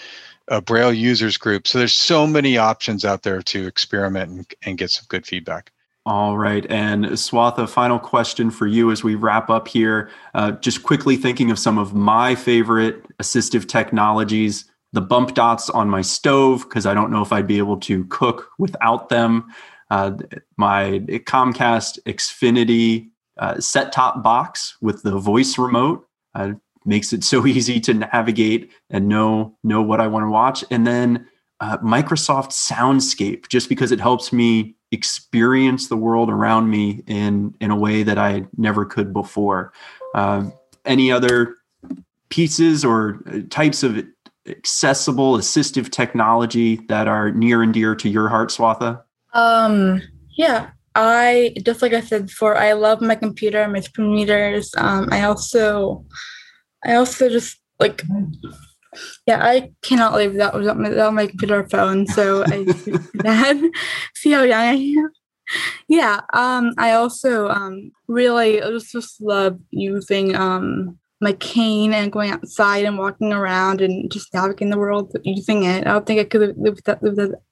a 0.48 0.60
Braille 0.60 0.92
users 0.92 1.36
group. 1.36 1.68
So 1.68 1.78
there's 1.78 1.94
so 1.94 2.26
many 2.26 2.56
options 2.56 3.04
out 3.04 3.22
there 3.22 3.42
to 3.42 3.66
experiment 3.66 4.30
and, 4.30 4.54
and 4.64 4.78
get 4.78 4.90
some 4.90 5.04
good 5.08 5.26
feedback. 5.26 5.70
All 6.04 6.36
right. 6.36 6.66
And 6.68 7.04
Swatha, 7.04 7.68
final 7.68 7.98
question 7.98 8.50
for 8.50 8.66
you 8.66 8.90
as 8.90 9.04
we 9.04 9.14
wrap 9.14 9.50
up 9.50 9.68
here. 9.68 10.10
Uh, 10.34 10.52
just 10.52 10.82
quickly 10.82 11.16
thinking 11.16 11.50
of 11.50 11.58
some 11.58 11.78
of 11.78 11.94
my 11.94 12.34
favorite 12.34 13.04
assistive 13.18 13.68
technologies 13.68 14.64
the 14.92 15.00
bump 15.00 15.34
dots 15.34 15.70
on 15.70 15.88
my 15.88 16.02
stove, 16.02 16.64
because 16.64 16.86
I 16.86 16.94
don't 16.94 17.10
know 17.10 17.22
if 17.22 17.32
I'd 17.32 17.46
be 17.46 17.58
able 17.58 17.78
to 17.78 18.04
cook 18.06 18.50
without 18.58 19.08
them 19.08 19.52
uh, 19.92 20.10
my 20.56 21.00
Comcast 21.26 21.98
Xfinity 22.04 23.10
uh, 23.36 23.60
set 23.60 23.92
top 23.92 24.22
box 24.22 24.78
with 24.80 25.02
the 25.02 25.18
voice 25.18 25.58
remote 25.58 26.08
uh, 26.34 26.52
makes 26.86 27.12
it 27.12 27.22
so 27.22 27.46
easy 27.54 27.78
to 27.80 27.92
navigate 27.92 28.72
and 28.88 29.06
know 29.06 29.54
know 29.62 29.82
what 29.82 30.00
I 30.00 30.06
want 30.06 30.24
to 30.24 30.30
watch. 30.30 30.64
And 30.70 30.86
then 30.86 31.26
uh, 31.60 31.76
Microsoft 31.78 32.52
Soundscape, 32.52 33.48
just 33.48 33.68
because 33.68 33.92
it 33.92 34.00
helps 34.00 34.32
me 34.32 34.74
experience 34.92 35.88
the 35.88 35.96
world 35.96 36.30
around 36.30 36.70
me 36.70 37.02
in 37.06 37.54
in 37.60 37.70
a 37.70 37.76
way 37.76 38.02
that 38.02 38.16
I 38.16 38.46
never 38.56 38.86
could 38.86 39.12
before. 39.12 39.74
Uh, 40.14 40.48
any 40.86 41.12
other 41.12 41.56
pieces 42.30 42.82
or 42.82 43.22
uh, 43.26 43.40
types 43.50 43.82
of 43.82 44.02
accessible 44.48 45.36
assistive 45.36 45.90
technology 45.90 46.76
that 46.88 47.08
are 47.08 47.30
near 47.30 47.62
and 47.62 47.74
dear 47.74 47.94
to 47.94 48.08
your 48.08 48.30
heart, 48.30 48.48
Swatha? 48.48 49.02
Um, 49.32 50.02
yeah, 50.36 50.70
I 50.94 51.54
just 51.64 51.82
like 51.82 51.92
I 51.92 52.00
said 52.00 52.26
before, 52.26 52.56
I 52.56 52.72
love 52.72 53.00
my 53.00 53.14
computer, 53.14 53.66
my 53.68 53.80
screen 53.80 54.12
readers. 54.12 54.72
Um, 54.76 55.08
I 55.10 55.22
also, 55.22 56.04
I 56.84 56.94
also 56.94 57.28
just 57.28 57.58
like, 57.80 58.02
yeah, 59.26 59.44
I 59.44 59.72
cannot 59.82 60.14
live 60.14 60.32
without 60.32 60.54
without 60.54 60.78
my, 60.78 60.88
without 60.90 61.14
my 61.14 61.26
computer 61.26 61.66
phone. 61.68 62.06
So 62.06 62.44
I 62.46 62.64
that 63.14 63.70
see 64.14 64.32
how 64.32 64.42
young 64.42 64.60
I 64.60 64.74
am. 64.74 65.10
Yeah. 65.88 66.20
Um, 66.32 66.72
I 66.78 66.92
also 66.92 67.48
um 67.48 67.92
really 68.08 68.60
just 68.60 68.92
just 68.92 69.20
love 69.20 69.58
using 69.70 70.36
um 70.36 70.98
my 71.20 71.32
cane 71.34 71.92
and 71.94 72.10
going 72.10 72.32
outside 72.32 72.84
and 72.84 72.98
walking 72.98 73.32
around 73.32 73.80
and 73.80 74.10
just 74.10 74.34
navigating 74.34 74.70
the 74.70 74.78
world 74.78 75.16
using 75.22 75.62
it. 75.62 75.86
I 75.86 75.92
don't 75.92 76.04
think 76.06 76.20
I 76.20 76.24
could 76.24 76.40
live 76.40 76.56
live 76.58 76.74
without 76.74 77.00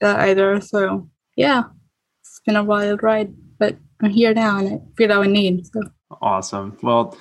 that 0.01 0.21
either. 0.21 0.61
So 0.61 1.09
yeah, 1.41 1.63
it's 2.21 2.41
been 2.45 2.57
a 2.57 2.63
wild 2.63 3.03
ride, 3.03 3.33
but 3.59 3.75
I'm 4.03 4.11
here 4.11 4.35
now 4.35 4.59
and 4.59 4.75
I 4.75 4.81
feel 4.99 5.11
I 5.11 5.27
need. 5.27 5.67
So. 5.67 5.81
Awesome. 6.21 6.77
Well, 6.83 7.17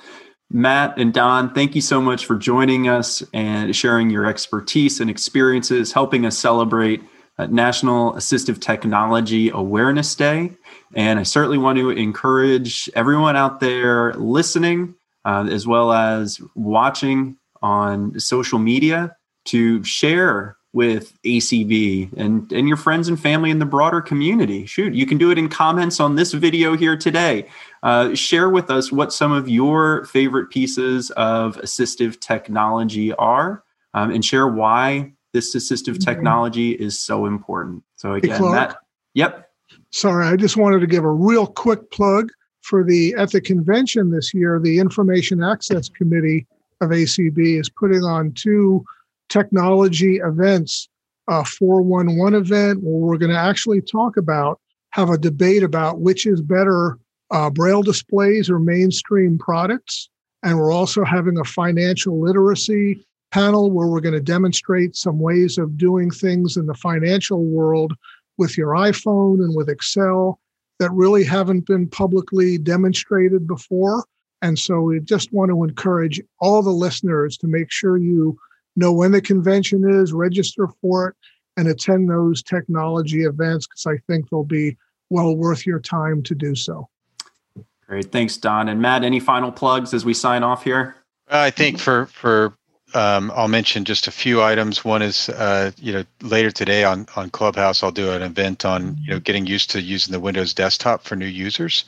Matt 0.50 0.98
and 0.98 1.14
Don, 1.14 1.54
thank 1.54 1.74
you 1.74 1.80
so 1.80 2.02
much 2.02 2.26
for 2.26 2.36
joining 2.36 2.86
us 2.86 3.22
and 3.32 3.74
sharing 3.74 4.10
your 4.10 4.26
expertise 4.26 5.00
and 5.00 5.08
experiences, 5.08 5.92
helping 5.92 6.26
us 6.26 6.36
celebrate 6.36 7.02
uh, 7.38 7.46
National 7.46 8.12
Assistive 8.12 8.60
Technology 8.60 9.48
Awareness 9.48 10.14
Day. 10.14 10.52
And 10.94 11.18
I 11.18 11.22
certainly 11.22 11.56
want 11.56 11.78
to 11.78 11.88
encourage 11.88 12.90
everyone 12.94 13.36
out 13.36 13.60
there 13.60 14.12
listening, 14.14 14.96
uh, 15.24 15.48
as 15.50 15.66
well 15.66 15.94
as 15.94 16.38
watching 16.54 17.38
on 17.62 18.20
social 18.20 18.58
media, 18.58 19.16
to 19.46 19.82
share 19.82 20.58
with 20.72 21.20
ACB 21.22 22.12
and, 22.16 22.50
and 22.52 22.68
your 22.68 22.76
friends 22.76 23.08
and 23.08 23.20
family 23.20 23.50
in 23.50 23.58
the 23.58 23.66
broader 23.66 24.00
community. 24.00 24.66
Shoot, 24.66 24.94
you 24.94 25.04
can 25.04 25.18
do 25.18 25.30
it 25.30 25.38
in 25.38 25.48
comments 25.48 25.98
on 25.98 26.14
this 26.14 26.32
video 26.32 26.76
here 26.76 26.96
today. 26.96 27.48
Uh, 27.82 28.14
share 28.14 28.48
with 28.48 28.70
us 28.70 28.92
what 28.92 29.12
some 29.12 29.32
of 29.32 29.48
your 29.48 30.04
favorite 30.04 30.50
pieces 30.50 31.10
of 31.12 31.56
assistive 31.56 32.20
technology 32.20 33.12
are 33.14 33.64
um, 33.94 34.10
and 34.10 34.24
share 34.24 34.46
why 34.46 35.12
this 35.32 35.56
assistive 35.56 35.94
mm-hmm. 35.94 36.10
technology 36.10 36.72
is 36.72 36.98
so 36.98 37.26
important. 37.26 37.82
So, 37.96 38.14
again, 38.14 38.40
hey, 38.42 38.50
that, 38.52 38.76
yep. 39.14 39.50
Sorry, 39.90 40.26
I 40.26 40.36
just 40.36 40.56
wanted 40.56 40.80
to 40.80 40.86
give 40.86 41.04
a 41.04 41.10
real 41.10 41.46
quick 41.46 41.90
plug 41.90 42.30
for 42.62 42.84
the 42.84 43.14
at 43.14 43.32
the 43.32 43.40
convention 43.40 44.10
this 44.10 44.32
year. 44.32 44.60
The 44.60 44.78
Information 44.78 45.42
Access 45.42 45.88
Committee 45.88 46.46
of 46.80 46.90
ACB 46.90 47.60
is 47.60 47.68
putting 47.68 48.02
on 48.02 48.32
two 48.32 48.84
technology 49.30 50.16
events 50.16 50.88
a 51.30 51.44
411 51.44 52.34
event 52.34 52.80
where 52.82 52.96
we're 52.96 53.16
going 53.16 53.30
to 53.30 53.38
actually 53.38 53.80
talk 53.80 54.16
about 54.16 54.60
have 54.90 55.10
a 55.10 55.18
debate 55.18 55.62
about 55.62 56.00
which 56.00 56.26
is 56.26 56.42
better 56.42 56.98
uh, 57.30 57.48
braille 57.48 57.82
displays 57.82 58.50
or 58.50 58.58
mainstream 58.58 59.38
products. 59.38 60.10
And 60.42 60.58
we're 60.58 60.72
also 60.72 61.04
having 61.04 61.38
a 61.38 61.44
financial 61.44 62.20
literacy 62.20 63.06
panel 63.30 63.70
where 63.70 63.86
we're 63.86 64.00
going 64.00 64.14
to 64.14 64.20
demonstrate 64.20 64.96
some 64.96 65.20
ways 65.20 65.56
of 65.56 65.78
doing 65.78 66.10
things 66.10 66.56
in 66.56 66.66
the 66.66 66.74
financial 66.74 67.44
world 67.44 67.92
with 68.36 68.58
your 68.58 68.70
iphone 68.70 69.34
and 69.44 69.54
with 69.54 69.68
excel 69.68 70.40
that 70.80 70.90
really 70.90 71.22
haven't 71.22 71.66
been 71.66 71.86
publicly 71.86 72.58
demonstrated 72.58 73.46
before. 73.46 74.04
And 74.42 74.58
so 74.58 74.80
we 74.80 74.98
just 75.00 75.32
want 75.32 75.50
to 75.50 75.62
encourage 75.62 76.20
all 76.40 76.62
the 76.62 76.70
listeners 76.70 77.36
to 77.36 77.46
make 77.46 77.70
sure 77.70 77.98
you 77.98 78.36
know 78.76 78.92
when 78.92 79.12
the 79.12 79.20
convention 79.20 79.88
is, 79.88 80.12
register 80.12 80.68
for 80.80 81.08
it, 81.08 81.16
and 81.56 81.68
attend 81.68 82.08
those 82.08 82.42
technology 82.42 83.24
events 83.24 83.66
because 83.66 83.86
I 83.86 83.98
think 84.06 84.30
they'll 84.30 84.44
be 84.44 84.76
well 85.10 85.36
worth 85.36 85.66
your 85.66 85.80
time 85.80 86.22
to 86.24 86.34
do 86.34 86.54
so. 86.54 86.88
Great, 87.86 88.12
thanks, 88.12 88.36
Don 88.36 88.68
and 88.68 88.80
Matt. 88.80 89.02
Any 89.02 89.18
final 89.18 89.50
plugs 89.50 89.92
as 89.92 90.04
we 90.04 90.14
sign 90.14 90.42
off 90.42 90.62
here? 90.62 90.94
I 91.28 91.50
think 91.50 91.78
for 91.78 92.06
for 92.06 92.54
um, 92.94 93.30
I'll 93.34 93.48
mention 93.48 93.84
just 93.84 94.06
a 94.06 94.12
few 94.12 94.42
items. 94.42 94.84
One 94.84 95.02
is, 95.02 95.28
uh, 95.28 95.70
you 95.76 95.92
know, 95.92 96.04
later 96.22 96.50
today 96.50 96.84
on 96.84 97.06
on 97.16 97.30
Clubhouse, 97.30 97.82
I'll 97.82 97.90
do 97.90 98.10
an 98.12 98.22
event 98.22 98.64
on 98.64 98.96
you 99.00 99.10
know 99.10 99.20
getting 99.20 99.46
used 99.46 99.70
to 99.70 99.80
using 99.80 100.12
the 100.12 100.20
Windows 100.20 100.54
desktop 100.54 101.02
for 101.02 101.16
new 101.16 101.26
users. 101.26 101.84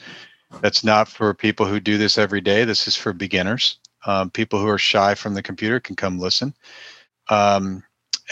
That's 0.61 0.85
not 0.85 1.09
for 1.09 1.33
people 1.33 1.67
who 1.67 1.81
do 1.81 1.97
this 1.99 2.19
every 2.19 2.41
day. 2.41 2.65
This 2.65 2.87
is 2.87 2.95
for 2.95 3.13
beginners. 3.13 3.79
Um, 4.07 4.31
people 4.31 4.61
who 4.61 4.69
are 4.69 4.79
shy 4.79 5.15
from 5.15 5.35
the 5.35 5.43
computer 5.43 5.81
can 5.81 5.97
come 5.97 6.19
listen. 6.19 6.55
Um, 7.31 7.83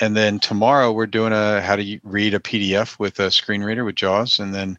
and 0.00 0.16
then 0.16 0.38
tomorrow 0.38 0.92
we're 0.92 1.06
doing 1.06 1.32
a 1.32 1.60
how 1.60 1.76
to 1.76 2.00
read 2.02 2.34
a 2.34 2.40
PDF 2.40 2.98
with 2.98 3.18
a 3.20 3.30
screen 3.30 3.62
reader 3.62 3.84
with 3.84 3.96
JAWS. 3.96 4.38
And 4.38 4.54
then 4.54 4.78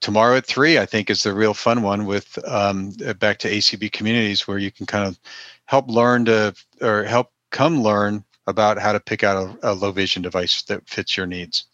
tomorrow 0.00 0.36
at 0.36 0.46
three, 0.46 0.78
I 0.78 0.86
think 0.86 1.10
is 1.10 1.22
the 1.22 1.34
real 1.34 1.54
fun 1.54 1.82
one 1.82 2.06
with 2.06 2.38
um, 2.46 2.90
back 3.18 3.38
to 3.38 3.50
ACB 3.50 3.92
communities 3.92 4.46
where 4.46 4.58
you 4.58 4.70
can 4.70 4.86
kind 4.86 5.06
of 5.06 5.18
help 5.66 5.88
learn 5.88 6.24
to 6.26 6.54
or 6.80 7.04
help 7.04 7.32
come 7.50 7.82
learn 7.82 8.24
about 8.46 8.78
how 8.78 8.92
to 8.92 9.00
pick 9.00 9.22
out 9.22 9.58
a, 9.62 9.72
a 9.72 9.74
low 9.74 9.92
vision 9.92 10.22
device 10.22 10.62
that 10.62 10.88
fits 10.88 11.16
your 11.16 11.26
needs. 11.26 11.66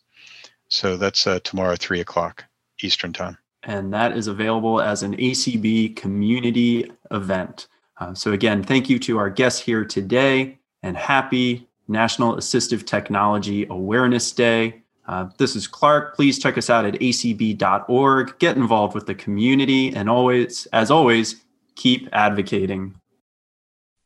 So 0.68 0.96
that's 0.96 1.26
uh, 1.26 1.38
tomorrow, 1.40 1.76
three 1.76 2.00
o'clock 2.00 2.44
Eastern 2.82 3.12
time. 3.12 3.38
And 3.62 3.92
that 3.92 4.16
is 4.16 4.26
available 4.26 4.80
as 4.80 5.02
an 5.02 5.16
ACB 5.16 5.96
community 5.96 6.90
event. 7.10 7.68
Uh, 7.98 8.14
so, 8.14 8.32
again, 8.32 8.62
thank 8.62 8.90
you 8.90 8.98
to 9.00 9.18
our 9.18 9.30
guests 9.30 9.60
here 9.60 9.84
today 9.84 10.58
and 10.82 10.96
happy 10.96 11.68
National 11.88 12.36
Assistive 12.36 12.86
Technology 12.86 13.66
Awareness 13.68 14.32
Day. 14.32 14.82
Uh, 15.06 15.28
this 15.38 15.54
is 15.54 15.66
Clark. 15.66 16.16
Please 16.16 16.38
check 16.38 16.58
us 16.58 16.68
out 16.68 16.84
at 16.84 16.94
acb.org. 16.94 18.38
Get 18.38 18.56
involved 18.56 18.94
with 18.94 19.06
the 19.06 19.14
community 19.14 19.94
and 19.94 20.10
always, 20.10 20.66
as 20.72 20.90
always, 20.90 21.44
keep 21.76 22.08
advocating. 22.12 22.96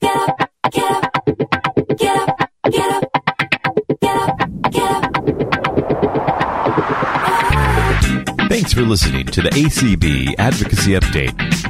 Get 0.00 0.16
up, 0.16 0.50
get 0.70 1.04
up, 1.04 1.12
get 1.26 2.16
up, 2.16 2.38
get 2.70 2.90
up, 2.90 3.12
get 4.00 4.16
up, 4.16 4.38
get 4.70 5.04
up. 5.04 5.10
Thanks 8.50 8.72
for 8.72 8.82
listening 8.82 9.26
to 9.26 9.42
the 9.42 9.50
ACB 9.50 10.34
Advocacy 10.38 10.92
Update. 10.92 11.69